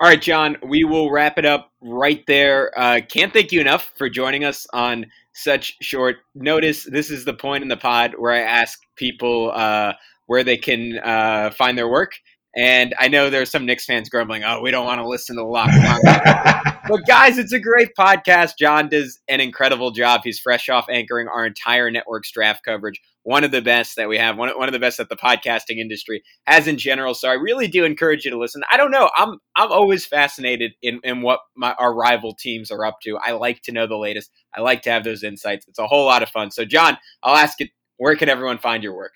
All 0.00 0.08
right, 0.08 0.20
John, 0.20 0.56
we 0.62 0.84
will 0.84 1.10
wrap 1.10 1.38
it 1.38 1.44
up 1.44 1.72
right 1.80 2.22
there. 2.26 2.78
Uh, 2.78 3.00
can't 3.08 3.32
thank 3.32 3.50
you 3.50 3.60
enough 3.60 3.92
for 3.96 4.08
joining 4.08 4.44
us 4.44 4.66
on 4.72 5.06
such 5.38 5.76
short 5.80 6.16
notice. 6.34 6.84
This 6.84 7.10
is 7.10 7.24
the 7.24 7.34
point 7.34 7.62
in 7.62 7.68
the 7.68 7.76
pod 7.76 8.14
where 8.18 8.32
I 8.32 8.40
ask 8.40 8.78
people 8.96 9.52
uh, 9.54 9.92
where 10.26 10.42
they 10.42 10.56
can 10.56 10.98
uh, 10.98 11.50
find 11.50 11.78
their 11.78 11.88
work. 11.88 12.12
And 12.56 12.92
I 12.98 13.06
know 13.06 13.30
there's 13.30 13.50
some 13.50 13.64
Knicks 13.64 13.84
fans 13.84 14.08
grumbling, 14.08 14.42
oh, 14.42 14.60
we 14.60 14.72
don't 14.72 14.84
want 14.84 15.00
to 15.00 15.06
listen 15.06 15.36
to 15.36 15.42
the 15.42 15.46
Locked 15.46 15.74
On. 15.74 16.74
but 16.88 17.06
guys, 17.06 17.38
it's 17.38 17.52
a 17.52 17.60
great 17.60 17.90
podcast. 17.96 18.54
John 18.58 18.88
does 18.88 19.20
an 19.28 19.40
incredible 19.40 19.92
job. 19.92 20.22
He's 20.24 20.40
fresh 20.40 20.68
off 20.68 20.86
anchoring 20.90 21.28
our 21.28 21.46
entire 21.46 21.90
network's 21.90 22.32
draft 22.32 22.64
coverage. 22.64 23.00
One 23.28 23.44
of 23.44 23.50
the 23.50 23.60
best 23.60 23.96
that 23.96 24.08
we 24.08 24.16
have, 24.16 24.38
one, 24.38 24.48
one 24.56 24.70
of 24.70 24.72
the 24.72 24.78
best 24.78 24.96
that 24.96 25.10
the 25.10 25.16
podcasting 25.16 25.76
industry 25.76 26.22
has 26.46 26.66
in 26.66 26.78
general. 26.78 27.12
So 27.12 27.28
I 27.28 27.34
really 27.34 27.68
do 27.68 27.84
encourage 27.84 28.24
you 28.24 28.30
to 28.30 28.38
listen. 28.38 28.62
I 28.72 28.78
don't 28.78 28.90
know. 28.90 29.10
I'm 29.18 29.36
I'm 29.54 29.70
always 29.70 30.06
fascinated 30.06 30.72
in, 30.80 31.00
in 31.04 31.20
what 31.20 31.40
my, 31.54 31.74
our 31.74 31.94
rival 31.94 32.34
teams 32.34 32.70
are 32.70 32.86
up 32.86 33.02
to. 33.02 33.18
I 33.18 33.32
like 33.32 33.60
to 33.64 33.72
know 33.72 33.86
the 33.86 33.98
latest. 33.98 34.30
I 34.56 34.62
like 34.62 34.80
to 34.84 34.90
have 34.90 35.04
those 35.04 35.22
insights. 35.22 35.68
It's 35.68 35.78
a 35.78 35.86
whole 35.86 36.06
lot 36.06 36.22
of 36.22 36.30
fun. 36.30 36.50
So 36.50 36.64
John, 36.64 36.96
I'll 37.22 37.36
ask 37.36 37.60
you, 37.60 37.66
where 37.98 38.16
can 38.16 38.30
everyone 38.30 38.56
find 38.56 38.82
your 38.82 38.96
work? 38.96 39.12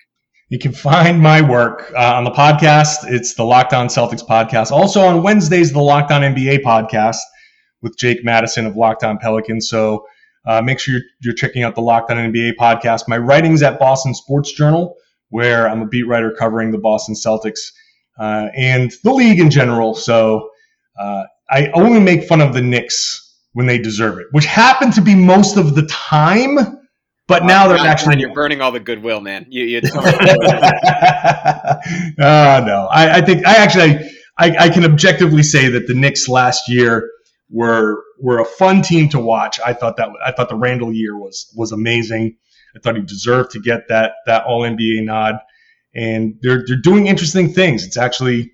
You 0.49 0.59
can 0.59 0.73
find 0.73 1.19
my 1.19 1.41
work 1.41 1.91
uh, 1.97 2.13
on 2.13 2.23
the 2.23 2.29
podcast. 2.29 3.11
It's 3.11 3.33
the 3.33 3.43
Locked 3.43 3.73
On 3.73 3.87
Celtics 3.87 4.23
podcast. 4.23 4.69
Also 4.69 5.01
on 5.01 5.23
Wednesdays, 5.23 5.73
the 5.73 5.81
Locked 5.81 6.11
On 6.11 6.21
NBA 6.21 6.61
podcast 6.61 7.17
with 7.81 7.97
Jake 7.97 8.23
Madison 8.23 8.67
of 8.67 8.75
Locked 8.75 9.03
On 9.03 9.17
Pelicans. 9.17 9.67
So 9.67 10.05
uh, 10.45 10.61
make 10.61 10.79
sure 10.79 10.95
you're, 10.95 11.03
you're, 11.21 11.33
checking 11.33 11.63
out 11.63 11.75
the 11.75 11.81
Locked 11.81 12.11
On 12.11 12.17
NBA 12.17 12.53
podcast. 12.59 13.07
My 13.07 13.17
writing's 13.17 13.63
at 13.63 13.79
Boston 13.79 14.13
Sports 14.13 14.51
Journal, 14.53 14.95
where 15.29 15.67
I'm 15.67 15.81
a 15.81 15.87
beat 15.87 16.03
writer 16.03 16.35
covering 16.37 16.71
the 16.71 16.77
Boston 16.77 17.15
Celtics 17.15 17.71
uh, 18.19 18.49
and 18.55 18.91
the 19.03 19.13
league 19.13 19.39
in 19.39 19.49
general. 19.49 19.93
So 19.95 20.49
uh, 20.99 21.23
I 21.49 21.69
only 21.73 21.99
make 21.99 22.23
fun 22.25 22.41
of 22.41 22.53
the 22.53 22.61
Knicks 22.61 23.19
when 23.53 23.67
they 23.67 23.77
deserve 23.77 24.19
it, 24.19 24.27
which 24.31 24.45
happen 24.45 24.91
to 24.91 25.01
be 25.01 25.15
most 25.15 25.57
of 25.57 25.75
the 25.75 25.85
time 25.87 26.79
but 27.27 27.45
now 27.45 27.67
they're 27.67 27.77
actually 27.77 28.19
you're 28.19 28.33
burning 28.33 28.61
all 28.61 28.71
the 28.71 28.81
goodwill, 28.81 29.21
man. 29.21 29.45
You, 29.49 29.63
you 29.63 29.77
uh, 29.95 30.11
no, 32.19 32.87
I, 32.91 33.17
I, 33.17 33.21
think 33.21 33.45
I 33.45 33.55
actually 33.55 34.11
I, 34.37 34.65
I, 34.65 34.69
can 34.69 34.83
objectively 34.83 35.43
say 35.43 35.69
that 35.69 35.87
the 35.87 35.93
Knicks 35.93 36.27
last 36.27 36.67
year 36.67 37.09
were 37.53 38.03
were 38.19 38.39
a 38.39 38.45
fun 38.45 38.81
team 38.81 39.09
to 39.09 39.19
watch. 39.19 39.59
I 39.65 39.73
thought 39.73 39.97
that 39.97 40.09
I 40.25 40.31
thought 40.33 40.49
the 40.49 40.55
Randle 40.55 40.91
year 40.93 41.17
was 41.17 41.53
was 41.55 41.71
amazing. 41.71 42.37
I 42.75 42.79
thought 42.79 42.95
he 42.97 43.03
deserved 43.03 43.51
to 43.51 43.61
get 43.61 43.87
that 43.89 44.13
that 44.25 44.45
All 44.45 44.63
NBA 44.63 45.05
nod, 45.05 45.35
and 45.95 46.35
they're 46.41 46.63
they're 46.67 46.81
doing 46.81 47.07
interesting 47.07 47.53
things. 47.53 47.85
It's 47.85 47.97
actually, 47.97 48.51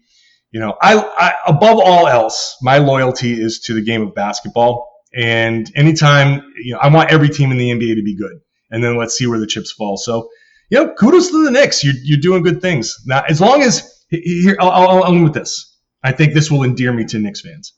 you 0.51 0.59
know, 0.59 0.75
I, 0.81 0.97
I 0.97 1.33
above 1.47 1.79
all 1.79 2.07
else, 2.07 2.57
my 2.61 2.79
loyalty 2.79 3.41
is 3.41 3.61
to 3.61 3.73
the 3.73 3.81
game 3.81 4.01
of 4.03 4.13
basketball 4.15 4.89
And 5.13 5.71
anytime, 5.75 6.43
you 6.63 6.73
know, 6.73 6.79
I 6.79 6.89
want 6.89 7.11
every 7.11 7.29
team 7.29 7.51
in 7.51 7.57
the 7.57 7.69
NBA 7.71 7.95
to 7.95 8.03
be 8.03 8.15
good. 8.15 8.39
And 8.71 8.83
then 8.83 8.97
let's 8.97 9.17
see 9.17 9.27
where 9.27 9.39
the 9.39 9.47
chips 9.47 9.71
fall. 9.71 9.97
So, 9.97 10.29
you 10.69 10.77
know, 10.77 10.93
kudos 10.93 11.29
to 11.31 11.43
the 11.45 11.51
Knicks. 11.51 11.83
You're, 11.83 11.95
you're 12.03 12.19
doing 12.19 12.43
good 12.43 12.61
things. 12.61 12.95
Now, 13.05 13.23
as 13.27 13.41
long 13.41 13.63
as, 13.63 14.05
here, 14.09 14.57
I'll, 14.59 14.69
I'll, 14.69 15.03
I'll 15.03 15.13
end 15.13 15.23
with 15.23 15.33
this. 15.33 15.77
I 16.03 16.11
think 16.11 16.33
this 16.33 16.51
will 16.51 16.63
endear 16.63 16.93
me 16.93 17.05
to 17.05 17.19
Knicks 17.19 17.41
fans. 17.41 17.73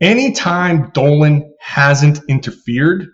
Anytime 0.00 0.90
Dolan 0.92 1.54
hasn't 1.60 2.20
interfered, 2.28 3.06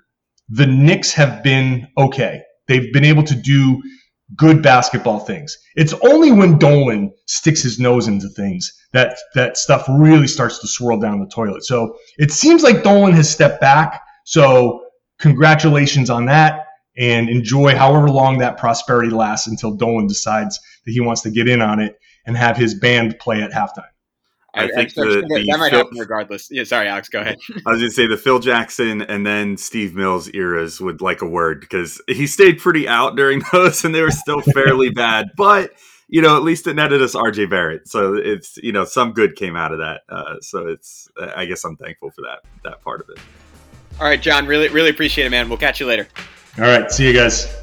the 0.48 0.66
Knicks 0.66 1.12
have 1.12 1.42
been 1.42 1.86
okay. 1.96 2.42
They've 2.66 2.92
been 2.92 3.04
able 3.04 3.22
to 3.24 3.34
do 3.34 3.80
good 4.36 4.62
basketball 4.62 5.20
things. 5.20 5.56
It's 5.74 5.94
only 6.02 6.30
when 6.32 6.58
Dolan 6.58 7.12
sticks 7.26 7.62
his 7.62 7.78
nose 7.78 8.08
into 8.08 8.28
things 8.28 8.72
that 8.92 9.16
that 9.34 9.56
stuff 9.56 9.84
really 9.88 10.26
starts 10.26 10.58
to 10.60 10.68
swirl 10.68 10.98
down 10.98 11.20
the 11.20 11.28
toilet. 11.28 11.64
So 11.64 11.96
it 12.18 12.30
seems 12.30 12.62
like 12.62 12.82
Dolan 12.82 13.12
has 13.12 13.28
stepped 13.28 13.60
back. 13.60 14.02
So 14.24 14.84
congratulations 15.18 16.10
on 16.10 16.26
that 16.26 16.64
and 16.96 17.28
enjoy 17.28 17.74
however 17.74 18.08
long 18.08 18.38
that 18.38 18.58
prosperity 18.58 19.10
lasts 19.10 19.46
until 19.46 19.76
Dolan 19.76 20.06
decides 20.06 20.58
that 20.84 20.92
he 20.92 21.00
wants 21.00 21.22
to 21.22 21.30
get 21.30 21.48
in 21.48 21.60
on 21.60 21.80
it 21.80 21.96
and 22.26 22.36
have 22.36 22.56
his 22.56 22.74
band 22.74 23.18
play 23.18 23.42
at 23.42 23.52
halftime. 23.52 23.89
I, 24.54 24.64
I 24.64 24.68
think 24.68 24.94
the, 24.94 25.04
the 25.04 25.44
that 25.48 25.58
might 25.58 25.70
Phil, 25.70 25.78
happen 25.78 25.98
regardless. 25.98 26.50
Yeah, 26.50 26.64
sorry, 26.64 26.88
Alex. 26.88 27.08
Go 27.08 27.20
ahead. 27.20 27.38
I 27.66 27.70
was 27.70 27.80
going 27.80 27.90
to 27.90 27.90
say 27.90 28.06
the 28.06 28.16
Phil 28.16 28.40
Jackson 28.40 29.02
and 29.02 29.24
then 29.24 29.56
Steve 29.56 29.94
Mills 29.94 30.28
eras 30.34 30.80
would 30.80 31.00
like 31.00 31.22
a 31.22 31.26
word 31.26 31.60
because 31.60 32.00
he 32.08 32.26
stayed 32.26 32.58
pretty 32.58 32.88
out 32.88 33.16
during 33.16 33.42
those, 33.52 33.84
and 33.84 33.94
they 33.94 34.02
were 34.02 34.10
still 34.10 34.40
fairly 34.40 34.90
bad. 34.94 35.28
But 35.36 35.72
you 36.08 36.20
know, 36.20 36.36
at 36.36 36.42
least 36.42 36.66
it 36.66 36.74
netted 36.74 37.00
us 37.00 37.14
RJ 37.14 37.50
Barrett, 37.50 37.88
so 37.88 38.14
it's 38.14 38.56
you 38.56 38.72
know 38.72 38.84
some 38.84 39.12
good 39.12 39.36
came 39.36 39.56
out 39.56 39.72
of 39.72 39.78
that. 39.78 40.02
Uh, 40.08 40.36
so 40.40 40.66
it's 40.66 41.08
I 41.36 41.44
guess 41.46 41.64
I'm 41.64 41.76
thankful 41.76 42.10
for 42.10 42.22
that 42.22 42.40
that 42.64 42.82
part 42.82 43.00
of 43.00 43.08
it. 43.10 43.18
All 44.00 44.06
right, 44.06 44.20
John. 44.20 44.46
Really 44.46 44.68
really 44.68 44.90
appreciate 44.90 45.26
it, 45.26 45.30
man. 45.30 45.48
We'll 45.48 45.58
catch 45.58 45.78
you 45.78 45.86
later. 45.86 46.08
All 46.58 46.64
right. 46.64 46.90
See 46.90 47.06
you 47.06 47.12
guys. 47.12 47.54